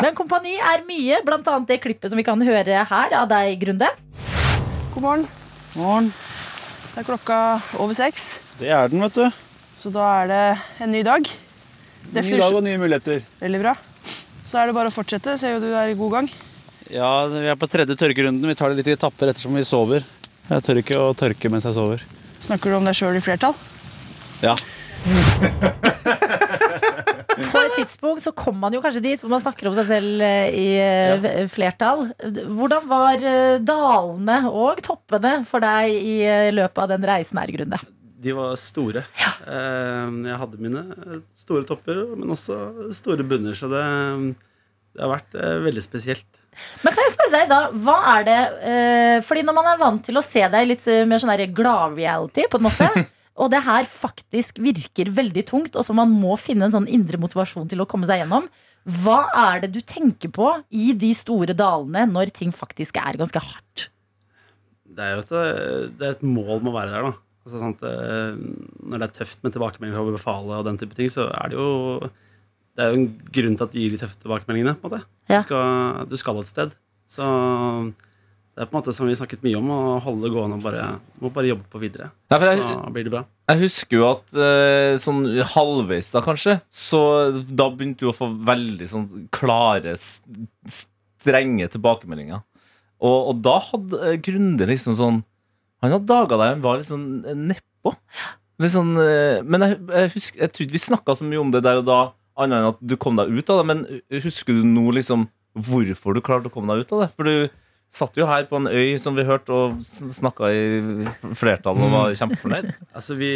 Men 0.01 0.15
Kompani 0.17 0.55
er 0.57 0.83
mye, 0.87 1.19
blant 1.27 1.47
annet 1.51 1.67
det 1.73 1.79
klippet 1.83 2.11
som 2.13 2.19
vi 2.19 2.23
kan 2.27 2.39
høre 2.45 2.85
her 2.87 3.15
av 3.19 3.27
deg, 3.31 3.57
Grunde. 3.61 3.89
God 4.95 5.03
morgen. 5.03 5.25
Morgen. 5.75 6.07
Det 6.93 7.01
er 7.03 7.07
klokka 7.09 7.37
over 7.83 7.93
seks, 7.97 8.39
Det 8.61 8.69
er 8.71 8.87
den, 8.87 9.01
vet 9.03 9.17
du. 9.19 9.25
så 9.75 9.91
da 9.91 10.05
er 10.21 10.29
det 10.31 10.43
en 10.85 10.91
ny 10.95 11.01
dag. 11.03 11.27
Det 12.05 12.23
Ny 12.23 12.37
dag 12.39 12.55
og 12.55 12.63
nye 12.63 12.79
muligheter. 12.79 13.25
Veldig 13.41 13.59
bra. 13.65 13.73
Så 14.47 14.61
er 14.61 14.69
det 14.69 14.75
bare 14.77 14.87
å 14.91 14.95
fortsette. 14.95 15.35
Ser 15.41 15.57
jo 15.57 15.59
du 15.65 15.71
er 15.75 15.91
i 15.91 15.97
god 15.99 16.11
gang. 16.13 16.29
Ja, 16.93 17.25
vi 17.27 17.43
er 17.49 17.57
på 17.59 17.67
tredje 17.67 17.97
tørkerunden. 17.99 18.45
Vi 18.47 18.55
tar 18.55 18.69
det 18.71 18.77
litt 18.79 18.87
i 18.87 18.95
etapper 18.95 19.33
ettersom 19.33 19.57
vi 19.57 19.65
sover. 19.67 20.05
Jeg 20.47 20.63
tør 20.63 20.79
ikke 20.79 20.99
å 21.01 21.11
tørke 21.17 21.49
mens 21.51 21.65
jeg 21.67 21.75
sover. 21.75 22.03
Snakker 22.45 22.71
du 22.71 22.77
om 22.77 22.85
deg 22.87 22.95
sjøl 22.95 23.17
i 23.17 23.23
flertall? 23.25 23.57
Ja. 24.45 24.53
På 27.35 27.59
et 27.59 27.75
tidspunkt 27.75 28.23
så 28.23 28.31
kom 28.35 28.57
man 28.59 28.73
jo 28.75 28.81
kanskje 28.83 29.03
dit 29.03 29.21
hvor 29.21 29.31
man 29.33 29.43
snakker 29.43 29.69
om 29.69 29.75
seg 29.75 29.89
selv 29.89 30.23
eh, 30.23 30.55
i 30.55 30.67
eh, 30.79 31.43
flertall. 31.51 32.07
Hvordan 32.55 32.87
var 32.89 33.19
eh, 33.19 33.57
dalene 33.63 34.39
og 34.49 34.81
toppene 34.85 35.37
for 35.47 35.63
deg 35.63 35.91
i 35.95 36.17
løpet 36.55 36.83
av 36.85 36.95
den 36.95 37.07
reisen 37.07 37.41
her, 37.41 37.51
Grunde? 37.55 37.81
de 38.25 38.31
var 38.33 38.55
store. 38.57 39.03
Ja. 39.21 39.31
Jeg 39.45 40.37
hadde 40.41 40.57
mine 40.57 40.81
store 41.37 41.61
topper, 41.69 41.99
men 42.17 42.31
også 42.33 42.55
store 42.97 43.21
bunner. 43.27 43.53
Så 43.53 43.67
det, 43.69 43.83
det 44.95 45.03
har 45.03 45.11
vært 45.11 45.35
veldig 45.61 45.83
spesielt. 45.83 46.39
Men 46.81 46.95
kan 46.95 47.05
jeg 47.05 47.13
spørre 47.13 47.33
deg 47.35 47.51
da, 47.51 47.59
hva 47.85 47.97
er 48.15 48.25
det 48.25 48.39
Fordi 49.27 49.43
når 49.45 49.57
man 49.59 49.69
er 49.69 49.77
vant 49.83 50.01
til 50.07 50.17
å 50.17 50.25
se 50.25 50.41
deg 50.41 50.71
litt 50.71 50.87
mer 51.05 51.21
sånn 51.21 51.53
glad-reality, 51.53 52.47
på 52.49 52.57
en 52.57 52.65
måte, 52.65 52.89
og 53.35 53.49
det 53.51 53.63
her 53.65 53.83
faktisk 53.89 54.59
virker 54.63 55.09
veldig 55.11 55.43
tungt, 55.49 55.75
og 55.75 55.83
så 55.83 55.93
man 55.97 56.11
må 56.13 56.37
finne 56.39 56.67
en 56.69 56.71
sånn 56.75 56.87
indre 56.87 57.19
motivasjon 57.19 57.67
til 57.71 57.83
å 57.83 57.87
komme 57.89 58.07
seg 58.07 58.23
gjennom, 58.23 58.47
Hva 58.85 59.25
er 59.33 59.61
det 59.63 59.71
du 59.73 59.79
tenker 59.81 60.29
på 60.29 60.45
i 60.69 60.91
de 60.93 61.09
store 61.17 61.55
dalene 61.57 62.03
når 62.05 62.29
ting 62.31 62.51
faktisk 62.53 62.99
er 63.01 63.17
ganske 63.17 63.41
hardt? 63.41 63.87
Det 64.85 65.01
er 65.01 65.15
jo 65.15 65.23
et, 65.23 65.31
eh, 65.31 65.87
det 65.97 66.05
er 66.05 66.11
et 66.13 66.21
mål 66.21 66.61
med 66.61 66.69
å 66.69 66.75
være 66.75 66.91
der, 66.93 67.07
da. 67.09 67.13
Altså, 67.45 67.59
sant, 67.63 67.81
eh, 67.81 68.37
når 68.85 69.01
det 69.01 69.07
er 69.09 69.15
tøft 69.17 69.41
med 69.43 69.53
tilbakemeldinger 69.53 69.97
fra 69.97 70.13
befalet 70.19 70.53
og 70.59 70.65
den 70.69 70.77
type 70.77 70.93
ting, 70.95 71.09
så 71.09 71.25
er 71.33 71.49
det 71.49 71.57
jo 71.57 71.99
Det 72.75 72.83
er 72.83 72.91
jo 72.91 72.97
en 73.01 73.19
grunn 73.31 73.57
til 73.57 73.63
at 73.65 73.71
de 73.71 73.79
gir 73.81 73.91
de 73.95 73.97
tøffe 73.97 74.17
tilbakemeldingene. 74.21 74.75
på 74.77 74.85
en 74.85 74.91
måte 74.91 75.03
Ja. 75.29 75.39
du, 75.39 75.45
skal, 75.47 76.05
du 76.05 76.17
skal 76.17 76.39
et 76.41 76.47
sted. 76.47 76.71
Så 77.09 77.23
det 78.55 78.63
er 78.63 78.67
på 78.71 78.77
en 78.77 78.79
måte 78.79 78.93
som 78.95 79.07
vi 79.09 79.15
snakket 79.19 79.41
mye 79.43 79.57
om, 79.59 79.67
å 79.75 79.79
holde 79.99 80.23
det 80.23 80.31
gående 80.31 80.55
og 80.55 80.63
bare, 80.63 80.83
må 81.19 81.27
bare 81.35 81.49
jobbe 81.49 81.65
på 81.73 81.79
videre. 81.81 82.05
Ja, 82.31 82.37
jeg- 82.39 82.61
så 82.63 82.91
blir 82.95 83.03
det 83.03 83.11
bra. 83.11 83.25
Jeg 83.51 83.59
husker 83.65 83.97
jo 83.99 84.05
at 84.13 84.33
eh, 84.33 84.95
sånn 85.03 85.25
halvveis 85.51 86.07
da, 86.13 86.21
kanskje, 86.23 86.61
så 86.71 87.01
da 87.51 87.67
begynte 87.69 88.05
du 88.05 88.09
å 88.09 88.15
få 88.15 88.29
veldig 88.47 88.87
sånn 88.89 89.27
klare, 89.35 89.97
strenge 90.71 91.67
tilbakemeldinger. 91.73 92.41
Og, 93.03 93.17
og 93.33 93.41
da 93.43 93.57
hadde 93.59 93.99
eh, 94.07 94.17
Grunde 94.23 94.65
liksom 94.69 94.95
sånn 94.95 95.17
Han 95.83 95.91
hadde 95.91 96.07
dager 96.07 96.39
der 96.39 96.53
han 96.53 96.61
var 96.63 96.77
litt 96.79 96.87
sånn 96.87 97.25
eh, 97.27 97.35
nedpå. 97.35 97.91
Sånn, 98.71 98.93
men 99.43 99.65
jeg, 99.65 99.75
jeg 99.91 100.11
husker 100.13 100.39
Jeg 100.45 100.51
tror 100.55 100.63
ikke 100.63 100.77
vi 100.77 100.79
snakka 100.85 101.15
så 101.19 101.25
mye 101.27 101.41
om 101.43 101.49
det 101.51 101.59
der 101.65 101.81
og 101.81 101.89
da, 101.89 101.97
annet 102.39 102.55
enn 102.61 102.69
at 102.69 102.77
du 102.87 102.95
kom 102.95 103.17
deg 103.19 103.33
ut 103.35 103.51
av 103.51 103.59
det. 103.59 103.65
Men 103.67 103.81
husker 104.23 104.55
du 104.55 104.63
nå 104.63 104.85
liksom 104.95 105.27
hvorfor 105.59 106.15
du 106.15 106.21
klarte 106.23 106.47
å 106.47 106.53
komme 106.55 106.71
deg 106.71 106.85
ut 106.87 106.93
av 106.95 107.03
det? 107.03 107.09
For 107.19 107.27
du 107.27 107.35
satt 107.91 108.17
jo 108.19 108.27
her 108.27 108.47
på 108.49 108.59
en 108.59 108.69
øy, 108.69 108.97
som 109.01 109.15
vi 109.17 109.25
hørte, 109.27 109.55
og 109.55 109.81
snakka 109.81 110.49
i 110.51 110.63
flertall 111.37 111.79
og 111.79 111.93
var 111.93 112.17
kjempefornøyd. 112.17 112.71
Altså, 112.95 113.15
vi, 113.19 113.31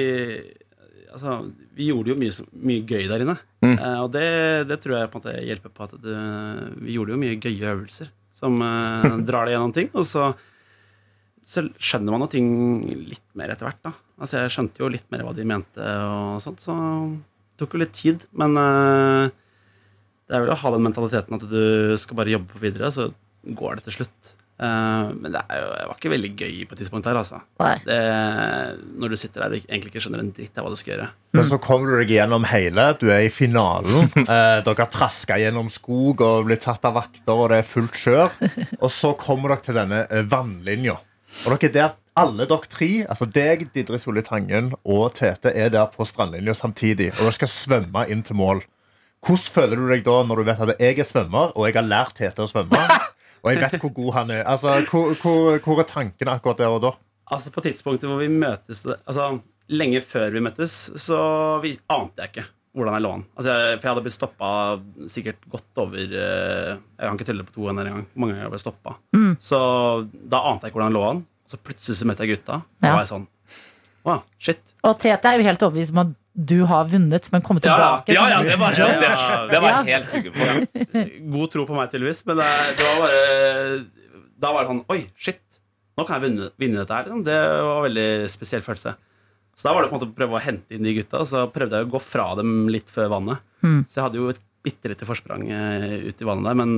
altså, 1.14 1.40
vi 1.76 1.90
gjorde 1.90 2.14
jo 2.14 2.20
mye, 2.20 2.48
mye 2.70 2.86
gøy 2.88 3.08
der 3.12 3.26
inne. 3.26 3.36
Mm. 3.64 3.76
Eh, 3.76 4.00
og 4.04 4.12
det, 4.16 4.30
det 4.70 4.80
tror 4.84 4.98
jeg 4.98 5.12
på 5.12 5.20
en 5.20 5.24
måte 5.24 5.48
hjelper 5.48 5.74
på 5.76 5.88
at 5.88 5.98
det, 6.04 6.22
vi 6.84 6.96
gjorde 6.98 7.16
jo 7.16 7.22
mye 7.22 7.40
gøye 7.40 7.74
øvelser 7.74 8.14
som 8.40 8.62
eh, 8.64 9.18
drar 9.28 9.48
deg 9.48 9.56
gjennom 9.56 9.76
ting. 9.76 9.92
Og 9.96 10.08
så, 10.08 10.30
så 11.44 11.66
skjønner 11.76 12.16
man 12.16 12.26
jo 12.26 12.32
ting 12.36 12.50
litt 13.10 13.26
mer 13.40 13.54
etter 13.54 13.70
hvert. 13.70 13.84
da. 13.86 13.94
Altså, 14.20 14.42
jeg 14.42 14.56
skjønte 14.56 14.84
jo 14.84 14.92
litt 14.92 15.08
mer 15.14 15.26
hva 15.28 15.36
de 15.36 15.48
mente 15.48 15.92
og 16.08 16.42
sånt, 16.44 16.64
så 16.64 16.76
det 16.76 17.64
tok 17.64 17.76
jo 17.76 17.84
litt 17.84 17.96
tid. 17.96 18.28
Men 18.40 18.60
eh, 18.60 19.32
det 20.30 20.38
er 20.38 20.44
vel 20.46 20.54
å 20.54 20.60
ha 20.62 20.76
den 20.76 20.86
mentaliteten 20.86 21.40
at 21.40 21.48
du 21.48 21.96
skal 22.00 22.20
bare 22.20 22.36
jobbe 22.36 22.54
på 22.54 22.64
videre, 22.64 22.92
så 22.94 23.10
går 23.60 23.80
det 23.80 23.88
til 23.88 24.02
slutt. 24.02 24.36
Eh, 24.60 25.12
men 25.16 25.32
det, 25.32 25.42
er 25.48 25.62
jo, 25.62 25.68
det 25.72 25.86
var 25.88 26.00
ikke 26.00 26.12
veldig 26.12 26.30
gøy 26.36 26.56
på 26.68 26.76
et 26.76 26.82
tidspunkt 26.82 27.08
her, 27.08 27.20
altså. 27.20 27.40
Nei. 27.62 27.76
Det, 27.86 28.00
når 29.00 29.14
du 29.14 29.18
sitter 29.22 29.46
der 29.46 29.56
og 29.56 29.70
egentlig 29.70 29.94
ikke 29.94 30.04
skjønner 30.04 30.24
en 30.26 30.34
dritt 30.36 30.60
av 30.60 30.66
hva 30.68 30.74
du 30.74 30.80
skal 30.80 30.94
gjøre. 30.96 31.08
Men 31.38 31.48
så 31.48 31.60
kommer 31.64 31.94
du 31.94 32.02
deg 32.02 32.12
gjennom 32.18 32.48
hele. 32.50 32.88
Du 33.00 33.08
er 33.14 33.28
i 33.28 33.34
finalen. 33.34 34.10
Eh, 34.30 34.60
dere 34.62 34.84
har 34.84 34.90
traska 34.94 35.40
gjennom 35.42 35.72
skog 35.74 36.20
og 36.22 36.44
blitt 36.46 36.62
tatt 36.62 36.84
av 36.86 36.94
vakter, 37.00 37.32
og 37.34 37.48
det 37.50 37.62
er 37.62 37.66
fullt 37.66 37.96
kjør. 37.98 38.36
Og 38.78 38.92
så 38.94 39.14
kommer 39.18 39.56
dere 39.56 39.66
til 39.66 39.78
denne 39.80 40.02
eh, 40.06 40.26
vannlinja. 40.30 41.00
Og 41.48 41.56
dere 41.56 41.70
er 41.70 41.74
der, 41.74 41.96
alle 42.20 42.46
dere 42.50 42.70
tre, 42.70 42.90
altså 43.10 43.26
deg, 43.32 43.70
Didri 43.74 43.98
Solli 44.02 44.22
Tangen 44.26 44.74
og 44.84 45.16
Tete, 45.18 45.54
er 45.56 45.72
der 45.74 45.90
på 45.94 46.06
strandlinja 46.06 46.54
samtidig. 46.58 47.10
Og 47.16 47.24
dere 47.24 47.38
skal 47.40 47.52
svømme 47.54 48.06
inn 48.12 48.22
til 48.28 48.38
mål. 48.38 48.62
Hvordan 49.26 49.56
føler 49.56 49.80
du 49.80 49.90
deg 49.92 50.06
da 50.06 50.20
når 50.28 50.40
du 50.40 50.48
vet 50.52 50.62
at 50.68 50.84
jeg 50.84 51.00
er 51.02 51.08
svømmer, 51.08 51.56
og 51.56 51.68
jeg 51.68 51.80
har 51.80 51.90
lært 51.90 52.20
Tete 52.20 52.46
å 52.46 52.52
svømme? 52.52 52.84
Og 53.44 53.54
jeg 53.54 53.62
vet 53.64 53.82
hvor 53.82 53.94
god 53.96 54.14
han 54.14 54.32
er. 54.36 54.44
Altså, 54.44 54.74
hvor, 54.90 55.14
hvor, 55.22 55.58
hvor 55.64 55.82
er 55.84 55.88
tankene 55.90 56.36
akkurat 56.36 56.62
der 56.62 56.76
og 56.76 56.82
da? 56.84 56.92
Altså 57.30 57.52
På 57.54 57.62
tidspunktet 57.62 58.10
hvor 58.10 58.18
vi 58.24 58.28
møtes 58.32 58.86
Altså 58.90 59.40
Lenge 59.70 60.00
før 60.02 60.32
vi 60.34 60.42
møttes, 60.42 60.72
så 60.98 61.18
vi, 61.62 61.76
ante 61.94 62.24
jeg 62.24 62.32
ikke 62.32 62.46
hvordan 62.74 62.96
jeg 62.96 63.04
lå 63.04 63.10
an. 63.18 63.24
Altså, 63.38 63.54
jeg, 63.54 63.78
for 63.80 63.86
jeg 63.86 63.92
hadde 63.92 64.04
blitt 64.06 64.16
stoppa 64.16 64.50
sikkert 65.10 65.46
godt 65.52 65.82
over 65.84 65.98
eh, 66.00 66.72
Jeg 66.80 67.04
kan 67.04 67.18
ikke 67.18 67.28
telle 67.28 67.46
på 67.46 67.54
to 67.56 67.68
hender 67.68 67.90
engang. 67.90 68.06
Hvor 68.14 68.24
mange 68.24 68.34
ganger 68.36 68.46
jeg 68.48 68.54
ble 68.54 68.62
stoppa. 68.62 68.94
Mm. 69.18 69.32
Så 69.42 69.60
da 70.32 70.42
ante 70.52 70.66
jeg 70.68 70.72
ikke 70.72 70.80
hvordan 70.80 70.92
jeg 70.94 70.98
lå 70.98 71.04
an. 71.10 71.22
Så 71.50 71.60
plutselig 71.66 71.98
så 72.00 72.08
møtte 72.10 72.26
jeg 72.26 72.38
gutta. 72.38 72.60
Og 72.64 72.88
Ja. 72.88 72.94
var 72.94 73.04
jeg 73.04 73.12
sånn 73.14 73.28
Wow, 74.08 74.22
shit. 74.40 74.62
Og 74.88 74.96
Tete 75.02 75.28
er 75.28 75.38
jo 75.38 75.44
helt 75.50 75.64
overbevist 75.66 75.92
om 75.92 76.02
at 76.06 76.14
du 76.40 76.62
har 76.70 76.86
vunnet, 76.88 77.26
men 77.34 77.42
komme 77.44 77.60
tilbake 77.64 78.14
Ja, 78.16 78.24
ja, 78.32 78.38
det 78.46 78.56
var, 78.62 78.72
Ja, 78.78 78.88
det, 78.96 79.10
ja. 79.12 79.40
det 79.52 79.60
var 79.60 79.70
Ja. 79.74 79.80
jeg 79.84 79.98
helt 79.98 80.12
sikker 80.14 80.32
på. 80.32 81.04
God 81.34 81.52
tro 81.52 81.66
på 81.68 81.76
meg, 81.76 81.90
tydeligvis. 81.92 82.22
Men 82.30 82.40
det, 82.40 82.48
det 82.80 82.86
var 82.88 83.00
bare 83.04 83.86
Da 84.40 84.52
var 84.56 84.64
det 84.64 84.70
sånn 84.72 84.84
Oi, 84.96 85.02
shit. 85.20 85.42
Nå 86.00 86.06
kan 86.08 86.16
jeg 86.22 86.30
vinne, 86.30 86.48
vinne 86.62 86.80
dette 86.80 86.96
her. 86.96 87.10
Liksom. 87.10 87.24
Det 87.28 87.36
var 87.68 87.74
en 87.82 87.86
veldig 87.90 88.08
spesiell 88.32 88.64
følelse. 88.64 88.94
Så 89.60 89.68
da 89.68 89.74
var 89.76 89.84
det 89.84 89.90
på 89.92 89.98
en 89.98 90.00
måte 90.00 90.08
å 90.08 90.16
prøve 90.16 90.38
å 90.40 90.44
hente 90.46 90.78
inn 90.78 90.86
de 90.88 90.94
gutta. 90.96 91.20
Og 91.20 91.28
så 91.28 91.42
prøvde 91.52 91.82
jeg 91.82 91.90
å 91.90 91.92
gå 91.92 92.00
fra 92.00 92.30
dem 92.40 92.54
litt 92.72 92.88
før 92.94 93.10
vannet. 93.18 93.42
Mm. 93.66 93.82
Så 93.84 94.00
jeg 94.00 94.06
hadde 94.06 94.22
jo 94.22 94.30
et 94.32 94.40
bitte 94.64 94.92
lite 94.94 95.08
forsprang 95.10 95.44
eh, 95.52 95.98
ut 96.08 96.24
i 96.24 96.28
vannet 96.30 96.48
der. 96.48 96.56
Men 96.62 96.78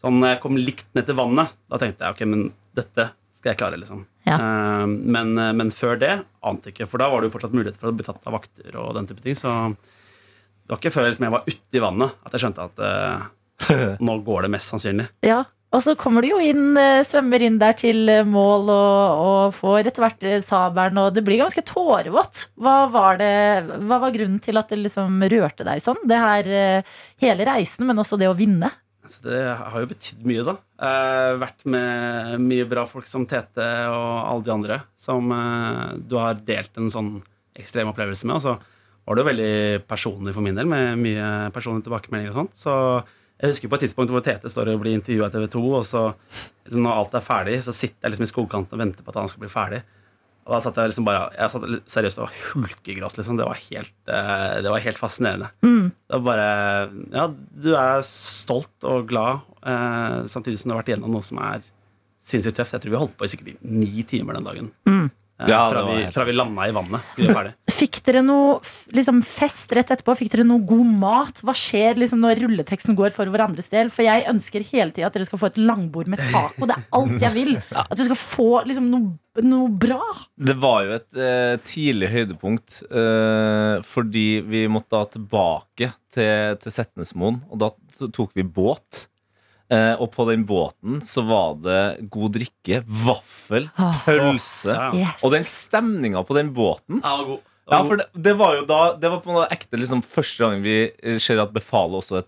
sånn 0.00 0.16
når 0.22 0.32
jeg 0.32 0.40
kom 0.46 0.56
likt 0.56 0.88
ned 0.96 1.04
til 1.10 1.18
vannet, 1.20 1.52
da 1.68 1.76
tenkte 1.82 2.08
jeg 2.08 2.16
ok, 2.16 2.24
men 2.32 2.46
dette 2.78 3.10
skal 3.38 3.52
jeg 3.52 3.60
klare, 3.60 3.78
liksom. 3.78 4.02
Ja. 4.26 4.38
Uh, 4.38 4.86
men, 4.88 5.36
eh, 5.38 5.54
men 5.56 5.70
før 5.74 5.98
det 6.00 6.14
ante 6.44 6.72
ikke, 6.72 6.88
for 6.90 7.00
da 7.02 7.10
var 7.10 7.22
det 7.22 7.30
jo 7.30 7.36
fortsatt 7.36 7.54
mulighet 7.54 7.78
for 7.78 7.92
å 7.92 7.96
bli 7.96 8.06
tatt 8.06 8.24
av 8.26 8.34
vakter 8.34 8.80
og 8.80 8.96
den 8.98 9.06
type 9.08 9.22
ting. 9.24 9.36
Så 9.38 9.52
det 9.70 10.74
var 10.74 10.80
ikke 10.80 10.94
før 10.96 11.06
liksom, 11.08 11.28
jeg 11.28 11.36
var 11.36 11.46
ute 11.46 11.78
i 11.78 11.84
vannet 11.84 12.18
at 12.26 12.34
jeg 12.34 12.44
skjønte 12.44 12.66
at 12.66 12.82
uh, 12.82 13.94
nå 14.08 14.18
går 14.26 14.46
det 14.46 14.50
mest 14.56 14.74
sannsynlig. 14.74 15.06
Ja, 15.26 15.44
og 15.68 15.84
så 15.84 15.92
kommer 16.00 16.24
du 16.24 16.30
jo 16.30 16.40
inn, 16.40 16.78
svømmer 17.04 17.42
inn 17.44 17.58
der 17.60 17.74
til 17.76 18.08
mål 18.24 18.70
og, 18.72 19.22
og 19.28 19.54
får 19.54 19.90
etter 19.90 20.04
hvert 20.06 20.26
sabelen, 20.46 20.98
og 21.02 21.12
det 21.12 21.22
blir 21.26 21.42
ganske 21.42 21.62
tårevått. 21.68 22.46
Hva 22.56 22.76
var, 22.90 23.20
det, 23.20 23.32
hva 23.84 24.00
var 24.00 24.14
grunnen 24.14 24.40
til 24.42 24.56
at 24.58 24.72
det 24.72 24.80
liksom 24.80 25.20
rørte 25.28 25.68
deg 25.68 25.84
sånn? 25.84 26.00
Det 26.08 26.22
her 26.24 26.48
hele 27.20 27.48
reisen, 27.50 27.84
men 27.84 28.00
også 28.00 28.16
det 28.16 28.30
å 28.30 28.38
vinne. 28.38 28.72
Så 29.12 29.24
det 29.24 29.42
har 29.58 29.82
jo 29.82 29.90
betydd 29.90 30.24
mye, 30.28 30.44
da. 30.46 30.54
Eh, 30.88 31.34
vært 31.40 31.64
med 31.70 32.42
mye 32.44 32.66
bra 32.68 32.84
folk 32.88 33.08
som 33.08 33.26
Tete 33.28 33.66
og 33.90 34.10
alle 34.22 34.46
de 34.46 34.54
andre 34.54 34.80
som 35.00 35.32
eh, 35.34 35.84
du 35.98 36.18
har 36.20 36.40
delt 36.48 36.76
en 36.80 36.92
sånn 36.92 37.12
ekstrem 37.58 37.90
opplevelse 37.90 38.28
med. 38.28 38.38
Og 38.38 38.44
så 38.44 38.56
var 39.08 39.16
det 39.16 39.24
jo 39.24 39.30
veldig 39.30 39.86
personlig 39.88 40.34
for 40.36 40.44
min 40.44 40.58
del, 40.58 40.68
med 40.68 41.00
mye 41.00 41.28
personlige 41.54 41.88
tilbakemeldinger 41.88 42.34
og 42.34 42.42
sånt. 42.42 42.60
Så 42.60 42.74
jeg 43.38 43.54
husker 43.54 43.70
på 43.70 43.78
et 43.78 43.86
tidspunkt 43.86 44.12
hvor 44.12 44.24
Tete 44.24 44.50
står 44.50 44.72
og 44.74 44.82
blir 44.82 44.98
intervjua 44.98 45.28
av 45.28 45.36
TV 45.36 45.46
2, 45.54 45.62
og 45.78 45.86
så 45.86 46.02
liksom, 46.10 46.82
når 46.82 47.00
alt 47.00 47.16
er 47.16 47.24
ferdig, 47.24 47.60
så 47.64 47.74
sitter 47.76 48.04
jeg 48.04 48.14
liksom 48.14 48.26
i 48.26 48.32
skogkanten 48.32 48.76
og 48.76 48.82
venter 48.82 49.06
på 49.06 49.14
at 49.14 49.20
han 49.22 49.30
skal 49.30 49.44
bli 49.44 49.52
ferdig. 49.52 49.80
Og 50.48 50.54
da 50.56 50.60
satt 50.64 50.78
jeg 50.80 50.90
liksom 50.90 51.04
bare 51.04 51.26
Jeg 51.36 51.52
satt 51.52 51.64
seriøst 51.92 52.20
og 52.24 52.36
hulkegråt, 52.54 53.18
liksom. 53.20 53.36
Det 53.36 53.46
var 53.46 53.60
helt, 53.68 53.96
eh, 54.08 54.60
det 54.64 54.72
var 54.72 54.84
helt 54.84 55.00
fascinerende. 55.00 55.50
Mm. 55.62 55.90
Det 55.92 56.20
var 56.20 56.24
bare 56.24 56.48
Ja, 57.12 57.26
du 57.28 57.74
er 57.76 58.04
stolt 58.08 58.88
og 58.88 59.08
glad, 59.12 59.44
eh, 59.62 60.24
samtidig 60.24 60.58
som 60.58 60.70
du 60.70 60.74
har 60.74 60.82
vært 60.82 60.94
igjennom 60.94 61.12
noe 61.12 61.26
som 61.26 61.38
er 61.44 61.60
sinnssykt 62.24 62.56
tøft. 62.56 62.72
Jeg 62.72 62.84
tror 62.84 62.94
vi 62.94 63.02
holdt 63.02 63.16
på 63.20 63.24
i 63.24 63.32
sikkert 63.32 63.62
ni 63.62 64.02
timer 64.08 64.38
den 64.38 64.48
dagen. 64.48 64.70
Mm. 64.88 65.10
Eh, 65.38 65.48
Ja, 65.52 65.70
fra, 65.70 65.84
vi, 65.86 66.06
fra 66.12 66.24
vi 66.26 66.32
landa 66.34 66.64
i 66.68 66.72
vannet. 66.74 67.00
Fikk 67.78 68.00
dere 68.06 68.24
noe 68.26 68.56
liksom, 68.94 69.20
fest 69.22 69.70
rett 69.76 69.92
etterpå? 69.94 70.16
Fikk 70.18 70.32
dere 70.34 70.46
noe 70.48 70.64
god 70.66 70.88
mat? 70.98 71.42
Hva 71.46 71.54
skjer 71.54 72.00
liksom, 72.00 72.18
når 72.24 72.40
rulleteksten 72.42 72.96
går 72.98 73.12
for 73.14 73.30
hverandres 73.30 73.70
del? 73.70 73.92
For 73.94 74.02
jeg 74.06 74.26
ønsker 74.30 74.66
hele 74.72 74.90
tida 74.94 75.06
at 75.06 75.14
dere 75.14 75.28
skal 75.28 75.38
få 75.44 75.50
et 75.52 75.60
langbord 75.62 76.10
med 76.10 76.22
taco. 76.32 76.66
Det 76.66 76.74
er 76.74 76.88
alt 76.98 77.22
jeg 77.28 77.34
vil. 77.36 77.54
At 77.78 77.94
dere 77.94 78.08
skal 78.10 78.18
få 78.20 78.48
liksom, 78.66 78.88
noe, 78.90 79.12
noe 79.46 79.68
bra. 79.70 80.00
Det 80.34 80.56
var 80.58 80.82
jo 80.88 80.96
et 80.96 81.20
eh, 81.22 81.54
tidlig 81.62 82.10
høydepunkt, 82.16 82.80
eh, 82.90 83.76
fordi 83.86 84.26
vi 84.48 84.64
måtte 84.72 84.96
da 84.98 85.04
tilbake 85.14 85.92
til, 86.14 86.58
til 86.58 86.74
Setnesmoen, 86.74 87.44
og 87.52 87.62
da 87.62 87.70
tok 88.10 88.34
vi 88.34 88.42
båt. 88.42 89.06
Eh, 89.70 89.94
og 90.00 90.08
på 90.14 90.24
den 90.30 90.46
båten 90.48 91.02
så 91.04 91.20
var 91.28 91.58
det 91.60 92.08
god 92.08 92.32
drikke, 92.38 92.78
vaffel, 93.04 93.66
Ah. 93.76 93.98
pølse. 94.06 94.72
Ja. 94.72 94.86
Yes. 94.96 95.24
Og 95.26 95.34
den 95.34 95.44
stemninga 95.44 96.22
på 96.24 96.34
den 96.38 96.54
båten 96.56 97.02
Ja, 97.04 97.18
god. 97.22 97.42
Ja, 97.68 97.82
for 97.84 98.00
det, 98.00 98.06
det 98.16 98.32
var 98.40 98.54
jo 98.56 98.62
da 98.64 98.94
Det 98.96 99.10
var 99.12 99.18
på 99.20 99.34
noe 99.34 99.44
ekte 99.52 99.76
liksom 99.76 100.00
første 100.00 100.40
gang 100.40 100.62
vi 100.64 100.76
ser 101.20 101.42
at 101.42 101.52
befalet 101.52 101.98
også 102.00 102.22
er, 102.22 102.24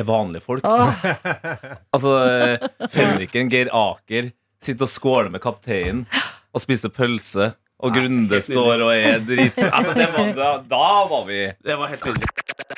er 0.00 0.02
vanlige 0.08 0.42
folk. 0.42 0.66
Altså 1.94 2.16
eh, 2.26 2.68
Fenriken, 2.90 3.50
Geir 3.52 3.70
Aker 3.70 4.32
sitter 4.60 4.88
og 4.88 4.90
skåler 4.92 5.30
med 5.30 5.40
kapteinen 5.44 6.02
og 6.50 6.60
spiser 6.64 6.90
pølse. 6.90 7.52
Og 7.80 7.94
Grunde 7.96 8.40
står 8.44 8.82
og 8.84 8.92
er 8.94 9.20
drit... 9.24 9.56
Altså, 9.76 9.94
det 9.96 10.08
var, 10.12 10.30
da, 10.36 10.50
da 10.68 10.86
var 11.10 11.24
vi 11.28 11.40
Det 11.64 11.76
var 11.80 11.88
helt 11.92 12.04
nydelig. 12.10 12.28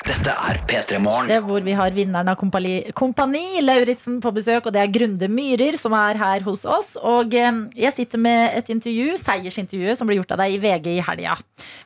Dette 0.03 0.33
er 0.35 0.57
P3 0.67 0.97
Morgen. 0.99 1.29
det 1.31 1.35
er 1.37 1.43
hvor 1.47 1.63
vi 1.63 1.73
har 1.77 1.93
vinneren 1.95 2.27
av 2.27 2.35
Kompani, 2.39 2.73
kompani 2.95 3.61
Lauritzen 3.63 4.17
på 4.23 4.33
besøk, 4.35 4.65
og 4.67 4.73
det 4.75 4.81
er 4.81 4.91
Grunde 4.91 5.29
Myhrer 5.31 5.77
som 5.79 5.95
er 5.95 6.19
her 6.19 6.43
hos 6.43 6.65
oss. 6.67 6.93
Og 6.99 7.31
eh, 7.39 7.59
jeg 7.85 7.95
sitter 7.95 8.19
med 8.19 8.57
et 8.59 8.71
intervju, 8.73 9.15
seiersintervjuet 9.21 9.99
som 9.99 10.09
ble 10.09 10.17
gjort 10.19 10.33
av 10.35 10.43
deg 10.43 10.57
i 10.57 10.59
VG 10.63 10.89
i 10.97 11.05
helga. 11.07 11.37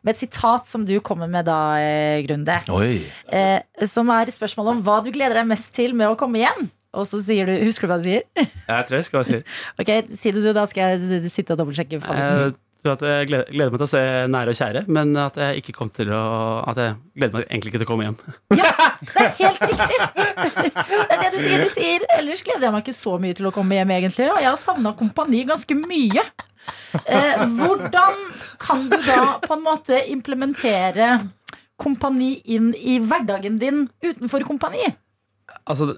Med 0.01 0.15
et 0.15 0.21
sitat 0.23 0.65
som 0.69 0.85
du 0.89 0.95
kommer 1.05 1.29
med 1.29 1.45
da, 1.49 1.59
eh, 1.81 2.23
Grunde. 2.25 2.57
Oi. 2.73 3.03
Eh, 3.29 3.85
som 3.85 4.09
er 4.13 4.33
spørsmålet 4.33 4.77
om 4.79 4.83
hva 4.87 4.97
du 5.05 5.11
gleder 5.13 5.37
deg 5.43 5.51
mest 5.53 5.69
til 5.77 5.93
med 5.97 6.09
å 6.09 6.17
komme 6.17 6.41
hjem. 6.41 6.71
Og 6.97 7.05
så 7.05 7.19
sier 7.21 7.45
du 7.45 7.53
Husker 7.67 7.85
du 7.85 7.91
hva 7.93 7.99
du 8.01 8.07
sier? 8.07 8.23
Jeg 8.39 8.85
tror 8.87 8.97
jeg 8.97 9.05
skal 9.05 9.25
sier. 9.27 9.43
Ok, 9.81 9.91
Si 10.17 10.31
det 10.33 10.41
du, 10.41 10.49
da 10.57 10.63
skal 10.69 10.95
jeg 10.95 11.29
sitte 11.29 11.53
og 11.53 11.61
dobbeltsjekke. 11.61 11.99
Jeg 12.01 12.55
tror 12.83 12.93
at 12.95 13.03
jeg 13.07 13.27
gleder, 13.29 13.49
gleder 13.51 13.73
meg 13.73 13.81
til 13.81 13.87
å 13.87 13.91
se 13.91 14.01
nære 14.33 14.53
og 14.53 14.59
kjære, 14.59 14.83
men 14.97 15.13
at 15.21 15.39
jeg 15.41 15.61
ikke 15.61 15.75
kom 15.77 15.89
til 15.93 16.11
å 16.13 16.23
At 16.67 16.79
jeg 16.81 16.95
gleder 17.17 17.35
meg 17.37 17.47
egentlig 17.47 17.73
ikke 17.73 17.81
til 17.81 17.87
å 17.87 17.91
komme 17.91 18.07
hjem. 18.07 18.17
Ja, 18.57 18.73
det 18.97 19.21
er 19.21 19.33
helt 19.37 19.61
riktig. 19.61 19.97
Det 20.81 21.15
er 21.15 21.19
det 21.21 21.31
du 21.33 21.39
sier. 21.41 21.63
Du 21.63 21.73
sier 21.73 22.05
ellers 22.17 22.41
gleder 22.45 22.67
jeg 22.67 22.73
meg 22.73 22.85
ikke 22.85 22.97
så 22.97 23.17
mye 23.21 23.37
til 23.37 23.49
å 23.49 23.53
komme 23.53 23.77
hjem, 23.77 23.91
egentlig. 23.93 24.29
Og 24.33 24.39
jeg 24.41 24.49
har 24.49 24.59
savna 24.61 24.93
kompani 24.97 25.43
ganske 25.45 25.77
mye. 25.77 26.23
Eh, 27.05 27.43
hvordan 27.59 28.21
kan 28.63 28.87
du 28.89 28.97
da 29.05 29.37
på 29.43 29.53
en 29.53 29.65
måte 29.65 29.99
implementere 30.11 31.11
kompani 31.77 32.37
inn 32.49 32.71
i 32.73 32.97
hverdagen 33.03 33.59
din 33.61 33.85
utenfor 34.01 34.45
kompani? 34.47 34.89
Altså, 35.69 35.93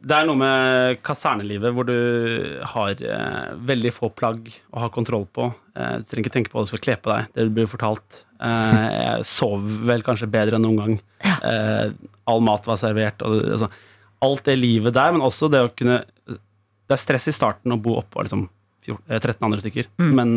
det 0.00 0.16
er 0.16 0.24
noe 0.24 0.38
med 0.40 1.00
kasernelivet 1.04 1.74
hvor 1.76 1.84
du 1.84 1.96
har 2.72 3.02
eh, 3.04 3.50
veldig 3.68 3.90
få 3.92 4.08
plagg 4.16 4.48
å 4.72 4.86
ha 4.86 4.88
kontroll 4.92 5.26
på. 5.28 5.50
Eh, 5.76 5.98
du 6.00 6.06
trenger 6.08 6.24
ikke 6.24 6.36
tenke 6.38 6.52
på 6.52 6.56
hva 6.56 6.64
du 6.64 6.70
skal 6.70 6.82
kle 6.86 6.96
på 6.96 7.12
deg. 7.12 7.26
Det 7.36 7.44
blir 7.52 7.68
fortalt. 7.68 8.22
Eh, 8.40 8.78
jeg 8.94 9.26
sov 9.28 9.66
vel 9.90 10.04
kanskje 10.06 10.30
bedre 10.32 10.56
enn 10.56 10.64
noen 10.64 10.80
gang. 10.80 10.96
Eh, 11.20 11.92
all 12.32 12.40
mat 12.46 12.64
var 12.70 12.80
servert. 12.80 13.20
Og, 13.28 13.44
altså, 13.58 13.68
alt 14.24 14.48
det 14.48 14.56
livet 14.56 14.96
der, 14.96 15.12
men 15.12 15.24
også 15.24 15.50
det 15.52 15.62
å 15.64 15.72
kunne 15.72 16.02
Det 16.24 16.96
er 16.96 17.00
stress 17.00 17.28
i 17.30 17.36
starten 17.36 17.72
å 17.72 17.78
bo 17.80 17.98
oppå 18.00 18.24
liksom, 18.24 18.48
14, 18.82 19.04
eh, 19.06 19.20
13 19.20 19.46
andre 19.46 19.60
stykker, 19.62 19.92
men 20.18 20.32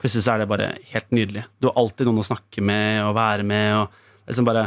plutselig 0.00 0.26
så 0.26 0.34
er 0.34 0.42
det 0.42 0.50
bare 0.50 0.72
helt 0.90 1.14
nydelig. 1.14 1.46
Du 1.60 1.70
har 1.70 1.78
alltid 1.80 2.08
noen 2.08 2.20
å 2.20 2.26
snakke 2.26 2.64
med 2.64 3.04
og 3.06 3.14
være 3.16 3.46
med. 3.46 3.78
Og 3.78 4.28
liksom 4.28 4.48
bare 4.48 4.66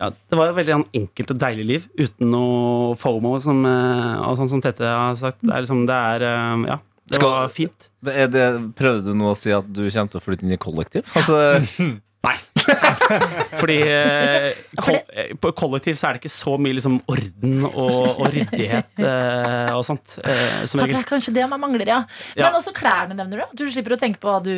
ja, 0.00 0.10
det 0.12 0.36
var 0.38 0.50
et 0.50 0.56
veldig 0.58 0.74
sånn 0.74 0.88
enkelt 1.00 1.30
og 1.32 1.38
deilig 1.40 1.64
liv 1.70 1.86
uten 1.98 2.30
noe 2.30 2.94
FOMO, 3.00 3.36
som, 3.40 3.62
eh, 3.64 4.18
og 4.26 4.36
sånn 4.40 4.50
som 4.52 4.60
Tete 4.64 4.84
har 4.84 5.14
sagt. 5.16 5.40
Det 5.42 5.54
er 5.56 5.64
liksom, 5.64 5.86
det 5.88 5.96
er 5.96 6.26
eh, 6.28 6.66
Ja, 6.72 6.78
det 7.08 7.20
Skal- 7.20 7.30
var 7.30 7.48
fint. 7.54 7.88
Er 8.06 8.28
det, 8.28 8.46
prøvde 8.76 9.04
du 9.10 9.14
nå 9.14 9.30
å 9.32 9.36
si 9.38 9.52
at 9.54 9.66
du 9.72 9.84
kommer 9.88 10.10
til 10.12 10.20
å 10.20 10.24
flytte 10.24 10.44
inn 10.44 10.52
i 10.52 10.60
kollektiv? 10.60 11.08
Altså, 11.16 11.38
Fordi 13.60 13.76
eh, 13.86 14.48
kol 14.80 14.96
eh, 14.96 15.32
på 15.38 15.52
kollektiv 15.56 15.98
så 15.98 16.08
er 16.08 16.16
det 16.16 16.24
ikke 16.24 16.32
så 16.34 16.56
mye 16.60 16.76
liksom, 16.76 16.98
orden 17.12 17.66
og, 17.68 18.08
og 18.16 18.26
ryddighet 18.34 19.02
eh, 19.02 19.72
og 19.76 19.84
sånt. 19.86 20.16
Eh, 20.24 20.64
som 20.66 20.82
det 20.82 20.88
er 20.90 21.06
kanskje 21.06 21.34
det 21.36 21.46
man 21.50 21.62
mangler, 21.62 21.86
ja. 21.88 22.00
Ja. 22.34 22.48
Men 22.48 22.58
også 22.58 22.74
klærne 22.76 23.16
nevner 23.18 23.44
du. 23.44 23.62
Du 23.62 23.64
slipper 23.72 23.96
å 23.96 24.00
tenke 24.00 24.20
på 24.22 24.30
hva 24.30 24.40
du 24.44 24.52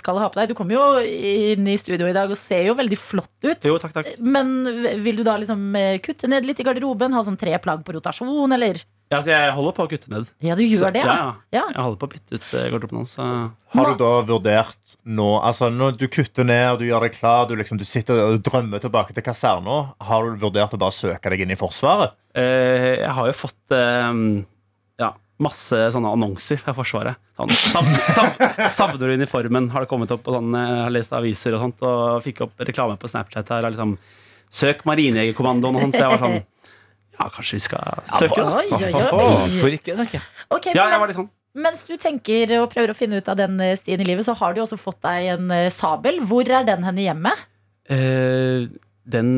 skal 0.00 0.22
ha 0.22 0.30
på 0.32 0.40
deg. 0.40 0.52
Du 0.52 0.58
kommer 0.58 0.78
jo 0.78 0.86
inn 1.04 1.68
i 1.68 1.78
studio 1.80 2.08
i 2.08 2.16
dag 2.16 2.32
og 2.32 2.40
ser 2.40 2.66
jo 2.70 2.76
veldig 2.78 3.00
flott 3.00 3.34
ut. 3.44 3.66
Jo, 3.66 3.76
takk, 3.82 3.96
takk. 3.98 4.12
Men 4.22 4.56
vil 5.04 5.20
du 5.20 5.26
da 5.26 5.36
liksom 5.40 5.68
eh, 5.78 5.96
kutte 6.04 6.30
ned 6.32 6.48
litt 6.48 6.62
i 6.62 6.66
garderoben? 6.66 7.16
Ha 7.16 7.24
sånn 7.26 7.40
tre 7.40 7.56
plagg 7.62 7.84
på 7.86 7.98
rotasjon, 7.98 8.56
eller? 8.56 8.80
Ja, 9.12 9.20
så 9.22 9.30
jeg 9.30 9.50
holder 9.54 9.74
på 9.76 9.84
å 9.86 9.90
kutte 9.90 10.10
ned. 10.10 10.30
Ja, 10.42 10.56
du 10.58 10.64
gjør 10.64 10.88
så, 10.88 10.92
det, 10.94 11.04
ja. 11.06 11.36
ja. 11.54 11.62
Jeg 11.70 11.78
holder 11.78 11.98
på 12.00 12.08
å 12.08 12.12
bytte 12.16 12.38
ut 12.40 12.46
eh, 12.58 12.64
garderoben 12.72 12.98
hans. 13.04 13.12
Har 13.76 13.92
du 13.92 14.00
da 14.00 14.08
vurdert 14.26 14.96
nå 15.06 15.28
Altså 15.38 15.68
Når 15.70 15.98
du 16.00 16.06
kutter 16.10 16.46
ned, 16.48 16.80
du 16.80 16.88
gjør 16.88 17.06
deg 17.06 17.14
klar, 17.14 17.44
du, 17.46 17.54
liksom, 17.60 17.78
du 17.78 17.86
sitter 17.86 18.18
og 18.24 18.40
drømmer 18.46 18.82
tilbake 18.82 19.14
til 19.14 19.22
kaserna, 19.26 19.78
har 20.08 20.26
du 20.26 20.42
vurdert 20.42 20.74
å 20.74 20.80
bare 20.82 20.96
søke 20.96 21.30
deg 21.30 21.44
inn 21.44 21.54
i 21.54 21.60
Forsvaret? 21.60 22.18
Eh, 22.34 22.96
jeg 23.04 23.14
har 23.20 23.30
jo 23.30 23.36
fått 23.44 23.76
eh, 23.78 24.20
ja, 25.04 25.12
masse 25.42 25.80
sånne 25.94 26.12
annonser 26.16 26.58
fra 26.60 26.74
Forsvaret. 26.76 27.22
Sånn, 27.38 27.52
sav, 27.70 27.88
sav, 28.16 28.44
savner 28.74 29.06
du 29.06 29.16
uniformen? 29.20 29.70
Har 29.70 29.84
det 29.84 29.90
kommet 29.90 30.12
opp 30.14 30.26
og 30.26 30.38
sånn, 30.40 30.50
eh, 30.56 30.68
Jeg 30.72 30.84
har 30.88 30.94
lest 30.98 31.16
aviser 31.16 31.56
og 31.56 31.66
sånt, 31.66 31.86
og 31.86 32.22
fikk 32.26 32.42
opp 32.48 32.66
reklame 32.66 32.98
på 32.98 33.10
Snapchat 33.12 33.54
her. 33.54 33.68
og 33.68 33.76
Liksom, 33.76 33.96
Søk 34.56 34.84
Marinejegerkommandoen 34.88 35.76
og 35.76 35.86
sånn. 35.86 35.94
Så 35.94 36.04
jeg 36.04 36.12
var 36.14 36.22
sånn 36.22 36.38
Ja, 37.18 37.28
kanskje 37.32 37.56
vi 37.56 37.64
skal 37.64 38.02
søke, 38.18 38.36
da. 38.44 38.60
Oi, 38.60 38.66
oi, 38.76 38.92
oi. 38.92 39.02
Hvorfor 39.10 39.72
ikke, 39.78 39.96
tenker 39.96 40.18
jeg. 40.18 40.24
Ok, 40.52 40.66
Ja, 40.74 40.84
men 40.84 40.92
jeg 40.92 41.00
var 41.00 41.06
mens, 41.06 41.08
litt 41.08 41.20
sånn. 41.22 41.30
mens 41.66 41.84
du 41.88 41.94
tenker 42.02 42.52
og 42.60 42.70
prøver 42.74 42.92
å 42.92 42.96
finne 42.98 43.16
ut 43.22 43.28
av 43.32 43.38
den 43.40 43.58
eh, 43.64 43.76
stien 43.80 44.00
i 44.00 44.08
livet, 44.08 44.26
så 44.28 44.34
har 44.36 44.52
du 44.56 44.60
også 44.64 44.76
fått 44.78 45.00
deg 45.06 45.30
en 45.36 45.50
eh, 45.50 45.70
sabel. 45.72 46.20
Hvor 46.28 46.44
er 46.48 46.66
den 46.68 46.84
henne 46.84 47.06
hjemme? 47.06 47.32
Eh, 47.88 48.66
den 49.06 49.30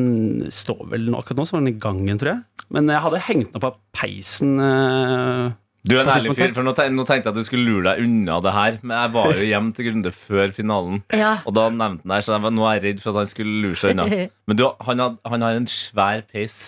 står 0.51 0.83
vel 0.91 1.07
nå, 1.11 1.19
akkurat 1.21 1.37
nå, 1.43 1.45
så 1.47 1.55
var 1.57 1.63
den 1.63 1.75
i 1.75 1.79
gangen, 1.79 2.17
tror 2.19 2.33
jeg. 2.33 2.43
Men 2.73 2.89
jeg 2.91 3.01
hadde 3.05 3.23
hengt 3.29 3.51
den 3.53 3.59
opp 3.61 3.67
av 3.71 3.77
peisen. 3.95 4.55
eh, 4.59 5.51
Du 5.87 5.93
er 5.95 6.01
en 6.03 6.09
ærlig 6.11 6.33
fyr, 6.35 6.51
for 6.53 6.65
nå, 6.67 6.73
tenkte 6.75 7.13
jeg 7.15 7.27
at 7.31 7.37
du 7.37 7.45
skulle 7.47 7.63
lure 7.63 7.85
deg 7.93 8.03
unna 8.03 8.39
det 8.43 8.51
her. 8.55 8.79
Men 8.83 8.95
jeg 8.97 9.11
var 9.13 9.29
jo 9.31 9.45
hjem 9.47 9.69
til 9.77 9.87
Grunde 9.89 10.11
før 10.11 10.51
finalen, 10.55 10.99
Ja. 11.15 11.37
og 11.47 11.55
da 11.55 11.69
nevnte 11.71 12.03
han 12.03 12.11
det 12.17 12.25
så 12.27 12.35
jeg 12.35 12.43
var, 12.43 12.51
nå 12.51 12.65
er 12.67 12.73
jeg 12.79 12.83
redd 12.89 13.01
for 13.05 13.15
at 13.15 13.21
han 13.23 13.31
skulle 13.31 13.61
lure 13.63 13.79
seg 13.79 13.95
unna. 13.95 14.09
Men 14.51 14.59
du, 14.59 14.65
han, 14.89 14.99
had, 15.05 15.17
han 15.31 15.41
har 15.47 15.59
en 15.61 15.67
svær 15.71 16.25
peis 16.27 16.59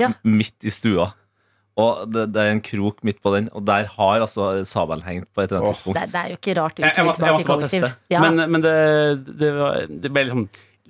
Ja. 0.00 0.10
midt 0.26 0.66
i 0.66 0.70
stua. 0.74 1.12
Og 1.78 2.08
det, 2.10 2.24
det 2.34 2.42
er 2.42 2.50
en 2.56 2.60
krok 2.66 3.04
midt 3.06 3.20
på 3.22 3.30
den, 3.36 3.46
og 3.54 3.62
der 3.68 3.86
har 3.94 4.24
altså 4.24 4.64
sabelen 4.66 5.04
hengt 5.06 5.28
på 5.30 5.44
et 5.44 5.52
eller 5.52 5.62
annet 5.62 5.76
tidspunkt. 5.78 6.00
det 6.10 6.18
er 6.18 6.32
jo 6.32 6.38
ikke 6.40 6.56
rart 6.58 6.80
Jeg, 6.82 6.90
jeg, 6.96 7.04
måtte, 7.06 7.22
jeg 7.22 7.36
måtte 7.36 7.46
bare 7.52 7.68
teste. 7.68 7.92
Ja. 8.10 8.22
Men, 8.26 8.42
men 8.50 8.64
det, 8.64 8.74
det, 9.38 9.52
var, 9.54 9.84
det 9.86 10.10
ble 10.10 10.24
liksom 10.26 10.48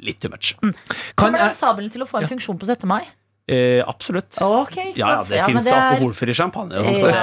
litt 0.09 0.21
too 0.23 0.31
much. 0.33 0.55
Kan 0.57 0.73
Kommer 1.19 1.43
den 1.45 1.53
sabelen 1.59 1.93
til 1.93 2.07
å 2.07 2.09
få 2.09 2.23
en 2.23 2.31
funksjon 2.33 2.57
på 2.57 2.65
17. 2.71 2.89
mai? 2.89 3.03
Eh, 3.49 3.81
absolutt. 3.89 4.37
Okay, 4.45 4.93
Ja, 4.95 5.09
ja, 5.09 5.23
det 5.25 5.37
Ja, 5.39 5.47
fins 5.47 5.67
er- 5.67 5.73
alkoholfri 5.97 6.35
champagne. 6.37 6.75
sånn, 6.75 6.99
Ja, 7.01 7.23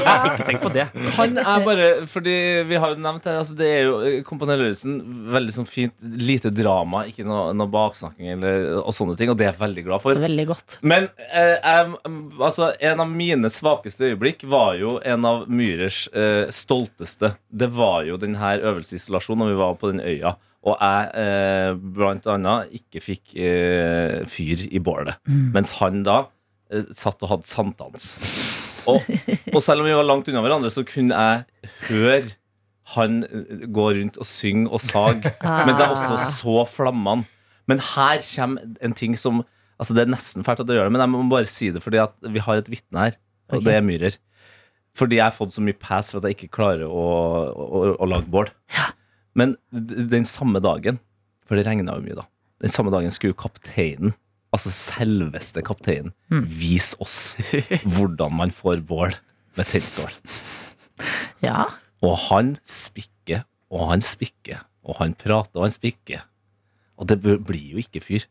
ja. 0.00 0.14
ikke 0.32 0.46
tenk 0.48 0.62
på 0.62 0.70
det. 0.72 0.86
Han 1.18 1.36
er 1.36 1.64
bare, 1.66 1.88
fordi 2.08 2.36
vi 2.70 2.78
har 2.80 2.94
jo 2.94 2.96
nevnt 3.04 3.24
her 3.28 3.36
altså 3.42 3.54
Det 3.58 3.66
er 3.68 3.82
jo 3.84 3.98
eh, 4.00 4.22
Lauritzen 4.48 4.94
Veldig 5.28 5.52
sånn 5.58 5.68
fint, 5.68 5.92
lite 6.00 6.48
drama 6.56 7.02
Ikke 7.10 7.26
noe, 7.28 7.52
noe 7.52 7.68
baksnakking 7.68 8.32
eller, 8.38 8.78
og 8.80 8.94
sånne 8.96 9.16
ting 9.20 9.28
Og 9.28 9.36
det 9.36 9.44
er 9.46 9.52
jeg 9.52 9.60
veldig 9.60 9.84
glad 9.84 10.00
for 10.06 10.14
Veldig 10.24 10.46
godt. 10.48 10.78
Men 10.80 11.10
eh, 11.28 11.58
jeg, 11.60 11.92
altså, 12.40 12.70
en 12.80 13.04
av 13.04 13.12
mine 13.12 13.52
svakeste 13.52 14.08
øyeblikk 14.08 14.46
Var 14.48 14.80
jo 14.80 14.96
en 15.04 15.28
av 15.28 15.44
Myhrers 15.52 16.06
eh, 16.14 16.48
stolteste 16.54 17.34
Det 17.52 17.68
var 17.76 18.08
jo 18.08 18.16
denne 18.16 18.56
øvelsesisolasjonen 18.62 19.44
Når 19.44 19.52
vi 19.52 19.60
var 19.60 19.74
på 19.84 19.92
den 19.92 20.00
øya 20.00 20.36
Og 20.68 20.74
jeg 20.76 21.10
eh, 21.22 21.70
blant 21.96 22.26
annet 22.28 22.74
ikke 22.78 23.02
fikk 23.04 23.36
eh, 23.40 24.18
fyr 24.28 24.66
i 24.68 24.80
bålet 24.84 25.16
Mens 25.28 25.74
han 25.78 26.02
da 26.06 26.18
eh, 26.72 26.88
satt 26.96 27.22
og 27.24 27.32
hadde 27.32 27.50
sankthans. 27.50 28.10
og, 28.90 29.06
og 29.54 29.62
selv 29.64 29.84
om 29.84 29.88
vi 29.88 29.96
var 29.96 30.06
langt 30.06 30.28
unna 30.28 30.44
hverandre, 30.44 30.72
så 30.72 30.84
kunne 30.88 31.16
jeg 31.16 31.72
høre 31.88 32.36
han 32.94 33.22
eh, 33.26 33.66
gå 33.74 33.90
rundt 33.98 34.18
og 34.20 34.28
synge 34.28 34.70
og 34.72 34.82
sag, 34.84 35.24
mens 35.66 35.80
jeg 35.80 35.92
også 35.92 36.18
så 36.38 36.64
flammene. 36.70 37.26
Men 37.68 37.82
her 37.84 38.22
kommer 38.24 38.76
en 38.84 38.96
ting 38.96 39.16
som 39.18 39.44
Altså 39.78 39.94
Det 39.94 40.00
er 40.02 40.08
nesten 40.10 40.42
fælt 40.42 40.58
at 40.58 40.66
jeg 40.66 40.74
gjør 40.74 40.88
det, 40.88 40.92
men 40.96 41.02
jeg 41.04 41.10
må 41.12 41.18
bare 41.30 41.46
si 41.46 41.68
det 41.70 41.78
fordi 41.84 42.00
vi 42.34 42.40
har 42.42 42.58
et 42.58 42.66
vitne 42.66 43.04
her, 43.04 43.18
og 43.46 43.60
okay. 43.60 43.66
det 43.68 43.74
er 43.76 43.84
Myhrer. 43.86 44.16
Fordi 44.98 45.20
jeg 45.20 45.22
har 45.22 45.36
fått 45.36 45.54
så 45.54 45.62
mye 45.62 45.78
pass 45.78 46.10
for 46.10 46.18
at 46.18 46.26
jeg 46.26 46.34
ikke 46.34 46.56
klarer 46.56 46.90
å, 46.90 47.04
å, 47.54 47.82
å 47.94 48.08
lage 48.10 48.26
bål. 48.26 48.50
Men 49.38 49.54
den 49.70 50.26
samme 50.28 50.60
dagen, 50.64 50.98
for 51.46 51.58
det 51.58 51.66
regna 51.68 51.96
jo 51.96 52.04
mye 52.04 52.18
da, 52.18 52.26
den 52.62 52.72
samme 52.74 52.90
dagen 52.94 53.12
skulle 53.14 53.34
jo 53.36 53.42
kapteinen, 53.44 54.14
altså 54.54 54.72
selveste 54.74 55.62
kapteinen, 55.66 56.14
vise 56.28 56.98
oss 57.04 57.36
hvordan 57.94 58.34
man 58.40 58.54
får 58.54 58.82
bål 58.88 59.14
med 59.58 59.70
tennstål. 59.70 60.10
Ja. 61.44 61.68
Og 62.02 62.16
han 62.28 62.56
spikker, 62.66 63.44
og 63.70 63.92
han 63.92 64.02
spikker, 64.04 64.64
og 64.86 64.98
han 65.02 65.14
prater, 65.18 65.60
og 65.60 65.68
han 65.68 65.74
spikker. 65.74 66.24
Og 66.98 67.08
det 67.10 67.20
blir 67.22 67.76
jo 67.76 67.82
ikke 67.82 68.02
fyr. 68.02 68.26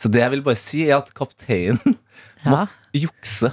Så 0.00 0.08
det 0.12 0.22
jeg 0.22 0.32
vil 0.34 0.44
bare 0.44 0.60
si, 0.60 0.84
er 0.88 0.98
at 1.00 1.12
kapteinen 1.16 1.96
ja. 2.44 2.52
måtte 2.52 3.00
jukse 3.00 3.52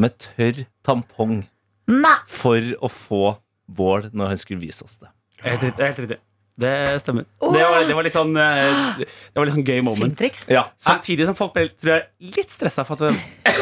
med 0.00 0.16
tørr 0.22 0.64
tampong 0.86 1.42
Nei! 1.90 2.16
for 2.30 2.72
å 2.80 2.88
få 2.92 3.24
bål 3.70 4.10
når 4.16 4.34
han 4.34 4.40
skulle 4.40 4.62
vise 4.62 4.84
oss 4.86 5.00
det. 5.00 5.10
Helt 5.44 5.64
riktig. 5.64 6.20
Det 6.60 6.72
stemmer. 7.00 7.24
Det 7.40 7.62
var, 7.64 7.84
det 7.88 7.96
var 7.96 8.04
litt 8.06 8.14
sånn 8.14 8.34
eh, 8.36 9.00
Det 9.00 9.38
var 9.40 9.48
litt 9.48 9.56
sånn 9.56 9.66
gøy 9.66 9.80
moment. 9.86 10.02
Filmtriks. 10.04 10.44
Ja, 10.52 10.66
Samtidig 10.80 11.26
som 11.30 11.36
folk 11.38 11.54
ble 11.56 11.68
tror 11.72 11.94
jeg, 11.96 12.08
litt 12.36 12.52
stressa 12.52 12.84
for 12.88 13.00
at 13.08 13.16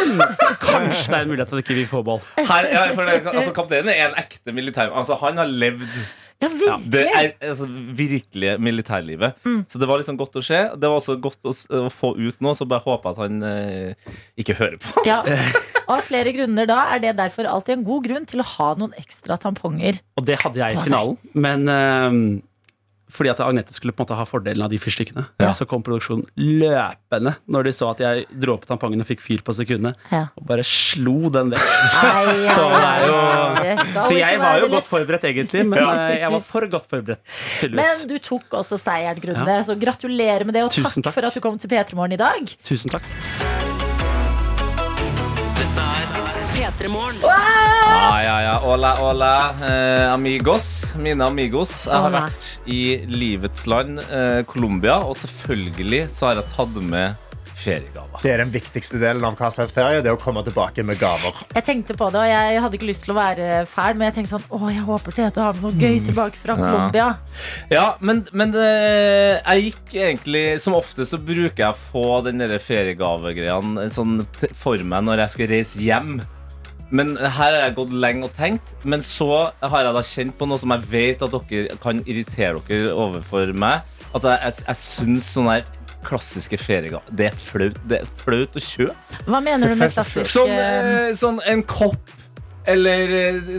kanskje 0.64 1.10
det 1.12 1.18
er 1.18 1.24
en 1.24 1.30
mulighet 1.32 1.52
at 1.54 1.62
ikke 1.64 1.76
vi 1.78 1.84
får 1.88 2.06
ball. 2.06 2.22
Her, 2.38 2.70
ja, 2.72 2.86
for 2.96 3.06
det, 3.08 3.20
altså, 3.30 3.52
kapteinen 3.56 3.92
er 3.94 4.08
en 4.10 4.18
ekte 4.20 4.54
militær... 4.56 4.90
Altså, 4.96 5.18
han 5.22 5.38
har 5.40 5.46
levd 5.50 5.84
Ja, 6.38 6.48
virkelig. 6.52 6.90
det 6.94 7.00
er, 7.10 7.30
altså, 7.50 7.66
virkelige 7.98 8.58
militærlivet. 8.62 9.40
Så 9.70 9.80
det 9.82 9.88
var 9.90 9.98
liksom 10.02 10.18
godt 10.20 10.38
å 10.38 10.42
se. 10.46 10.60
Det 10.78 10.86
var 10.90 11.00
også 11.00 11.16
godt 11.22 11.48
å, 11.50 11.54
å 11.80 11.88
få 11.90 12.12
ut 12.18 12.38
nå, 12.44 12.52
så 12.58 12.66
bare 12.70 12.84
håper 12.86 13.14
at 13.14 13.22
han 13.24 13.42
eh, 13.46 14.12
ikke 14.38 14.54
hører 14.58 14.78
på. 14.82 15.02
Ja. 15.08 15.20
Og 15.88 15.96
av 15.96 16.04
flere 16.06 16.30
grunner 16.36 16.68
da 16.68 16.82
er 16.94 17.02
det 17.02 17.14
derfor 17.18 17.48
alltid 17.50 17.78
en 17.80 17.86
god 17.88 18.06
grunn 18.06 18.28
til 18.28 18.42
å 18.44 18.46
ha 18.54 18.68
noen 18.78 18.94
ekstra 19.00 19.38
tamponger. 19.40 19.98
Og 20.20 20.26
det 20.28 20.38
hadde 20.44 20.60
jeg 20.62 20.76
i 20.78 20.84
finalen. 20.86 21.18
Men 21.34 21.66
eh, 21.74 22.20
fordi 23.12 23.30
at 23.32 23.40
Agnete 23.40 23.72
skulle 23.72 23.94
på 23.96 24.02
en 24.02 24.06
måte 24.08 24.16
ha 24.18 24.24
fordelen 24.28 24.62
av 24.64 24.70
de 24.72 24.78
fyrstikkene, 24.80 25.26
Ja. 25.40 25.50
så 25.56 25.64
kom 25.68 25.82
produksjonen 25.82 26.26
løpende 26.36 27.36
når 27.48 27.64
de 27.68 27.72
så 27.72 27.90
at 27.92 28.02
jeg 28.04 28.26
dro 28.40 28.54
opp 28.58 28.66
tampongen 28.68 29.00
og 29.00 29.08
fikk 29.08 29.22
fyr 29.24 29.42
på 29.44 29.54
sekundet. 29.56 29.96
Ja. 30.12 30.26
Og 30.36 30.46
bare 30.50 30.64
slo 30.66 31.30
den 31.32 31.50
vekk. 31.54 31.68
Så, 32.48 32.66
det 32.74 32.82
er 32.84 33.06
jo, 33.06 33.86
så 34.04 34.12
jeg 34.18 34.40
var 34.42 34.60
jo 34.62 34.68
godt 34.72 34.88
forberedt, 34.88 35.24
egentlig, 35.30 35.64
men 35.68 35.80
eh, 35.82 36.18
jeg 36.20 36.32
var 36.36 36.44
for 36.44 36.68
godt 36.70 36.88
forberedt. 36.90 37.22
Men 37.72 38.04
du 38.10 38.18
tok 38.18 38.58
også 38.60 38.78
seieren, 38.80 39.18
Grunde, 39.22 39.58
så 39.66 39.74
gratulerer 39.78 40.44
med 40.46 40.54
det. 40.58 40.66
Og 40.68 40.72
takk, 40.74 41.00
takk. 41.02 41.14
for 41.16 41.28
at 41.30 41.34
du 41.34 41.40
kom 41.44 41.58
til 41.58 41.70
P3 41.72 41.96
Morgen 41.98 42.12
i 42.18 42.20
dag. 42.20 42.54
Tusen 42.64 42.92
takk. 42.92 43.67
P3 46.78 46.88
Morgen. 46.88 47.16
Ja, 47.22 48.22
ja, 48.22 48.42
ja. 48.42 48.58
Hola, 48.62 48.94
hola. 48.98 49.54
Eh, 49.66 50.12
amigos. 50.12 50.94
Mine 50.98 51.24
amigos. 51.26 51.86
Jeg 51.86 51.94
har 51.94 52.04
Hola. 52.10 52.20
vært 52.28 52.50
i 52.70 52.82
livets 53.10 53.66
land, 53.66 53.98
eh, 54.10 54.42
Colombia, 54.46 54.98
og 55.02 55.16
selvfølgelig 55.18 56.04
så 56.14 56.28
har 56.30 56.34
jeg 56.42 56.52
tatt 56.54 56.76
med 56.82 57.16
feriegaver. 57.58 58.20
Det 58.22 58.30
er 58.30 58.38
den 58.44 58.52
viktigste 58.54 59.00
delen 59.02 59.24
av 59.26 59.34
hva 59.36 59.48
slags 59.50 59.72
ferie. 59.74 59.98
Det 60.04 60.06
er 60.12 60.14
å 60.14 60.20
komme 60.22 60.44
tilbake 60.46 60.84
med 60.86 60.98
gaver. 61.00 61.34
Jeg 61.56 61.64
tenkte 61.66 61.96
på 61.98 62.06
det, 62.14 62.20
og 62.22 62.30
jeg 62.30 62.62
hadde 62.62 62.78
ikke 62.78 62.86
lyst 62.92 63.04
til 63.08 63.14
å 63.16 63.18
være 63.18 63.48
fæl, 63.66 63.96
men 63.98 64.06
jeg 64.12 64.14
tenkte 64.20 64.36
sånn 64.38 64.46
Å, 64.54 64.70
jeg 64.70 64.84
håper 64.86 65.12
Tete 65.18 65.42
har 65.42 65.52
med 65.58 65.62
noe 65.66 65.72
gøy 65.82 65.98
tilbake 66.06 66.38
fra. 66.38 66.54
Colombia. 66.54 67.08
Ja, 67.74 67.88
men, 68.00 68.22
men 68.32 68.54
eh, 68.54 69.40
jeg 69.42 69.72
gikk 69.72 69.94
egentlig 69.98 70.60
Som 70.62 70.74
ofte 70.78 71.04
så 71.04 71.18
bruker 71.18 71.58
jeg 71.64 71.74
å 71.74 71.82
få 71.90 72.06
den 72.24 72.38
der 72.38 72.54
feriegavegreia 72.62 73.58
sånn 73.90 74.22
t- 74.38 74.52
for 74.54 74.78
meg 74.78 75.02
når 75.10 75.24
jeg 75.26 75.34
skal 75.34 75.50
reise 75.56 75.82
hjem. 75.82 76.20
Men 76.90 77.16
her 77.20 77.30
har 77.52 77.58
jeg 77.66 77.74
gått 77.76 77.92
lenge 77.92 78.24
og 78.24 78.32
tenkt. 78.36 78.74
Men 78.88 79.02
så 79.04 79.50
har 79.60 79.84
jeg 79.84 79.94
da 79.98 80.02
kjent 80.02 80.38
på 80.40 80.48
noe 80.48 80.58
som 80.62 80.72
jeg 80.72 80.86
vet 80.88 81.22
at 81.26 81.34
dere 81.50 81.76
kan 81.82 82.00
irritere 82.06 82.62
dere 82.68 82.94
overfor 82.96 83.52
meg. 83.52 83.82
At 84.14 84.24
jeg, 84.24 84.38
jeg, 84.46 84.64
jeg 84.70 84.80
syns 84.84 85.32
sånne 85.36 85.58
her 85.58 85.66
klassiske 86.06 86.56
feriegaver 86.62 87.10
Det 87.18 87.26
er 87.26 87.34
flaut 87.42 87.74
Det 87.90 87.98
er 88.00 88.06
flaut 88.22 88.54
å 88.56 88.62
kjøpe. 88.62 88.94
Hva 89.26 89.40
mener 89.44 89.68
du 89.68 89.74
med 89.76 89.92
klassisk 89.92 90.30
Sånn, 90.30 90.52
eh, 90.54 90.86
eh, 91.10 91.10
sånn 91.18 91.42
en 91.44 91.64
kopp 91.68 92.14
eller 92.68 93.08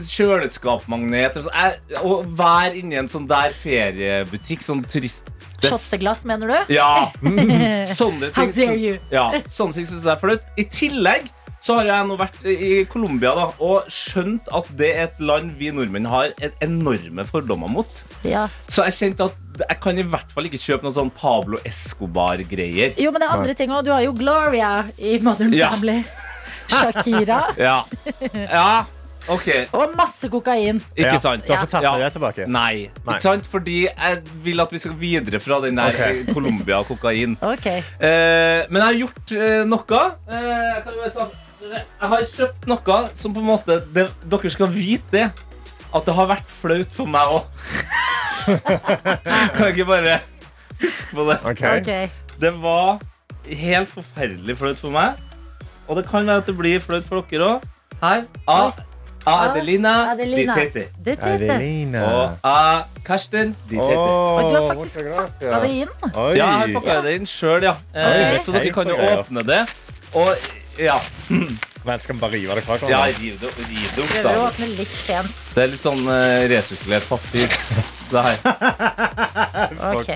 kjøleskapsmagnet. 0.06 1.34
sånn. 1.34 1.54
Jeg- 1.54 2.00
Å 2.06 2.24
være 2.38 2.76
inni 2.78 2.96
en 3.00 3.08
sånn 3.08 3.28
der 3.28 3.52
feriebutikk, 3.58 4.62
sånn 4.62 4.84
turist... 4.86 5.26
shotteglass, 5.64 6.24
mener 6.26 6.48
du? 6.48 6.74
Ja. 6.76 7.10
Sånne 8.00 8.30
How 8.36 8.46
ting. 8.52 8.70
dare 8.70 8.78
you? 8.78 9.00
Ja, 9.12 9.32
sånne 9.50 9.74
ting 9.74 9.86
syns 9.90 10.04
jeg 10.06 10.14
er 10.14 10.22
flaut. 10.22 10.46
I 10.58 10.64
tillegg 10.64 11.26
så 11.70 11.76
har 11.78 11.86
jeg 11.86 12.06
nå 12.10 12.16
vært 12.18 12.40
i 12.50 12.70
Colombia 12.90 13.36
da, 13.38 13.44
og 13.62 13.86
skjønt 13.94 14.48
at 14.58 14.70
det 14.80 14.88
er 14.96 15.04
et 15.06 15.20
land 15.22 15.52
vi 15.60 15.70
nordmenn 15.76 16.08
har 16.10 16.32
en 16.42 16.56
enorme 16.66 17.26
fordommer 17.30 17.70
mot. 17.70 18.00
Ja. 18.26 18.48
Så 18.66 18.88
jeg 18.90 18.98
kjente 18.98 19.30
at 19.30 19.62
jeg 19.70 19.78
kan 19.84 19.98
i 20.02 20.06
hvert 20.08 20.32
fall 20.34 20.48
ikke 20.50 20.58
kjøpe 20.64 20.88
noen 20.88 20.96
sånn 20.98 21.14
Pablo 21.14 21.60
Escobar-greier. 21.68 22.96
Jo, 22.98 23.12
men 23.14 23.22
det 23.22 23.28
er 23.30 23.36
andre 23.38 23.56
ting 23.60 23.70
òg. 23.76 23.84
Du 23.86 23.92
har 23.94 24.02
jo 24.08 24.14
Gloria 24.18 24.72
i 24.98 25.20
Modern 25.22 25.54
Ja. 25.54 25.70
Family. 25.76 26.02
Shakira. 26.70 27.44
Ja. 27.60 27.84
ja, 28.34 28.86
ok. 29.30 29.48
Og 29.76 29.96
masse 29.98 30.30
kokain. 30.32 30.80
Ikke 30.96 31.16
Ja, 31.16 31.22
sant? 31.22 31.46
du 31.46 31.54
har 31.54 31.66
tatt 31.70 31.84
Ja. 31.84 31.96
det 31.98 32.12
tilbake? 32.16 32.46
Nei. 32.48 32.90
Nei. 33.06 33.16
Ikke 33.16 33.22
sant? 33.26 33.46
Fordi 33.50 33.82
jeg 33.90 34.22
vil 34.46 34.62
at 34.62 34.72
vi 34.72 34.78
skal 34.82 34.94
videre 35.02 35.40
fra 35.42 35.60
den 35.66 35.76
der 35.82 35.90
Ok. 35.94 36.00
eh, 36.08 36.34
Colombia 36.34 36.80
og 36.80 36.88
kokain. 36.94 37.38
okay. 37.42 37.80
Eh, 38.00 38.66
men 38.70 38.82
jeg 38.82 38.88
har 38.88 39.00
gjort 39.04 39.36
eh, 39.38 39.64
noe. 39.66 40.02
Eh, 40.30 40.82
kan 40.86 40.94
du 40.94 41.10
ta, 41.18 41.28
jeg 41.76 42.10
har 42.14 42.26
kjøpt 42.34 42.68
noe 42.72 42.98
som 43.18 43.34
på 43.36 43.42
en 43.44 43.50
måte 43.50 43.80
det, 43.94 44.08
Dere 44.32 44.52
skal 44.54 44.72
vite 44.74 45.12
det. 45.14 45.28
At 45.90 46.06
det 46.06 46.14
har 46.14 46.28
vært 46.30 46.50
flaut 46.62 46.92
for 46.94 47.10
meg 47.10 47.32
òg. 47.34 47.48
kan 48.46 49.66
jeg 49.66 49.78
ikke 49.78 49.86
bare 49.90 50.20
huske 50.82 51.16
på 51.16 51.26
det? 51.32 51.40
Okay. 51.52 51.80
Okay. 51.82 52.10
Det 52.42 52.54
var 52.62 53.00
helt 53.46 53.90
forferdelig 53.90 54.58
flaut 54.58 54.78
for 54.78 54.94
meg. 54.94 55.18
Og 55.90 55.98
det 55.98 56.06
kan 56.10 56.28
være 56.28 56.44
at 56.44 56.46
det 56.46 56.56
blir 56.58 56.80
flaut 56.84 57.08
for 57.10 57.26
dere 57.32 57.50
òg. 57.56 57.66
Her. 58.04 58.24
A, 58.48 58.60
A 59.28 59.34
Adelina, 59.50 60.12
Adelina. 60.14 60.54
di 60.56 60.60
tete. 60.62 60.86
Det 61.06 61.18
er 61.18 61.38
Tete. 61.38 61.52
Adelina. 61.54 62.04
Og 62.06 62.38
A 62.44 62.84
Karsten, 63.06 63.56
di 63.70 63.76
tete. 63.76 63.98
Oh, 63.98 64.40
du 64.46 64.56
har 64.56 64.70
faktisk 64.76 64.96
pakka 65.18 65.60
det 65.66 65.70
inn. 65.82 65.92
Ja, 66.14 66.30
jeg 66.38 66.46
har 66.46 66.72
pakka 66.78 67.02
det 67.04 67.16
inn 67.20 67.28
sjøl, 67.28 67.66
ja. 67.68 67.76
Eh, 67.94 68.38
så 68.40 68.56
dere 68.56 68.72
kan 68.74 68.88
jo 68.88 68.96
åpne 68.96 69.44
det. 69.44 69.60
Og 70.14 70.32
ja, 70.80 71.00
Men 71.86 72.00
skal 72.04 72.16
vi 72.16 72.20
bare 72.22 72.32
rive 72.36 72.56
det 72.60 72.64
fra 72.66 72.76
ja 72.76 72.88
hverandre? 72.88 73.20
riv 73.22 73.38
det, 73.40 73.50
riv 73.70 73.94
det 73.96 74.04
opp, 74.04 74.10
Prøver 74.12 74.30
å 74.30 74.34
da. 74.34 74.48
åpne 74.50 74.68
litt 74.76 74.98
pent. 75.08 75.38
Det 75.56 75.64
er 75.64 75.72
litt 75.72 75.84
sånn 75.84 76.02
uh, 76.08 76.48
resirkulert 76.52 77.08
papir. 77.10 77.48
Det 78.10 78.22
her. 78.26 78.38
Ok. 79.94 80.08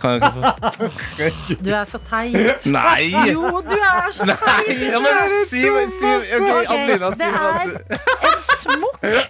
Kan 0.00 0.10
jeg 0.12 0.18
ikke 0.20 0.32
få 0.36 1.56
Du 1.64 1.70
er 1.72 1.86
så 1.88 1.98
teit. 2.04 2.66
Nei! 2.68 3.06
Jo, 3.30 3.48
du 3.64 3.72
er 3.74 4.10
så 4.12 4.26
Nei! 4.28 4.36
teit. 4.44 4.82
Ja, 4.92 5.00
men 5.00 5.32
si, 5.48 5.62
si 5.64 6.10
ok, 6.36 6.44
Ok, 6.44 6.68
Adelina, 6.74 7.08
si 7.14 7.22
det 7.22 7.30
hva 7.32 7.48
er 7.48 7.64
du 7.64 7.78
en 8.28 8.42
smokk. 8.60 8.98
Det 9.00 9.22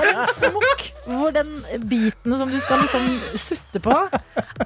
er 0.00 0.08
en 0.10 0.32
smokk 0.40 0.82
hvor 1.08 1.30
den 1.38 1.52
biten 1.88 2.34
som 2.42 2.50
du 2.52 2.58
skal 2.60 2.82
liksom 2.82 3.06
sutte 3.46 3.80
på, 3.86 3.96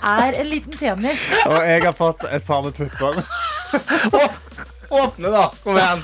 er 0.01 0.41
en 0.41 0.49
liten 0.51 0.75
penis. 0.81 1.23
Og 1.45 1.59
jeg 1.69 1.85
har 1.85 1.95
fått 2.01 2.25
et 2.33 2.49
par 2.49 2.65
med 2.67 2.73
pupper. 2.81 3.21
Åpne, 4.93 5.31
da. 5.33 5.47
Kom 5.65 5.79
igjen. 5.81 6.03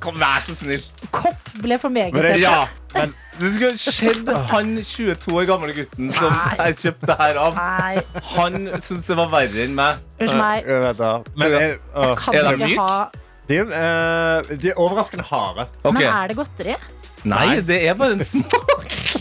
Kom, 0.00 0.18
vær 0.20 0.44
så 0.46 0.54
snill. 0.54 0.84
Kopp 1.10 1.48
ble 1.64 1.78
for 1.82 1.90
meget. 1.90 2.12
Men 2.14 2.22
det- 2.22 2.40
Ja. 2.42 2.66
Men 2.94 3.14
det 3.40 3.50
skulle 3.54 3.78
skjedd 3.80 4.28
han 4.50 4.76
22 4.84 5.32
år 5.40 5.46
gamle 5.48 5.72
gutten 5.74 6.12
som 6.14 6.34
jeg 6.58 6.76
kjøpte 6.82 7.06
det 7.08 7.16
her 7.18 7.38
av. 7.40 7.54
Nei, 7.56 8.02
Han 8.36 8.52
syntes 8.84 9.06
det 9.08 9.16
var 9.16 9.28
verre 9.32 9.64
enn 9.64 9.74
meg. 9.74 9.96
unnskyld 10.20 10.38
meg. 10.38 10.64
Jeg 10.66 10.82
vet. 10.86 11.36
Men 11.36 11.50
jeg, 11.56 11.78
åh. 11.96 12.14
Kan 12.20 12.34
Er 12.34 12.42
de 12.42 12.52
ikke 12.52 12.68
myk? 12.68 12.78
ha 12.78 13.10
de, 13.48 13.56
eh, 13.58 14.56
de 14.56 14.68
er 14.70 14.74
overraskende 14.78 15.24
harde. 15.24 15.66
Ok. 15.84 15.94
Men 15.94 16.02
er 16.02 16.26
det 16.28 16.36
godteri? 16.36 16.76
Nei, 17.24 17.60
det 17.60 17.80
er 17.88 17.94
bare 17.94 18.12
en 18.12 18.24
smak. 18.24 19.11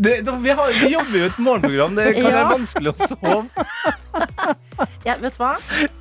Det, 0.00 0.14
det, 0.24 0.32
vi, 0.40 0.50
har, 0.56 0.70
vi 0.80 0.88
jobber 0.94 1.16
jo 1.18 1.24
i 1.24 1.28
et 1.28 1.38
morgenprogram. 1.44 1.96
Det 1.98 2.06
kan 2.16 2.24
Ja. 2.24 2.30
være 2.38 2.52
vanskelig 2.54 2.92
å 2.92 3.08
sove. 3.10 3.40
Ja, 5.04 5.14
vet 5.20 5.34
du 5.36 5.40
hva? 5.42 5.50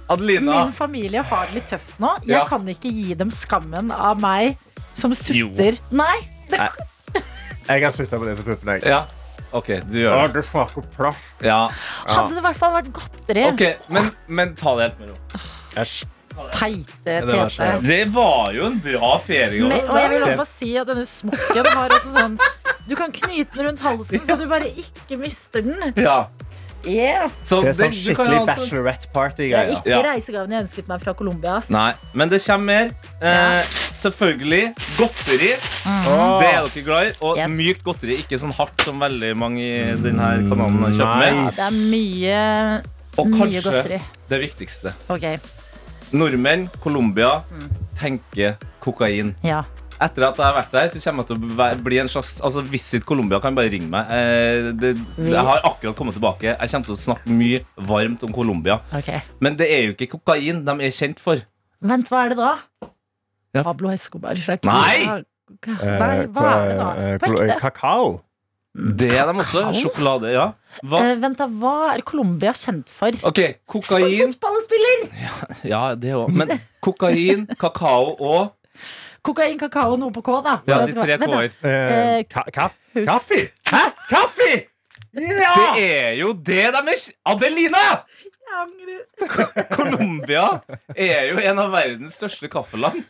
Adelina. 0.08 0.66
Min 0.66 0.74
familie 0.76 1.22
har 1.28 1.50
det 1.50 1.58
litt 1.60 1.68
tøft 1.72 1.98
nå. 2.00 2.14
Jeg 2.24 2.38
Ja. 2.38 2.46
kan 2.48 2.64
ikke 2.72 2.92
gi 2.92 3.14
dem 3.20 3.32
skammen 3.32 3.92
av 3.92 4.20
meg 4.24 4.58
som 4.96 5.12
sutter. 5.16 5.78
Nei, 5.92 6.18
det, 6.50 6.60
Nei. 6.60 7.24
Jeg 7.70 7.84
har 7.84 7.92
slutta 7.92 8.20
med 8.20 8.32
det 8.32 8.38
som 8.40 8.70
jeg. 8.72 8.84
Ja. 8.88 9.02
OK, 9.52 9.68
du 9.90 9.98
gjør 10.00 10.28
det. 10.28 10.34
det 10.40 10.46
smaker 10.48 10.86
plast. 10.96 11.44
Ja. 11.44 11.60
hadde 12.08 12.30
det 12.36 12.38
i 12.38 12.46
hvert 12.48 12.58
fall 12.62 12.74
vært 12.78 12.92
godteri. 12.94 13.44
OK, 13.52 13.66
men, 13.94 14.10
men 14.28 14.56
ta 14.56 14.76
det 14.78 14.88
helt 14.90 15.00
med 15.00 15.10
ro. 15.12 15.44
Æsj. 15.84 16.06
Teite 16.56 17.16
det 17.28 17.36
var 17.36 17.50
Tete. 17.52 17.82
Det 17.84 18.04
var 18.16 18.54
jo 18.56 18.66
en 18.70 18.78
bra 18.80 19.10
ferie. 19.20 19.60
Og 19.66 19.98
jeg 20.00 20.10
vil 20.14 20.24
også 20.24 20.38
bare 20.40 20.52
si 20.56 20.70
at 20.80 20.88
denne 20.88 21.06
smokken 21.10 21.68
har 21.74 21.96
også 21.98 22.14
sånn 22.16 22.38
Du 22.90 22.96
kan 22.98 23.12
knyte 23.14 23.56
den 23.56 23.68
rundt 23.70 23.82
halsen, 23.86 24.24
så 24.26 24.36
du 24.40 24.48
bare 24.50 24.70
ikke 24.74 25.18
mister 25.22 25.62
den. 25.62 25.94
Ja. 25.96 26.26
Yeah. 26.88 27.28
Så 27.44 27.58
Det 27.62 27.74
er 27.74 27.76
sånn 27.76 27.92
skikkelig 27.92 28.38
ha 28.38 28.54
en 28.54 28.60
sånn- 28.62 28.70
Det 29.36 29.50
er 29.52 29.72
ikke 29.76 29.90
Ja. 29.92 30.02
reisegaven 30.02 30.50
jeg 30.56 30.64
ønsket 30.64 30.88
meg 30.88 31.02
fra 31.04 31.14
Colombia. 31.14 31.58
Nei, 31.70 31.94
men 32.14 32.30
det 32.30 32.40
kommer 32.46 32.66
mer. 32.66 32.92
Eh, 33.22 33.64
selvfølgelig. 34.00 34.74
Godteri. 34.96 35.52
Mm. 35.84 36.40
Det 36.40 36.48
er 36.48 36.70
dere 36.70 36.84
glad 36.86 37.08
i. 37.10 37.14
Og 37.22 37.38
Yes. 37.38 37.50
mykt 37.50 37.84
godteri. 37.84 38.18
Ikke 38.24 38.40
sånn 38.40 38.54
hardt 38.56 38.82
som 38.82 38.98
veldig 39.00 39.36
mange 39.36 39.60
i 39.60 39.94
denne 40.00 40.48
kanalen 40.48 40.80
har 40.88 40.92
kjøpt 40.92 41.20
med. 41.20 41.44
Nice. 41.44 41.56
Det 41.56 41.66
er 41.68 41.78
mye, 41.92 42.84
Og 43.18 43.28
mye 43.28 43.40
kanskje 43.40 43.62
godteri. 43.64 44.02
det 44.30 44.42
viktigste. 44.50 44.94
Okay. 45.10 45.38
Nordmenn, 46.14 46.70
Colombia, 46.82 47.44
tenker 48.00 48.56
kokain. 48.82 49.36
ja. 49.44 49.64
Etter 50.00 50.24
at 50.30 50.38
jeg 50.40 50.46
har 50.46 50.56
vært 50.56 50.76
der, 50.76 50.92
så 50.94 51.02
kommer 51.04 51.26
jeg 51.26 51.30
til 51.34 51.60
å 51.60 51.70
bli 51.84 51.98
en 52.00 52.08
slags 52.12 52.38
Altså 52.46 52.64
Visit 52.72 53.04
Colombia 53.08 53.42
kan 53.44 53.58
bare 53.58 53.72
ringe 53.74 53.90
meg. 53.92 54.12
Eh, 54.16 54.70
det, 54.80 54.94
jeg 55.20 55.44
har 55.50 55.66
akkurat 55.68 55.98
kommet 55.98 56.16
tilbake. 56.16 56.54
Jeg 56.54 56.72
kommer 56.72 56.88
til 56.88 56.96
å 56.96 57.02
snakke 57.02 57.36
mye 57.36 57.64
varmt 57.90 58.24
om 58.24 58.32
Colombia. 58.36 58.80
Okay. 58.96 59.20
Men 59.44 59.60
det 59.60 59.68
er 59.68 59.90
jo 59.90 59.98
ikke 59.98 60.14
kokain 60.16 60.64
de 60.68 60.78
er 60.88 60.96
kjent 60.96 61.20
for. 61.24 61.44
Vent, 61.84 62.08
hva 62.12 62.24
er 62.26 62.34
det 62.34 62.40
da? 62.40 62.54
Ja. 63.56 63.66
Pablo 63.66 63.92
Escobar. 63.92 64.40
Shakira. 64.40 64.72
Nei! 64.72 65.22
Nei, 65.68 66.16
hva 66.30 66.50
er 66.54 66.66
det 66.70 66.80
da? 66.80 66.90
Eh, 66.96 67.14
På 67.24 67.32
ekte? 67.36 67.60
Kakao. 67.60 68.10
Det 69.00 69.10
er 69.18 69.26
de 69.26 69.42
også. 69.42 69.64
Sjokolade, 69.80 70.30
ja. 70.32 70.52
Hva? 70.86 71.02
Eh, 71.02 71.16
vent 71.20 71.40
da, 71.42 71.48
Hva 71.60 71.90
er 71.96 72.04
Colombia 72.08 72.54
kjent 72.56 72.88
for? 72.94 73.16
OK, 73.28 73.42
kokain 73.68 74.36
Fotballspiller! 74.36 75.08
Ja, 75.68 75.82
det 76.00 76.14
òg. 76.16 76.30
Men 76.38 76.54
kokain, 76.86 77.48
kakao 77.60 78.14
og 78.16 78.54
Kokain, 79.26 79.58
kakao, 79.60 79.98
noe 80.00 80.12
på 80.16 80.24
K, 80.26 80.40
da. 80.46 80.58
Ja, 80.70 80.80
de 80.86 80.94
tre. 80.98 81.18
K-er. 81.22 81.52
Eh, 81.64 81.78
Eh, 82.20 82.24
ka 82.30 82.44
kaff 82.54 82.78
kaffe? 83.06 83.42
Hæ? 83.70 83.84
Kaffe? 84.10 84.50
Ja! 85.14 85.54
Det 85.76 85.86
er 85.86 86.12
jo 86.20 86.34
det 86.34 86.66
de 86.76 86.84
er 86.94 87.06
Adelina! 87.26 87.86
Jeg 88.50 88.58
angrer. 88.64 89.66
Colombia 89.76 90.44
er 90.96 91.30
jo 91.32 91.40
en 91.52 91.60
av 91.62 91.72
verdens 91.74 92.16
største 92.18 92.50
kaffeland. 92.52 93.04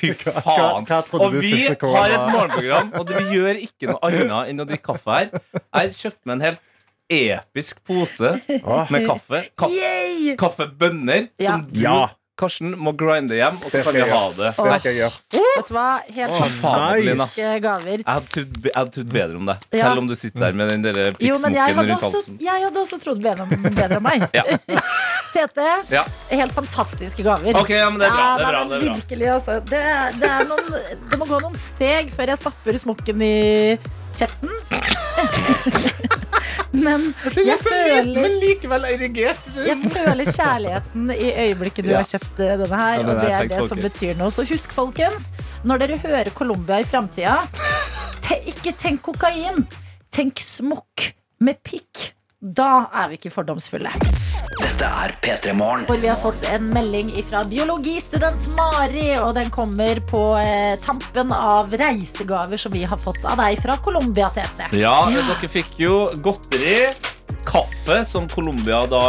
Fy 0.00 0.10
faen. 0.16 0.86
Og 1.14 1.36
vi 1.38 1.52
har 1.68 2.14
et 2.16 2.24
morgenprogram, 2.32 2.90
og 2.98 3.06
det, 3.08 3.20
vi 3.20 3.36
gjør 3.38 3.60
ikke 3.62 3.92
noe 3.92 4.00
annet 4.10 4.50
enn 4.52 4.64
å 4.64 4.66
drikke 4.66 4.88
kaffe 4.90 5.14
her. 5.18 5.30
Jeg 5.54 5.94
kjøpte 5.94 6.00
kjøpt 6.00 6.26
meg 6.26 6.34
en 6.36 6.44
helt 6.48 6.66
episk 7.10 7.80
pose 7.86 8.32
med 8.90 9.06
kaffe. 9.08 9.42
Ka 9.58 9.68
kaffebønner 10.40 11.28
som 11.40 11.64
du, 11.68 11.80
Ja. 11.82 12.00
Karsten, 12.40 12.72
må 12.80 12.92
grinde 12.98 13.36
hjem, 13.36 13.58
og 13.60 13.68
så 13.72 13.82
kan 13.86 13.96
vi 13.96 14.04
ha 14.08 14.20
det. 14.38 14.50
Det 14.56 14.78
skal 14.80 14.88
jeg 14.90 14.98
gjøre. 15.00 15.20
Vet 15.36 15.68
du 15.70 15.74
hva? 15.76 15.86
Helt 16.16 16.36
fantastiske 16.40 17.52
gaver. 17.66 18.00
Jeg 18.00 18.06
hadde 18.08 18.32
trodd, 18.34 18.58
jeg 18.64 18.74
hadde 18.78 18.94
trodd 18.96 19.12
bedre 19.14 19.40
om 19.40 19.50
deg, 19.52 19.66
selv 19.76 20.02
om 20.02 20.08
du 20.10 20.16
sitter 20.18 20.46
der 20.46 20.58
med 20.60 20.72
den 20.74 20.86
der 20.86 21.00
pikksmokken 21.18 21.80
rundt 21.92 22.06
halsen. 22.08 22.40
jeg 22.40 22.64
hadde 22.66 22.82
også 22.84 23.00
trodd 23.04 23.22
bedre 23.24 23.46
om, 23.46 23.68
bedre 23.80 24.00
om 24.00 24.08
meg. 24.08 24.26
Ja. 24.36 24.46
Tete, 25.34 25.66
Ja. 25.94 26.02
helt 26.34 26.52
fantastiske 26.56 27.22
gaver. 27.22 27.54
Ok, 27.60 27.70
ja, 27.70 27.86
men 27.90 28.00
det 28.02 28.08
er 28.08 28.16
bra. 28.16 28.28
Det 28.36 28.46
er 28.46 28.50
bra, 28.50 28.64
det 28.64 28.76
er 28.80 28.84
bra. 28.86 28.94
Virkelig, 28.98 29.28
altså. 29.36 29.58
Det, 29.70 29.82
det, 30.20 30.30
er 30.30 30.48
noen, 30.50 30.72
det 31.12 31.20
må 31.20 31.28
gå 31.30 31.38
noen 31.44 31.58
steg 31.70 32.10
før 32.16 32.32
jeg 32.34 32.40
stapper 32.42 32.78
smokken 32.82 33.22
i 33.22 33.34
kjeften. 34.18 34.50
Men 36.84 37.02
jeg 37.34 37.58
føler 37.64 38.10
Men 38.14 38.36
likevel 38.42 38.84
erigert. 38.92 39.48
Jeg 39.66 39.78
føler 39.90 40.30
kjærligheten 40.30 41.10
i 41.14 41.30
øyeblikket 41.46 41.84
du 41.86 41.90
Ja. 41.90 42.02
har 42.02 42.08
kjøpt 42.12 42.40
eh, 42.44 42.54
denne 42.62 42.78
her. 42.78 42.94
Ja, 42.94 43.06
og 43.06 43.20
det 43.24 43.32
er 43.34 43.50
det 43.50 43.68
som 43.68 43.82
betyr 43.82 44.14
noe. 44.20 44.30
Så 44.34 44.44
husk, 44.48 44.72
folkens, 44.76 45.30
når 45.66 45.82
dere 45.84 45.98
hører 46.04 46.30
Colombia 46.34 46.80
i 46.80 46.86
framtida, 46.88 47.38
te 48.24 48.38
ikke 48.52 48.72
tenk 48.78 49.02
kokain. 49.02 49.66
Tenk 50.14 50.40
smokk 50.42 51.10
med 51.40 51.60
pikk. 51.66 52.12
Da 52.40 52.86
er 52.94 53.10
vi 53.12 53.18
ikke 53.20 53.34
fordomsfulle. 53.34 53.90
Dette 54.80 54.96
er 54.96 55.12
P3 55.20 55.52
Morgen. 55.52 55.82
Hvor 55.84 55.98
vi 56.00 56.08
har 56.08 56.16
fått 56.16 56.46
en 56.48 56.70
melding 56.72 57.10
fra 57.28 57.42
biologistudent 57.44 58.46
Mari, 58.56 59.10
og 59.20 59.34
den 59.36 59.50
kommer 59.52 59.98
på 60.08 60.22
eh, 60.40 60.72
tampen 60.80 61.34
av 61.36 61.74
reisegaver 61.76 62.56
som 62.56 62.72
vi 62.72 62.86
har 62.88 62.96
fått 62.96 63.20
av 63.28 63.36
deg 63.42 63.60
fra 63.60 63.76
Colombia, 63.84 64.30
Tete. 64.32 64.70
Ja, 64.80 64.94
dere 65.12 65.50
fikk 65.52 65.76
jo 65.82 65.98
godteri, 66.24 66.94
kaffe, 67.44 67.98
som 68.08 68.24
Colombia 68.32 68.86
da 68.88 69.04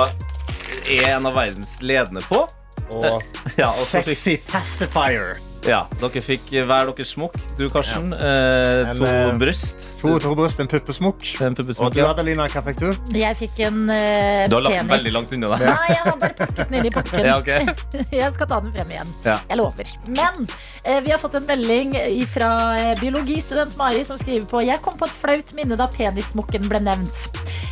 er 0.91 1.13
en 1.13 1.31
av 1.31 1.39
verdens 1.39 1.77
ledende 1.79 2.25
på. 2.27 2.43
Og 2.91 3.23
Ja, 3.61 3.71
og 3.71 3.85
så 3.87 4.03
fikk, 4.03 4.11
sexy 4.11 4.37
pacifier. 4.51 5.39
Ja, 5.67 5.83
dere 6.01 6.21
fikk 6.25 6.47
hver 6.65 6.89
deres 6.89 7.11
smokk. 7.13 7.35
Du, 7.57 7.67
Karsten, 7.69 8.13
eh, 8.15 8.91
to 8.97 9.05
en, 9.05 9.37
bryst. 9.41 9.77
To 10.01 10.15
turbust, 10.21 10.59
en 10.63 10.69
puppesmokk. 10.71 11.25
Og 11.41 11.93
du, 11.93 11.99
ja. 12.01 12.07
Adelina, 12.09 12.47
hva 12.49 12.63
fikk 12.65 12.81
du? 12.81 12.89
Jeg 13.17 13.37
fikk 13.37 13.61
en 13.67 13.83
eh, 13.93 14.47
Du 14.49 14.57
har 14.57 14.65
lagt 14.65 14.77
den 14.79 14.89
penis. 14.89 14.95
veldig 14.95 15.13
langt 15.17 15.35
unna 15.37 15.51
deg. 15.53 15.65
Nei, 15.69 15.91
jeg 15.93 16.01
har 16.07 16.19
bare 16.23 16.37
pakket 16.39 16.63
den 16.63 16.79
inn 16.79 16.89
i 16.89 16.93
pakken. 16.97 17.25
Ja, 17.31 17.37
okay. 17.37 17.67
Jeg 18.21 18.33
skal 18.33 18.49
ta 18.49 18.57
den 18.63 18.73
frem 18.73 18.93
igjen. 18.95 19.11
Ja. 19.27 19.37
Jeg 19.51 19.59
lover. 19.61 19.91
Men 20.09 20.47
eh, 20.83 20.99
vi 21.05 21.13
har 21.13 21.21
fått 21.21 21.37
en 21.37 21.45
melding 21.47 21.93
fra 22.33 22.51
eh, 22.79 22.93
biologistudent 22.99 23.77
Mari 23.77 24.01
som 24.07 24.17
skriver 24.19 24.47
på 24.49 24.63
Jeg 24.65 24.81
kom 24.81 24.97
på 24.97 25.05
et 25.07 25.19
flaut 25.21 25.53
minne 25.57 25.77
da 25.79 25.87
penissmokken 25.93 26.65
ble 26.71 26.81
nevnt. 26.89 27.29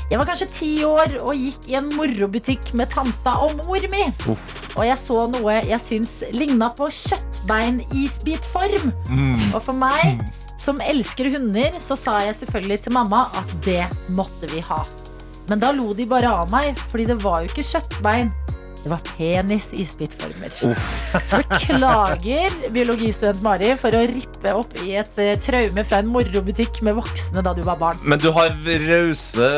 Jeg 0.09 0.17
var 0.17 0.25
kanskje 0.25 0.47
ti 0.49 0.69
år 0.85 1.19
og 1.21 1.35
gikk 1.37 1.67
i 1.69 1.75
en 1.77 1.89
morobutikk 1.93 2.71
med 2.77 2.89
tanta 2.89 3.35
og 3.45 3.59
mor 3.59 3.83
mi. 3.91 4.05
Og 4.29 4.81
jeg 4.87 4.97
så 5.01 5.25
noe 5.35 5.59
jeg 5.69 5.81
syns 5.85 6.15
ligna 6.33 6.71
på 6.77 6.87
kjøttbein 6.93 7.78
i 7.81 8.05
isbitform. 8.05 8.91
Og 9.53 9.61
for 9.63 9.73
meg, 9.79 10.21
som 10.59 10.79
elsker 10.83 11.31
hunder, 11.33 11.77
så 11.79 11.95
sa 11.97 12.19
jeg 12.25 12.35
selvfølgelig 12.41 12.81
til 12.85 12.93
mamma 12.93 13.27
at 13.39 13.53
det 13.65 13.85
måtte 14.13 14.49
vi 14.51 14.59
ha. 14.65 14.81
Men 15.49 15.61
da 15.63 15.71
lo 15.73 15.93
de 15.97 16.05
bare 16.05 16.29
av 16.29 16.51
meg, 16.53 16.77
fordi 16.91 17.07
det 17.09 17.17
var 17.23 17.41
jo 17.41 17.49
ikke 17.49 17.65
kjøttbein. 17.71 18.29
Det 18.79 18.89
var 18.89 19.01
penis 19.17 19.67
i 19.75 19.83
spyttformer. 19.85 20.53
Så 21.25 21.39
beklager 21.49 22.53
biologistudent 22.71 23.41
Mari 23.43 23.73
for 23.79 23.95
å 23.97 24.03
rippe 24.07 24.53
opp 24.55 24.75
i 24.85 24.93
et 25.01 25.19
eh, 25.19 25.33
traume 25.43 25.83
fra 25.83 25.99
en 25.99 26.07
morobutikk 26.13 26.79
med 26.87 26.95
voksne 26.95 27.43
da 27.43 27.51
du 27.57 27.59
var 27.67 27.79
barn. 27.81 27.99
Men 28.07 28.21
du 28.23 28.29
har 28.35 28.53
rause 28.85 29.49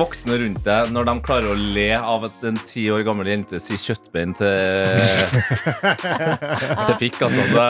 voksne 0.00 0.40
rundt 0.42 0.62
deg 0.66 0.90
når 0.94 1.06
de 1.10 1.14
klarer 1.28 1.52
å 1.52 1.56
le 1.58 1.88
av 1.98 2.26
at 2.26 2.38
en 2.50 2.58
ti 2.66 2.88
år 2.90 3.06
gammel 3.06 3.30
jente 3.30 3.62
sier 3.62 3.78
kjøttbein 3.78 4.34
til, 4.38 4.58
til 6.88 6.94
pikk. 7.04 7.22
Altså. 7.28 7.46
Det, 7.54 7.68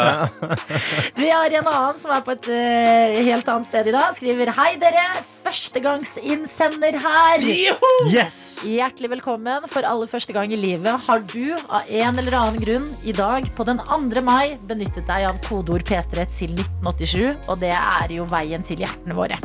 Vi 1.21 1.29
har 1.29 1.59
en 1.61 1.73
annen 1.75 2.01
som 2.01 2.17
er 2.17 2.25
på 2.25 2.37
et 2.39 2.49
eh, 2.57 3.21
helt 3.29 3.53
annet 3.53 3.69
sted 3.69 3.93
i 3.93 3.97
dag. 3.99 4.17
Skriver 4.17 4.55
Hei, 4.57 4.73
dere. 4.81 5.05
Førstegangsinnsender 5.45 6.99
her. 7.05 7.45
Yes! 8.09 8.39
Hjertelig 8.67 9.13
velkommen 9.13 9.69
for 9.71 9.87
aller 9.87 10.11
første 10.11 10.35
gang 10.35 10.51
i 10.53 10.59
livet. 10.59 10.78
Har 10.87 11.23
du 11.33 11.55
av 11.69 11.83
en 11.89 12.19
eller 12.21 12.35
annen 12.39 12.61
grunn 12.63 12.87
i 13.05 13.13
dag 13.17 13.49
på 13.57 13.65
den 13.67 13.81
2. 13.89 14.23
mai 14.25 14.59
benyttet 14.69 15.07
deg 15.09 15.27
av 15.29 15.39
kodeord 15.47 15.85
P3 15.89 16.27
til 16.31 16.55
1987? 16.55 17.49
Og 17.51 17.61
det 17.63 17.73
er 17.75 18.15
jo 18.15 18.27
veien 18.29 18.63
til 18.67 18.85
hjertene 18.85 19.17
våre. 19.17 19.39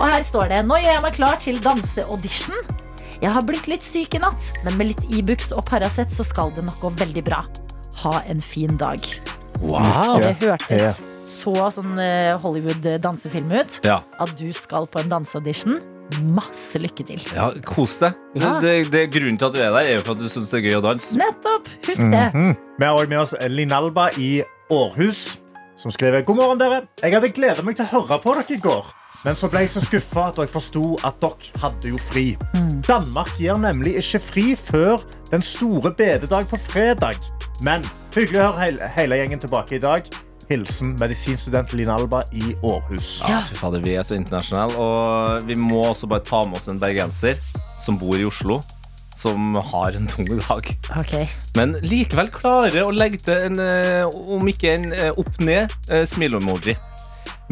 Og 0.00 0.06
her 0.08 0.24
står 0.26 0.50
det 0.52 0.62
Nå 0.66 0.80
gjør 0.80 0.96
jeg 0.96 1.04
meg 1.06 1.18
klar 1.18 1.38
til 1.42 1.60
danseaudition. 1.64 2.56
Jeg 3.20 3.34
har 3.36 3.44
blitt 3.44 3.68
litt 3.68 3.84
syk 3.84 4.16
i 4.16 4.22
natt, 4.22 4.46
men 4.64 4.78
med 4.80 4.92
litt 4.94 5.04
Ibux 5.12 5.52
og 5.52 5.66
Paracet 5.68 6.12
så 6.14 6.24
skal 6.24 6.52
det 6.56 6.64
nok 6.64 6.80
gå 6.80 6.92
veldig 7.02 7.24
bra. 7.26 7.44
Ha 8.02 8.16
en 8.32 8.40
fin 8.40 8.78
dag. 8.80 9.04
Wow. 9.60 10.16
Det 10.24 10.38
hørtes 10.40 11.02
så 11.30 11.54
sånn 11.72 11.96
eh, 12.00 12.34
Hollywood-dansefilm 12.40 13.52
ut. 13.54 13.80
ja. 13.86 14.00
At 14.20 14.32
du 14.40 14.48
skal 14.56 14.88
på 14.90 15.00
en 15.02 15.12
danseaudition. 15.12 15.78
Masse 16.34 16.78
lykke 16.82 17.04
til. 17.06 17.20
ja, 17.34 17.50
kos 17.66 17.98
deg. 18.02 18.16
Ja. 18.38 18.56
Det, 18.62 18.90
det, 18.92 19.06
grunnen 19.14 19.38
til 19.38 19.46
at 19.50 19.54
du 19.54 19.60
er 19.60 19.70
der, 19.74 19.80
er 19.86 19.98
jo 19.98 20.04
for 20.06 20.16
at 20.16 20.22
du 20.22 20.28
syns 20.32 20.50
det 20.50 20.60
er 20.60 20.66
gøy 20.68 20.78
å 20.78 20.84
danse. 20.84 21.16
Nettopp! 21.18 21.68
Husk 21.86 22.02
det. 22.12 22.26
Mhm. 22.34 22.56
Vi 22.80 22.84
har 22.88 22.96
også 22.96 23.08
med 23.12 23.18
oss 23.20 23.34
Linalba 23.52 24.08
i 24.16 24.30
Århus, 24.70 25.38
som 25.76 25.92
skriver 25.92 26.22
God 26.28 26.36
morgen, 26.36 26.58
dere. 26.60 26.82
Jeg 27.02 27.14
hadde 27.16 27.30
gledet 27.34 27.64
meg 27.64 27.76
til 27.78 27.86
å 27.88 28.00
høre 28.00 28.18
på 28.22 28.34
dere 28.38 28.56
i 28.56 28.60
går. 28.60 28.96
Men 29.24 29.36
så 29.36 29.50
ble 29.52 29.60
jeg 29.66 29.68
så 29.74 29.82
skuffa 29.84 30.30
da 30.32 30.46
jeg 30.46 30.52
forsto 30.54 30.82
at 31.04 31.18
dere 31.20 31.60
hadde 31.60 31.90
jo 31.92 31.98
fri. 32.00 32.24
Danmark 32.86 33.34
gir 33.40 33.58
nemlig 33.60 33.98
ikke 34.00 34.20
fri 34.24 34.46
før 34.56 35.02
den 35.30 35.42
store 35.44 35.92
bededag 35.92 36.48
på 36.48 36.56
fredag. 36.70 37.20
Men 37.60 37.84
hyggelig 38.16 38.40
å 38.40 38.46
høre 38.48 38.62
hele, 38.64 38.88
hele 38.96 39.18
gjengen 39.20 39.42
tilbake 39.42 39.76
i 39.76 39.82
dag. 39.82 40.08
Hilsen 40.50 40.96
medisinstudent 40.98 41.72
Linalba 41.78 42.24
i 42.34 42.56
Århus. 42.66 43.20
Ja, 43.22 43.38
fy 43.46 43.54
fader, 43.54 43.82
vi 43.84 43.94
er 43.94 44.06
så 44.06 44.16
internasjonale. 44.18 44.74
Og 44.74 45.46
vi 45.46 45.54
må 45.54 45.84
også 45.92 46.10
bare 46.10 46.26
ta 46.26 46.42
med 46.48 46.58
oss 46.58 46.66
en 46.72 46.80
bergenser 46.82 47.38
som 47.80 47.98
bor 48.00 48.18
i 48.18 48.26
Oslo. 48.26 48.58
Som 49.20 49.54
har 49.54 49.94
en 49.98 50.08
tung 50.08 50.26
dag. 50.40 50.70
Okay. 50.96 51.26
Men 51.54 51.76
likevel 51.84 52.30
klarer 52.32 52.86
å 52.86 52.94
legge 52.94 53.20
til 53.20 53.50
en, 53.50 53.60
eh, 53.60 54.06
om 54.08 54.48
ikke 54.48 54.72
en 54.72 54.86
eh, 54.96 55.10
opp-ned, 55.12 55.74
eh, 55.92 56.06
smile-emoji. 56.08 56.74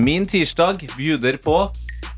Min 0.01 0.25
tirsdag 0.27 0.87
bjuder 0.97 1.37
på 1.45 1.59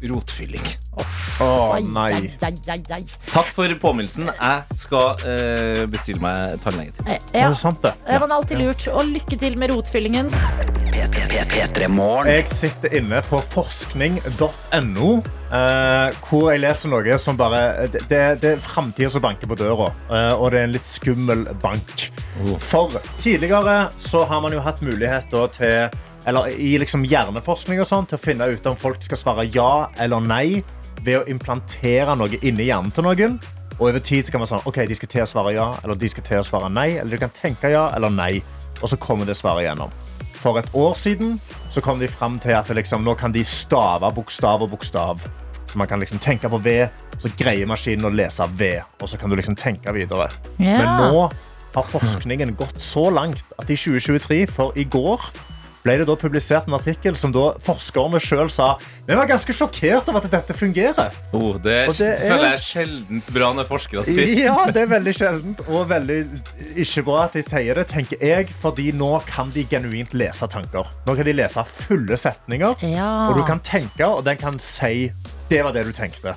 rotfylling. 0.08 0.64
Å 0.96 1.04
oh, 1.44 1.76
nei. 1.94 2.32
Takk 2.40 3.50
for 3.54 3.72
påminnelsen. 3.82 4.30
Jeg 4.32 4.80
skal 4.80 5.24
eh, 5.28 5.84
bestille 5.90 6.22
meg 6.22 6.56
tannlegetid. 6.64 7.06
Ja. 7.08 7.46
Er 7.46 7.54
det 7.54 7.60
sant, 7.60 7.82
det? 7.84 7.94
det 8.08 8.20
var 8.22 8.36
alltid 8.40 8.62
lurt. 8.64 8.86
Og 8.94 9.12
lykke 9.12 9.40
til 9.40 9.58
med 9.60 9.74
rotfyllingen. 9.74 10.30
P3 10.90 11.88
Morgen. 11.88 12.28
Jeg 12.30 12.48
sitter 12.50 12.96
inne 12.98 13.20
på 13.28 13.38
forskning.no, 13.52 15.10
eh, 15.54 16.18
hvor 16.26 16.50
jeg 16.50 16.62
leser 16.64 16.92
noe 16.92 17.18
som 17.22 17.38
bare 17.38 17.86
Det, 17.92 18.02
det, 18.10 18.20
det 18.42 18.52
er 18.56 18.62
framtida 18.64 19.10
som 19.12 19.24
banker 19.24 19.50
på 19.50 19.58
døra, 19.60 19.90
eh, 20.10 20.32
og 20.34 20.50
det 20.50 20.60
er 20.60 20.68
en 20.68 20.76
litt 20.76 20.88
skummel 20.88 21.46
bank. 21.62 22.08
For 22.62 23.00
tidligere 23.22 23.90
så 24.00 24.24
har 24.28 24.42
man 24.44 24.54
jo 24.56 24.62
hatt 24.64 24.82
muligheter 24.84 25.50
til 25.56 26.00
eller 26.28 26.50
i 26.52 26.74
liksom 26.80 27.04
hjerneforskning 27.08 27.80
og 27.80 27.88
sånn, 27.88 28.08
til 28.08 28.18
å 28.18 28.22
finne 28.22 28.50
ut 28.50 28.66
om 28.68 28.76
folk 28.78 29.02
skal 29.04 29.20
svare 29.20 29.46
ja 29.54 29.88
eller 30.00 30.20
nei 30.20 30.60
ved 31.04 31.22
å 31.22 31.24
implantere 31.32 32.16
noe 32.18 32.40
inni 32.42 32.68
hjernen 32.68 32.92
til 32.92 33.06
noen. 33.06 33.38
Og 33.78 33.88
over 33.88 34.02
tid 34.04 34.26
så 34.26 34.34
kan 34.34 34.42
man 34.42 34.50
sånn, 34.50 34.64
ok, 34.68 34.82
de 34.88 34.96
skal 34.98 35.08
til 35.08 35.24
å 35.24 35.28
svare 35.30 35.54
ja, 35.56 35.70
eller 35.80 35.96
de 35.96 36.10
skal 36.12 36.26
til 36.26 36.42
å 36.42 36.44
svare 36.44 36.68
nei, 36.72 36.90
eller 37.00 37.16
de 37.16 37.20
kan 37.22 37.32
tenke 37.32 37.70
ja 37.72 37.86
eller 37.96 38.12
nei, 38.12 38.34
og 38.80 38.90
så 38.92 38.98
kommer 39.00 39.28
det 39.28 39.38
svaret 39.38 39.64
gjennom. 39.64 39.92
For 40.40 40.56
et 40.60 40.68
år 40.76 40.96
siden 40.96 41.36
så 41.72 41.82
kom 41.84 42.00
de 42.00 42.08
frem 42.08 42.38
til 42.40 42.56
at 42.56 42.68
liksom, 42.72 43.04
nå 43.04 43.14
kan 43.20 43.32
de 43.32 43.44
stave 43.44 44.08
bokstav 44.16 44.64
og 44.64 44.72
bokstav. 44.72 45.24
Så 45.70 45.78
man 45.78 45.88
kan 45.88 46.00
liksom 46.02 46.18
tenke 46.20 46.48
på 46.50 46.58
V, 46.64 46.74
så 47.20 47.30
greier 47.38 47.68
maskinen 47.68 48.08
å 48.08 48.12
lese 48.12 48.44
V, 48.58 48.72
og 49.00 49.08
så 49.08 49.20
kan 49.20 49.30
du 49.30 49.36
liksom 49.38 49.56
tenke 49.56 49.92
videre. 49.94 50.26
Ja. 50.58 50.80
Men 50.80 50.88
nå 51.04 51.28
har 51.76 51.86
forskningen 51.92 52.56
gått 52.58 52.80
så 52.82 53.06
langt 53.14 53.52
at 53.60 53.70
i 53.70 53.76
2023, 53.78 54.40
for 54.50 54.76
i 54.80 54.84
går, 54.90 55.28
ble 55.84 55.94
det 56.00 56.06
da 56.10 56.14
publisert 56.20 56.66
en 56.68 56.74
artikkel 56.76 57.14
som 57.16 57.32
da 57.32 57.54
forskerne 57.64 58.20
selv 58.20 58.50
sa 58.52 58.74
vi 59.06 59.16
var 59.16 59.26
ganske 59.30 59.54
sjokkert 59.56 60.08
over 60.12 60.20
at 60.26 60.30
dette 60.34 60.52
fungerer. 60.56 61.14
Oh, 61.32 61.54
det, 61.56 61.72
er, 61.86 61.92
det 61.96 62.08
er- 62.10 62.20
føler 62.28 62.44
jeg 62.50 62.58
er 62.58 62.64
sjeldent 62.66 63.30
bra 63.32 63.48
når 63.56 63.68
forskere 63.70 64.04
sier. 64.04 64.34
Ja, 64.44 64.56
det 64.70 64.82
er 64.84 64.90
veldig 64.92 65.14
sjeldent 65.16 65.62
og 65.68 65.88
veldig 65.90 66.18
ikke 66.84 67.04
bra 67.08 67.24
at 67.24 67.38
de 67.38 67.42
sier 67.48 67.80
det, 67.80 67.86
tenker 67.90 68.20
jeg, 68.20 68.50
fordi 68.60 68.90
nå 68.96 69.10
kan 69.28 69.50
de 69.54 69.64
genuint 69.70 70.12
lese 70.14 70.46
tanker. 70.52 70.92
Nå 71.08 71.16
kan 71.16 71.24
de 71.30 71.36
lese 71.38 71.64
fulle 71.64 72.16
setninger, 72.20 72.76
Ja. 72.86 73.08
og 73.30 73.40
du 73.40 73.44
kan 73.48 73.60
tenke, 73.64 74.04
og 74.06 74.24
den 74.28 74.36
kan 74.40 74.58
si 74.62 75.10
det 75.50 75.64
var 75.64 75.72
det 75.74 75.86
du 75.88 75.92
tenkte. 75.96 76.36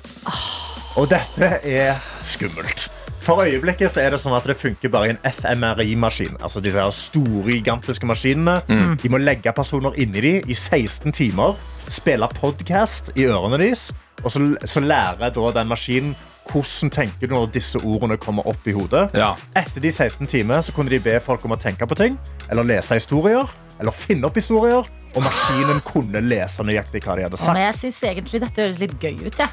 Og 0.96 1.08
dette 1.10 1.52
er 1.66 2.00
skummelt. 2.22 2.88
For 3.24 3.40
øyeblikket 3.40 3.94
så 3.94 4.02
er 4.04 4.12
det 4.12 4.18
sånn 4.20 4.34
at 4.36 4.44
det 4.44 4.56
funker 4.60 4.90
bare 4.92 5.08
i 5.08 5.14
en 5.14 5.20
FMRI-maskin. 5.24 6.36
Altså 6.44 6.60
disse 6.60 6.80
her 6.80 6.92
store, 6.92 7.54
gigantiske 7.54 8.04
maskinene. 8.08 8.58
De 9.00 9.08
må 9.08 9.20
legge 9.22 9.52
personer 9.56 9.96
inni 9.96 10.20
de 10.20 10.34
i 10.44 10.56
16 10.56 11.14
timer, 11.16 11.56
spille 11.88 12.28
podcast 12.36 13.08
i 13.16 13.24
ørene 13.24 13.60
deres, 13.60 13.88
og 14.22 14.30
så, 14.30 14.44
så 14.68 14.84
lærer 14.84 15.32
da 15.32 15.50
den 15.56 15.72
maskinen 15.72 16.14
hvordan 16.50 16.90
tenker 16.92 17.30
du 17.30 17.32
når 17.32 17.48
disse 17.54 17.80
ordene 17.80 18.18
kommer 18.20 18.44
opp 18.50 18.68
i 18.68 18.74
hodet. 18.76 19.06
Ja. 19.16 19.32
Etter 19.56 19.80
de 19.80 19.88
16 19.92 20.28
timer 20.28 20.60
så 20.60 20.74
kunne 20.76 20.92
de 20.92 21.00
be 21.00 21.16
folk 21.24 21.44
om 21.48 21.56
å 21.56 21.60
tenke 21.60 21.88
på 21.88 21.96
ting, 21.96 22.18
eller 22.52 22.68
lese 22.68 23.00
historier, 23.00 23.48
eller 23.80 23.96
finne 23.96 24.28
opp 24.28 24.36
historier, 24.36 24.84
og 25.14 25.24
maskinen 25.24 25.80
kunne 25.88 26.20
lese 26.28 26.64
nøyaktig 26.66 27.00
hva 27.06 27.16
de 27.16 27.24
hadde 27.24 27.40
sagt. 27.40 27.54
Men 27.56 27.70
jeg 27.70 27.80
synes 27.80 28.02
egentlig 28.10 28.44
dette 28.44 28.66
høres 28.66 28.82
litt 28.82 28.98
gøy 29.00 29.16
ut. 29.24 29.40
Ja. 29.40 29.48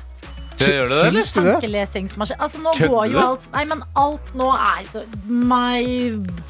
Det 0.61 0.71
gjør 0.75 0.89
det, 0.91 0.99
eller? 1.07 1.11
Syns 1.21 1.31
du 1.33 1.39
det? 1.41 1.53
Tankelesingsmaskin. 1.57 2.39
Altså, 2.45 2.61
nå 2.63 2.73
Kødder 2.77 2.93
går 2.95 3.11
jo 3.15 3.19
alt 3.25 3.47
Nei, 3.55 3.63
men 3.71 3.83
alt 4.05 4.33
nå 4.39 4.49
er 4.55 5.05
My 5.27 5.83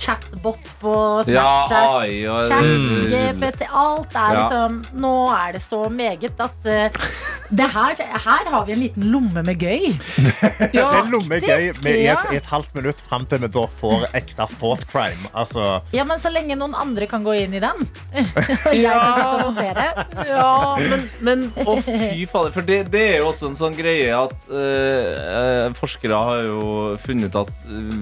chatbot 0.01 0.72
på 0.82 0.95
Ja, 1.32 1.47
Snapchat. 1.68 2.05
AI 2.05 2.47
Chat, 2.49 2.72
GPT, 3.12 3.68
alt 3.72 4.16
er 4.16 4.32
Ja. 4.32 4.41
liksom 4.41 4.82
Nå 5.01 5.14
er 5.36 5.57
det 5.57 5.62
så 5.64 5.84
meget 5.91 6.39
at 6.41 6.66
eh, 6.70 7.03
det 7.51 7.66
her, 7.68 7.97
her 7.99 8.45
har 8.47 8.64
vi 8.66 8.72
en 8.72 8.80
liten 8.80 9.03
lomme 9.12 9.41
med 9.43 9.59
gøy. 9.59 9.89
det 10.72 10.80
er 10.80 11.09
lomme 11.12 11.36
gøy 11.43 11.66
med 11.84 11.97
i 11.99 12.05
et, 12.07 12.22
i 12.32 12.38
et 12.39 12.45
halvt 12.47 12.78
minutt 12.78 13.01
fram 13.03 13.26
til 13.28 13.41
vi 13.43 13.49
da 13.51 13.66
får 13.68 14.05
ekte 14.16 14.45
thought 14.53 14.86
crime. 14.88 15.28
Altså, 15.36 15.82
Ja, 15.91 16.05
men 16.07 16.22
så 16.24 16.32
lenge 16.32 16.55
noen 16.55 16.72
andre 16.80 17.09
kan 17.12 17.26
gå 17.28 17.34
inn 17.41 17.57
i 17.57 17.59
den. 17.59 17.84
Og 17.84 18.72
jeg 18.72 18.88
kan 18.88 19.18
sitte 19.18 19.26
og 19.28 19.43
notere. 19.49 19.88
Ja, 20.30 20.53
men, 20.80 21.03
men 21.28 21.43
Å, 21.66 21.76
fy 21.84 22.24
fader. 22.32 22.55
For 22.55 22.64
det, 22.72 22.80
det 22.93 23.03
er 23.09 23.20
jo 23.20 23.28
også 23.34 23.51
en 23.51 23.59
sånn 23.59 23.76
greie 23.76 24.01
at 24.10 24.47
eh, 24.49 25.68
eh, 25.68 25.74
forskere 25.78 26.18
har 26.26 26.41
jo 26.47 26.64
funnet 27.02 27.36
at 27.38 27.52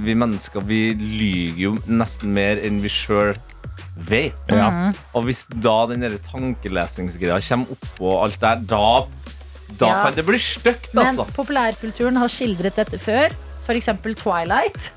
vi 0.05 0.15
mennesker 0.17 0.63
vi 0.65 0.81
lyver 0.95 1.59
jo 1.65 1.71
nesten 1.87 2.31
mer 2.35 2.61
enn 2.63 2.79
vi 2.83 2.89
sjøl 2.93 3.35
vet. 4.09 4.37
Ja. 4.55 4.91
Og 5.13 5.25
hvis 5.27 5.43
da 5.51 5.81
den 5.91 6.05
der 6.05 6.15
tankelesingsgreia 6.23 7.39
kommer 7.43 7.75
oppå 7.75 8.13
alt 8.23 8.39
der, 8.41 8.61
da, 8.63 8.83
da 9.79 9.89
Ja. 9.91 10.03
kan 10.05 10.15
det 10.15 10.25
bli 10.25 10.39
stygt, 10.39 10.93
Men 10.93 11.07
altså. 11.07 11.25
populærkulturen 11.35 12.15
har 12.17 12.27
skildret 12.31 12.75
dette 12.79 12.97
før. 12.97 13.35
F.eks. 13.69 13.89
Twilight. 14.17 14.89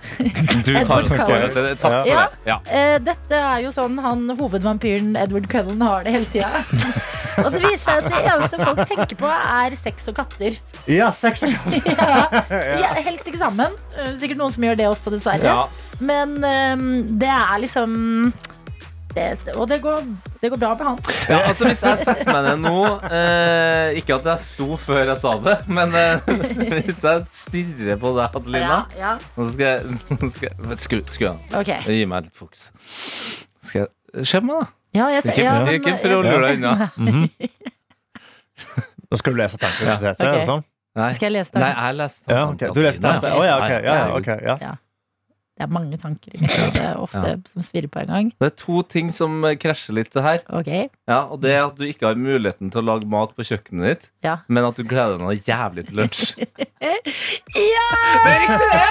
Du 0.65 0.73
tar 0.85 1.03
oss 1.05 1.13
det. 1.13 1.75
Takk 1.79 1.83
for 1.83 2.09
Ja. 2.09 2.23
det. 2.25 2.39
Ja. 2.49 2.57
Eh, 2.73 2.97
dette 3.05 3.37
er 3.37 3.61
jo 3.67 3.73
sånn 3.75 3.99
han 4.01 4.25
hovedvampyren 4.39 5.13
Edward 5.21 5.49
Cullen 5.53 5.83
har 5.85 6.07
det 6.07 6.15
hele 6.17 6.29
tida. 6.33 6.49
og 7.45 7.53
det 7.53 7.61
viser 7.67 7.85
seg 7.85 8.01
at 8.01 8.09
det 8.09 8.23
eneste 8.33 8.63
folk 8.65 8.83
tenker 8.89 9.19
på, 9.21 9.29
er 9.29 9.77
sex 9.81 10.09
og 10.09 10.17
katter. 10.17 10.57
ja, 10.89 11.11
sex 11.13 11.45
og 11.45 11.53
ja. 11.77 12.25
Ja, 12.83 12.95
helst 13.05 13.29
ikke 13.29 13.41
sammen. 13.43 13.77
Eh, 13.97 14.15
Sikkert 14.23 14.41
noen 14.41 14.53
som 14.57 14.65
gjør 14.65 14.81
det 14.81 14.89
også, 14.89 15.13
dessverre. 15.15 15.45
Ja. 15.45 15.67
Men 16.03 16.39
um, 16.43 16.87
det 17.21 17.29
er 17.31 17.61
liksom 17.63 18.33
det, 19.15 19.27
Og 19.57 19.67
det 19.71 19.79
går, 19.85 20.03
det 20.41 20.51
går 20.53 20.61
bra 20.61 20.71
med 20.79 20.87
han. 20.89 20.99
Ja, 21.31 21.39
altså 21.49 21.67
Hvis 21.69 21.83
jeg 21.85 21.99
setter 22.03 22.33
meg 22.33 22.47
ned 22.49 22.63
nå 22.65 22.83
eh, 23.09 23.99
Ikke 24.01 24.17
at 24.19 24.29
jeg 24.33 24.45
sto 24.47 24.69
før 24.81 25.03
jeg 25.13 25.19
sa 25.23 25.33
det, 25.45 25.57
men 25.69 25.95
eh, 25.99 26.29
hvis 26.79 27.03
jeg 27.07 27.25
stirrer 27.33 27.99
på 28.03 28.15
deg, 28.19 28.39
Adelina 28.41 28.67
Ja, 28.69 28.79
ja. 28.99 29.13
Nå 29.37 29.49
skal 29.53 29.67
jeg, 29.69 29.99
nå 30.21 30.31
skal 30.35 30.49
jeg 30.51 30.79
Skru, 30.83 31.01
skru 31.15 31.29
av. 31.33 31.43
Okay. 31.63 31.81
Gi 32.01 32.07
meg 32.11 32.27
litt 32.29 32.37
fokus. 32.39 32.69
Skal 33.63 33.85
jeg 33.87 34.27
Se 34.29 34.43
på 34.43 34.49
meg, 34.51 34.61
da. 34.61 34.73
Ja, 34.93 35.07
jeg 35.15 35.23
Ikke, 35.25 35.45
ja, 35.47 35.53
men- 35.65 35.79
ikke 35.79 35.95
for 36.03 36.13
å 36.19 36.21
lure 36.27 36.51
deg 36.51 36.59
unna. 36.61 36.91
Nå 39.13 39.19
skal 39.21 39.35
du 39.35 39.39
lese 39.41 39.59
tankene 39.61 39.95
til 40.01 40.15
Tete. 40.21 40.43
Sånn? 40.47 40.63
Nei. 40.97 41.09
Skal 41.17 41.31
jeg 41.31 41.35
lese 41.39 41.57
Nei, 41.57 41.71
jeg 41.73 41.97
leste 41.97 42.29
Ja, 42.33 42.43
okay. 42.53 42.69
Du 42.77 42.81
leste 42.85 43.01
tankene? 43.05 43.37
Å 43.41 43.45
ja, 43.47 43.55
ok. 43.57 43.71
Ja, 43.73 43.95
ja, 43.97 44.09
ok, 44.19 44.29
ja. 44.45 44.73
Det 45.63 45.69
er 45.69 45.75
mange 45.79 45.99
tanker 46.03 46.33
i 46.35 46.41
mitt 46.43 46.51
hode 46.59 46.87
ofte 47.05 47.21
Ja. 47.23 47.37
som 47.53 47.63
svirrer 47.63 47.87
på 47.95 48.01
en 48.03 48.09
gang. 48.11 48.31
Det 48.43 48.49
er 48.51 48.55
to 48.59 48.81
ting 48.83 49.13
som 49.15 49.37
eh, 49.47 49.55
krasjer 49.63 49.95
litt 49.95 50.11
det 50.13 50.23
her. 50.25 50.41
Okay. 50.51 50.89
Ja, 51.07 51.21
og 51.31 51.39
Det 51.45 51.53
er 51.55 51.61
at 51.69 51.77
du 51.79 51.85
ikke 51.87 52.09
har 52.11 52.19
muligheten 52.19 52.73
til 52.75 52.83
å 52.83 52.85
lage 52.89 53.07
mat 53.07 53.37
på 53.39 53.47
kjøkkenet 53.47 53.87
ditt, 53.93 54.09
Ja. 54.27 54.39
men 54.49 54.65
at 54.67 54.75
du 54.75 54.83
gleder 54.83 55.19
deg 55.19 55.23
noe 55.23 55.37
jævlig 55.39 55.87
til 55.87 56.01
lunsj. 56.03 56.35
Ja! 57.53 57.87
Det 58.25 58.33
er 58.33 58.41
riktig, 58.43 58.67
det! 58.73 58.83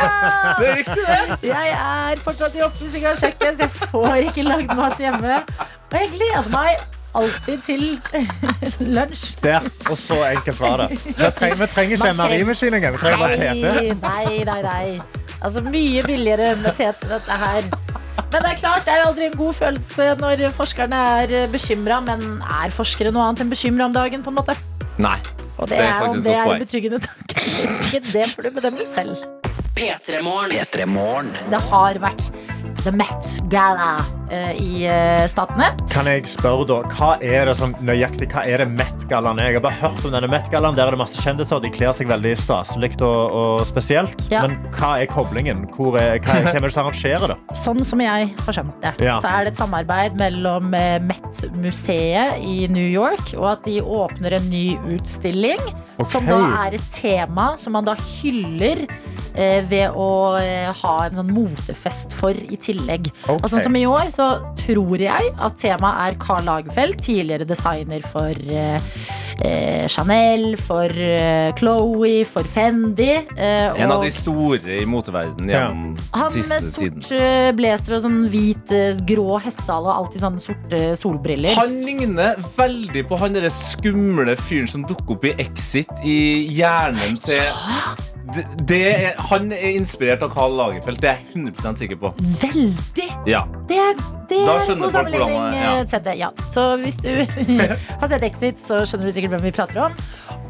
Det 0.60 0.70
er 0.70 0.76
riktig, 0.80 1.04
det! 1.42 1.50
Jeg 1.50 1.76
er 1.76 2.24
fortsatt 2.24 2.56
i 2.56 2.64
oppussing 2.66 3.06
av 3.10 3.20
kjøkkenet, 3.20 3.60
så 3.60 3.68
jeg 3.68 3.92
får 3.92 4.18
ikke 4.30 4.46
lagd 4.48 4.74
mat 4.78 4.98
hjemme. 5.02 5.38
Og 5.92 5.96
jeg 6.00 6.12
gleder 6.16 6.50
meg 6.54 6.84
alltid 7.14 7.64
til 7.68 7.84
lunsj. 8.96 9.26
Der, 9.44 9.68
og 9.92 9.98
så 10.00 10.22
enkelt 10.30 10.60
var 10.64 10.86
det. 10.86 11.00
Vi 11.04 11.32
trenger, 11.40 11.58
vi 11.64 11.68
trenger 11.74 11.98
ikke 11.98 12.12
en 12.14 12.22
marimaskin 12.22 12.78
engang. 12.80 12.96
Vi 12.96 13.04
trenger 13.04 13.26
bare 13.26 13.42
Tete. 13.42 13.98
nei, 14.06 14.44
nei, 14.48 14.62
nei. 14.62 15.21
Altså 15.42 15.64
mye 15.66 16.04
billigere 16.06 16.52
enn 16.54 16.62
med 16.66 16.78
tete 16.78 17.10
dette 17.10 17.38
her. 17.44 17.66
Men 18.32 18.46
det 18.46 18.50
er 18.54 18.60
klart, 18.62 18.86
det 18.86 18.94
er 18.94 19.02
jo 19.02 19.08
aldri 19.12 19.26
en 19.28 19.38
god 19.40 19.58
følelse 19.58 20.08
når 20.22 20.44
forskerne 20.56 21.00
er 21.24 21.34
bekymra. 21.52 22.00
Men 22.06 22.24
er 22.46 22.72
forskere 22.76 23.12
noe 23.12 23.26
annet 23.28 23.44
enn 23.46 23.52
bekymra 23.52 23.90
om 23.90 23.96
dagen? 23.96 24.24
på 24.24 24.32
en 24.32 24.40
måte? 24.40 24.56
Nei. 25.02 25.18
Og 25.58 25.68
det, 25.68 25.78
Det 25.78 25.84
er 25.84 25.92
er, 25.92 26.08
et 26.16 26.24
det 26.24 26.38
er 26.38 26.64
betryggende 26.64 27.02
tanke. 27.04 27.44
Ikke 27.90 28.02
det 28.06 28.26
får 28.32 28.48
du 28.48 28.52
bedømme 28.56 28.88
selv. 28.96 29.18
P3morgen. 29.76 30.56
P3morgen. 30.72 31.36
Det 31.52 31.62
har 31.72 32.00
vært 32.06 32.32
The 32.86 32.94
Met 32.96 33.34
Gala 33.52 34.21
i 34.32 34.86
eh, 34.88 35.26
Statene. 35.32 35.72
Kan 35.92 36.08
jeg 36.10 36.26
spørre 36.30 36.66
da, 36.70 36.80
hva 36.96 37.12
er 37.24 37.50
det 37.50 37.56
som 37.60 37.74
nøyaktig, 37.84 38.30
hva 38.32 38.44
er 38.48 38.64
det 38.64 38.70
Met-gallaen 38.74 39.42
er? 39.42 39.52
Jeg 39.52 39.60
har 39.60 39.66
bare 39.66 39.80
hørt 39.82 40.06
om 40.08 40.16
denne 40.16 40.30
Met-gallaen. 40.32 40.78
Der 40.78 40.88
er 40.90 40.96
det 40.96 41.02
masse 41.02 41.22
kjendiser. 41.24 41.62
De 41.64 41.72
kler 41.74 41.92
seg 41.98 42.10
veldig 42.12 42.34
staselig 42.40 42.94
og, 43.02 43.36
og 43.42 43.66
spesielt. 43.68 44.26
Ja. 44.32 44.46
Men 44.46 44.58
hva 44.78 44.94
er 45.02 45.10
koblingen? 45.12 45.66
Hvor 45.76 45.98
er, 46.00 46.18
hva, 46.24 46.40
hvem 46.48 46.62
er 46.64 46.68
det 46.70 46.74
som 46.76 46.88
arrangerer 46.88 47.34
det? 47.34 47.38
Sånn 47.66 47.84
som 47.88 48.02
jeg 48.04 48.32
har 48.46 48.58
skjønt 48.58 48.82
det, 48.84 48.96
Ja. 49.06 49.20
så 49.24 49.32
er 49.32 49.46
det 49.48 49.54
et 49.56 49.62
samarbeid 49.62 50.18
mellom 50.20 50.74
eh, 50.78 50.98
Met-museet 51.04 52.42
i 52.46 52.68
New 52.72 52.88
York, 52.88 53.34
og 53.38 53.48
at 53.56 53.66
de 53.68 53.80
åpner 53.82 54.38
en 54.40 54.50
ny 54.52 54.66
utstilling. 54.96 55.62
Som 56.10 56.26
da 56.26 56.40
er 56.66 56.80
et 56.80 56.88
tema 56.96 57.52
som 57.62 57.76
man 57.78 57.86
da 57.86 57.94
hyller 58.00 58.80
eh, 59.36 59.62
ved 59.70 59.94
å 59.94 60.08
eh, 60.40 60.70
ha 60.82 60.94
en 61.06 61.20
sånn 61.20 61.30
motefest 61.34 62.16
for 62.18 62.34
i 62.34 62.58
tillegg. 62.62 63.12
Okay. 63.28 63.38
Og 63.38 63.52
sånn 63.52 63.64
som 63.68 63.78
i 63.78 63.84
år, 63.90 64.10
så 64.14 64.21
tror 64.62 65.02
jeg 65.02 65.32
at 65.42 65.58
temaet 65.62 66.04
er 66.12 66.20
Karl 66.22 66.46
Lagerfeld, 66.48 67.00
tidligere 67.02 67.48
designer 67.50 68.04
for 68.12 68.30
eh, 68.52 68.78
eh, 69.42 69.88
Chanel, 69.92 70.56
for 70.62 70.92
eh, 70.92 71.50
Chloé, 71.58 72.22
for 72.30 72.44
Fendi. 72.48 73.10
eh, 73.36 73.72
En 73.82 73.92
av 73.96 74.04
de 74.06 74.12
store 74.14 74.78
i 74.82 74.86
moteverdenen 74.90 75.50
gjennom 75.54 75.98
han 76.14 76.32
siste 76.34 76.60
med 76.62 76.70
sort 76.76 77.12
eh, 77.18 77.50
blazer 77.58 77.98
og 77.98 78.06
sånn 78.06 78.20
hvit, 78.34 78.72
eh, 78.78 79.02
grå 79.10 79.40
hestehale 79.44 79.90
og 79.90 79.96
alltid 80.06 80.26
sånne 80.28 80.46
sorte 80.46 80.84
solbriller. 81.00 81.56
Han 81.58 81.78
ligner 81.86 82.40
veldig 82.58 83.06
på 83.10 83.20
han 83.22 83.34
derre 83.38 83.52
skumle 83.54 84.38
fyren 84.40 84.70
som 84.72 84.86
dukker 84.90 85.18
opp 85.18 85.26
i 85.32 85.36
Exit 85.42 85.92
i 86.06 86.20
hjernen 86.58 87.18
til 87.26 87.42
det, 88.30 88.44
det 88.70 88.80
er, 88.88 89.20
Han 89.32 89.52
er 89.56 89.76
inspirert 89.76 90.24
av 90.26 90.32
Karl 90.34 90.54
Lagerfeldt, 90.58 91.02
det 91.02 91.10
er 91.10 91.22
jeg 91.22 91.42
100 91.42 91.80
sikker 91.82 92.00
på. 92.02 92.12
Veldig! 92.42 93.08
Ja. 93.30 93.44
Det 93.70 93.80
er, 93.82 93.96
det 94.30 94.42
Da 94.46 94.56
er 94.56 94.66
skjønner 94.68 94.86
god 94.86 94.98
folk 94.98 95.16
hvordan 95.16 95.58
ja. 95.58 95.74
eh, 95.82 96.20
Ja. 96.20 96.30
Så 96.54 96.68
hvis 96.84 97.00
du 97.02 97.10
har 98.02 98.12
sett 98.12 98.28
Exit, 98.28 98.62
så 98.62 98.84
skjønner 98.86 99.10
du 99.10 99.16
sikkert 99.18 99.36
hvem 99.36 99.48
vi 99.50 99.56
prater 99.56 99.82
om. 99.88 99.98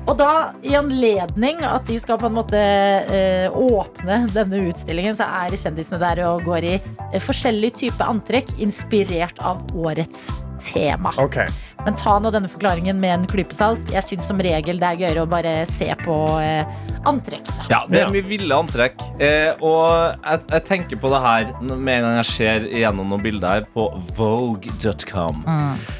Og 0.09 0.15
da, 0.17 0.29
i 0.65 0.73
anledning 0.77 1.61
at 1.65 1.85
de 1.89 1.99
skal 2.01 2.19
på 2.21 2.29
en 2.29 2.37
måte 2.39 2.59
eh, 2.59 3.47
åpne 3.53 4.23
denne 4.33 4.63
utstillingen, 4.71 5.15
så 5.17 5.27
er 5.45 5.57
kjendisene 5.61 6.01
der 6.01 6.23
og 6.27 6.45
går 6.47 6.67
i 6.67 6.77
eh, 6.77 7.19
forskjellig 7.21 7.75
type 7.83 8.07
antrekk 8.13 8.55
inspirert 8.61 9.41
av 9.45 9.61
årets 9.77 10.31
tema. 10.61 11.13
Okay. 11.21 11.49
Men 11.85 11.97
ta 11.97 12.17
nå 12.21 12.31
denne 12.33 12.49
forklaringen 12.51 12.99
med 13.01 13.15
en 13.15 13.27
klype 13.29 13.55
salt. 13.57 13.81
Jeg 13.93 14.05
syns 14.07 14.27
som 14.29 14.41
regel 14.43 14.81
det 14.81 14.89
er 14.89 15.01
gøyere 15.01 15.25
å 15.25 15.29
bare 15.29 15.53
se 15.69 15.89
på 16.03 16.17
eh, 16.41 16.61
antrekkene. 17.09 17.67
Ja, 17.71 17.83
det 17.89 18.03
er 18.03 18.13
mye 18.13 18.25
ville 18.27 18.61
antrekk. 18.63 19.01
Eh, 19.21 19.51
og 19.57 20.15
jeg, 20.21 20.45
jeg 20.53 20.65
tenker 20.69 21.01
på 21.01 21.11
det 21.13 21.21
her 21.25 21.51
med 21.71 21.93
en 21.97 22.07
gang 22.07 22.17
jeg 22.21 22.29
ser 22.31 22.69
gjennom 22.69 23.11
noen 23.13 23.25
bilder 23.25 23.59
her 23.59 23.69
på 23.73 23.89
vogue.com. 24.17 25.45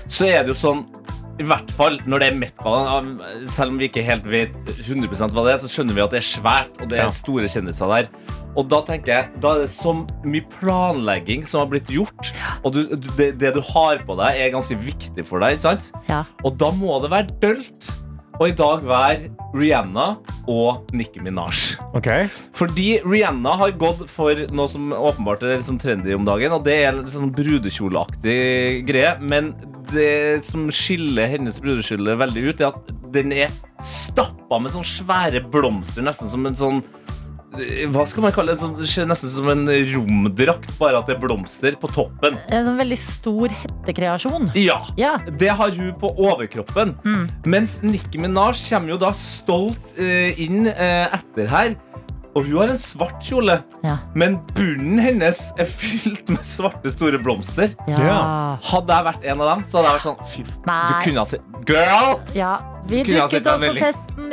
Så 0.08 0.30
er 0.30 0.44
det 0.44 0.54
jo 0.54 0.60
sånn 0.62 0.86
i 1.42 1.46
hvert 1.48 1.72
fall 1.74 1.98
når 2.10 2.22
det 2.22 2.28
er 2.30 2.38
Met-gallaen, 2.38 3.16
selv 3.50 3.74
om 3.74 3.80
vi 3.82 3.88
ikke 3.90 4.04
helt 4.06 4.28
vet 4.30 4.54
100% 4.76 5.34
hva 5.34 5.46
det 5.48 5.56
er, 5.56 5.62
så 5.64 5.70
skjønner 5.72 5.98
vi 5.98 6.04
at 6.04 6.14
det 6.14 6.22
er 6.22 6.28
svært, 6.28 6.76
og 6.78 6.92
det 6.92 7.00
er 7.02 7.14
store 7.16 7.50
kjendiser 7.50 7.90
der. 7.96 8.12
Og 8.60 8.68
da 8.72 8.82
tenker 8.88 9.14
jeg, 9.14 9.42
da 9.44 9.56
er 9.56 9.64
det 9.64 9.72
så 9.72 9.94
mye 10.28 10.44
planlegging 10.58 11.46
som 11.48 11.64
har 11.64 11.72
blitt 11.72 11.92
gjort, 11.92 12.34
og 12.66 12.76
du, 12.76 12.84
du, 12.92 13.10
det, 13.18 13.34
det 13.42 13.54
du 13.56 13.62
har 13.72 14.04
på 14.08 14.18
deg, 14.20 14.40
er 14.44 14.54
ganske 14.54 14.78
viktig 14.82 15.26
for 15.28 15.44
deg. 15.44 15.56
ikke 15.58 15.70
sant? 15.70 15.92
Ja. 16.12 16.24
Og 16.44 16.58
da 16.60 16.72
må 16.76 17.00
det 17.04 17.14
være 17.14 17.38
dølt. 17.44 17.92
Og 18.42 18.48
i 18.50 18.54
dag 18.58 18.82
være 18.88 19.28
Rihanna 19.54 20.06
og 20.50 20.88
Nicki 20.98 21.22
Minaj. 21.22 21.76
Okay. 21.94 22.26
Fordi 22.58 22.96
Rihanna 23.06 23.54
har 23.60 23.76
gått 23.78 24.08
for 24.10 24.40
noe 24.50 24.72
som 24.72 24.90
åpenbart 24.96 25.44
er 25.46 25.60
litt 25.60 25.68
sånn 25.68 25.78
trendy 25.82 26.16
om 26.16 26.26
dagen, 26.26 26.56
og 26.56 26.66
det 26.66 26.78
er 26.88 26.96
litt 26.98 27.14
sånn 27.14 27.30
brudekjoleaktig 27.38 28.40
greie. 28.88 29.14
Men 29.22 29.52
det 29.92 30.42
som 30.48 30.72
skiller 30.74 31.30
hennes 31.36 31.62
brudekjole 31.62 32.18
veldig 32.18 32.48
ut, 32.48 32.64
er 32.64 32.72
at 32.72 32.92
den 33.14 33.36
er 33.36 33.54
stappa 33.84 34.58
med 34.58 34.74
sånne 34.74 34.90
svære 34.90 35.44
blomster, 35.52 36.02
nesten 36.06 36.32
som 36.32 36.48
en 36.48 36.58
sånn 36.58 36.82
hva 37.92 38.06
skal 38.08 38.24
man 38.24 38.32
kalle 38.32 38.54
det? 38.56 38.62
Sånn, 38.62 38.78
det 38.80 38.88
ser 38.88 39.08
nesten 39.10 39.30
som 39.34 39.50
en 39.52 39.66
romdrakt, 39.92 40.70
bare 40.80 41.02
at 41.02 41.10
det 41.10 41.18
er 41.18 41.22
blomster 41.24 41.76
på 41.82 41.90
toppen. 41.92 42.38
En 42.48 42.66
sånn 42.70 42.80
veldig 42.80 42.98
stor 43.02 43.52
hettekreasjon. 43.62 44.52
Ja, 44.56 44.80
Ja. 44.98 45.18
det 45.28 45.50
har 45.60 45.72
hun 45.76 45.94
på 46.00 46.14
overkroppen. 46.16 46.96
Mm. 47.04 47.30
Mens 47.46 47.82
Nicki 47.84 48.18
Minaj 48.24 48.56
kommer 48.70 48.90
jo 48.96 48.98
da 48.98 49.12
stolt 49.12 49.98
eh, 50.00 50.32
inn 50.40 50.68
eh, 50.68 51.08
etter 51.12 51.48
her. 51.52 51.76
Og 52.34 52.46
hun 52.48 52.62
har 52.62 52.70
en 52.72 52.78
svart 52.80 53.20
kjole, 53.28 53.58
Ja. 53.84 53.98
men 54.16 54.38
bunnen 54.56 55.02
hennes 55.04 55.52
er 55.60 55.66
fylt 55.68 56.30
med 56.32 56.40
svarte, 56.48 56.88
store 56.90 57.20
blomster. 57.20 57.74
Ja. 57.90 57.98
Ja. 58.00 58.58
Hadde 58.64 58.88
jeg 58.96 59.04
vært 59.10 59.26
en 59.28 59.42
av 59.42 59.50
dem, 59.58 59.64
så 59.68 59.82
hadde 59.82 59.90
jeg 59.90 59.98
vært 60.00 60.08
sånn 60.08 60.24
Fy, 60.32 60.44
du 60.48 60.94
kunne 61.04 61.18
ha 61.20 61.26
sett 61.26 61.42
Girl! 61.68 62.16
Ja, 62.34 62.54
vi 62.88 63.04
dukket 63.04 63.22
opp 63.22 63.44
på 63.44 63.58
veldig. 63.66 63.84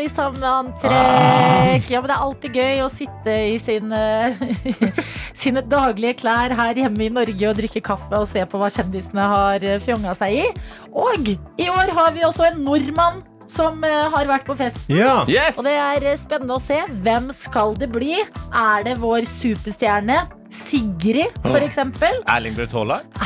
I 0.03 0.09
sammenantrekk. 0.11 1.89
Ja, 1.91 2.01
men 2.03 2.11
Det 2.11 2.17
er 2.17 2.25
alltid 2.25 2.59
gøy 2.59 2.83
å 2.85 2.91
sitte 2.93 3.35
i 3.53 3.57
sine, 3.63 4.03
sine 5.43 5.63
daglige 5.65 6.19
klær 6.23 6.55
her 6.59 6.83
hjemme 6.85 7.07
i 7.09 7.13
Norge 7.13 7.51
og 7.51 7.59
drikke 7.59 7.83
kaffe 7.85 8.21
og 8.21 8.29
se 8.31 8.45
på 8.49 8.61
hva 8.61 8.71
kjendisene 8.73 9.27
har 9.35 9.65
eh, 9.65 9.81
fjonga 9.85 10.15
seg 10.19 10.39
i. 10.45 10.47
Og 10.93 11.35
i 11.35 11.69
år 11.73 11.93
har 11.97 12.15
vi 12.17 12.25
også 12.27 12.49
en 12.51 12.63
nordmann 12.67 13.23
som 13.49 13.83
eh, 13.87 14.07
har 14.13 14.29
vært 14.29 14.47
på 14.49 14.57
festen. 14.59 14.93
Ja. 14.93 15.23
Yes! 15.31 15.59
Og 15.59 15.67
det 15.69 15.77
er 15.81 16.09
eh, 16.13 16.19
spennende 16.21 16.59
å 16.59 16.63
se. 16.63 16.83
Hvem 17.05 17.31
skal 17.37 17.77
det 17.81 17.91
bli? 17.95 18.19
Er 18.53 18.89
det 18.89 18.99
vår 19.03 19.29
superstjerne 19.39 20.27
Sigrid, 20.55 21.35
for 21.45 21.61
eksempel? 21.61 22.23
Erling 22.31 22.57
Braut 22.57 22.73
Haaland. 22.73 23.21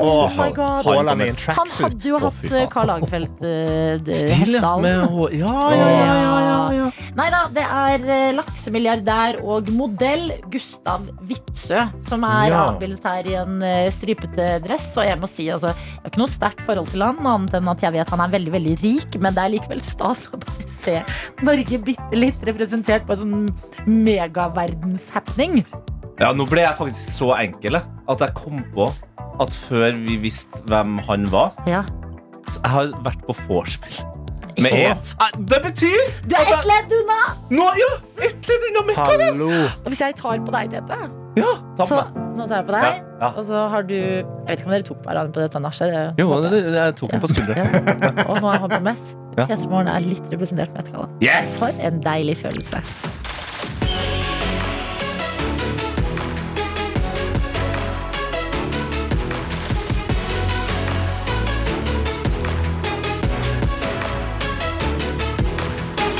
Oh 0.00 0.26
my 0.36 0.48
god. 0.56 0.86
Haaland 0.86 1.22
i 1.22 1.28
en 1.30 1.38
Han 1.56 1.72
hadde 1.76 2.08
jo 2.08 2.18
hatt 2.22 2.44
oh, 2.46 2.56
eh. 2.56 2.66
Karl 2.72 2.88
Lagerfeldt 2.90 3.42
uh, 3.44 4.12
Stil, 4.16 4.56
ja. 4.56 4.72
Med 4.80 5.04
hår. 5.12 5.34
Ja, 5.36 5.54
ja, 5.76 5.88
ja, 5.90 6.14
ja, 6.16 6.58
ja. 6.78 6.88
Nei 7.18 7.26
da, 7.32 7.40
det 7.54 7.64
er 7.64 8.06
eh, 8.16 8.30
laksemilliardær 8.36 9.40
og 9.44 9.68
modell 9.74 10.30
Gustav 10.52 11.04
Witzøe 11.28 11.84
som 12.06 12.24
er 12.26 12.48
Ja. 12.50 12.62
avbildet 12.70 13.04
her 13.06 13.28
i 13.28 13.36
en 13.40 13.60
eh, 13.66 13.90
stripete 13.94 14.48
dress. 14.64 14.88
Og 14.96 15.06
jeg 15.06 15.20
må 15.20 15.28
si, 15.30 15.48
altså, 15.52 15.74
jeg 15.74 16.00
har 16.02 16.12
ikke 16.12 16.22
noe 16.22 16.32
sterkt 16.32 16.64
forhold 16.66 16.90
til 16.92 17.04
han, 17.04 17.20
annet 17.26 17.58
enn 17.60 17.70
at 17.70 17.84
jeg 17.84 17.94
vet 17.98 18.14
han 18.14 18.24
er 18.24 18.32
veldig 18.32 18.54
veldig 18.56 18.76
rik, 18.82 19.20
men 19.20 19.36
det 19.36 19.44
er 19.44 19.54
likevel 19.56 19.82
stas 19.84 20.26
å 20.32 20.40
bare 20.40 20.66
se 20.70 20.96
Norge 21.46 21.78
bitte 21.84 22.18
litt 22.18 22.42
representert 22.48 23.06
på 23.06 23.16
en 23.16 23.22
sånn 23.22 23.94
megaverdenshappening. 24.06 25.62
Ja, 26.20 26.32
nå 26.36 26.44
ble 26.50 26.60
jeg 26.66 26.76
faktisk 26.76 27.14
så 27.16 27.30
enkel 27.40 27.78
at 27.80 28.20
jeg 28.24 28.34
kom 28.36 28.60
på 28.74 28.90
at 29.40 29.54
før 29.56 29.94
vi 30.04 30.18
visste 30.20 30.60
hvem 30.68 30.98
han 31.08 31.26
var 31.32 31.54
Ja. 31.68 31.82
Så 32.50 32.58
jeg 32.64 32.70
har 32.72 32.88
vært 33.04 33.20
på 33.28 33.34
vorspiel. 33.46 34.00
Med 34.60 34.74
E. 34.74 34.88
Det 35.48 35.60
betyr 35.64 36.00
Du 36.28 36.34
er 36.36 36.48
ett 36.50 36.66
ledd 36.68 36.90
unna! 36.98 37.18
Nå, 37.54 37.68
ja! 37.78 37.90
Ett 38.26 38.48
ledd 38.50 38.64
unna 38.68 38.82
Mekka. 38.88 39.04
Hallo. 39.06 39.48
Og 39.84 39.88
hvis 39.92 40.02
jeg 40.02 40.16
tar 40.18 40.42
på 40.44 40.52
deg, 40.56 40.74
Tete 40.74 40.98
Ja, 41.38 41.52
ta 41.78 41.86
Så 41.86 41.94
på 41.94 42.00
meg. 42.02 42.18
nå 42.36 42.48
tar 42.50 42.56
jeg 42.58 42.66
på 42.66 42.74
deg, 42.74 42.84
Ja, 42.84 43.14
ja. 43.22 43.28
og 43.30 43.44
så 43.46 43.62
har 43.70 43.82
du 43.86 43.94
Jeg 43.94 44.26
vet 44.48 44.58
ikke 44.58 44.66
om 44.68 44.74
dere 44.74 44.82
tok 44.90 45.00
hverandre 45.06 45.32
på 45.32 45.40
dette 45.46 45.62
nachet. 45.62 45.94
det- 45.94 46.18
Jo, 46.18 46.28
det, 46.42 46.50
det, 46.50 46.74
jeg 46.74 46.96
tok 46.96 47.10
den 47.14 47.20
på 47.20 47.28
skulderen. 47.32 48.26
Og 48.28 48.42
nå 48.42 48.52
er 48.74 48.80
mess. 48.80 49.14
Ja. 49.38 49.46
Peter 49.46 49.68
Morgen 49.70 49.88
er 49.88 50.00
litt 50.00 50.26
representert 50.34 50.74
med 50.74 50.82
etterkallet. 50.84 51.08
Yes! 51.22 51.56
For 51.62 51.70
en 51.86 52.00
deilig 52.02 52.36
følelse. 52.42 52.82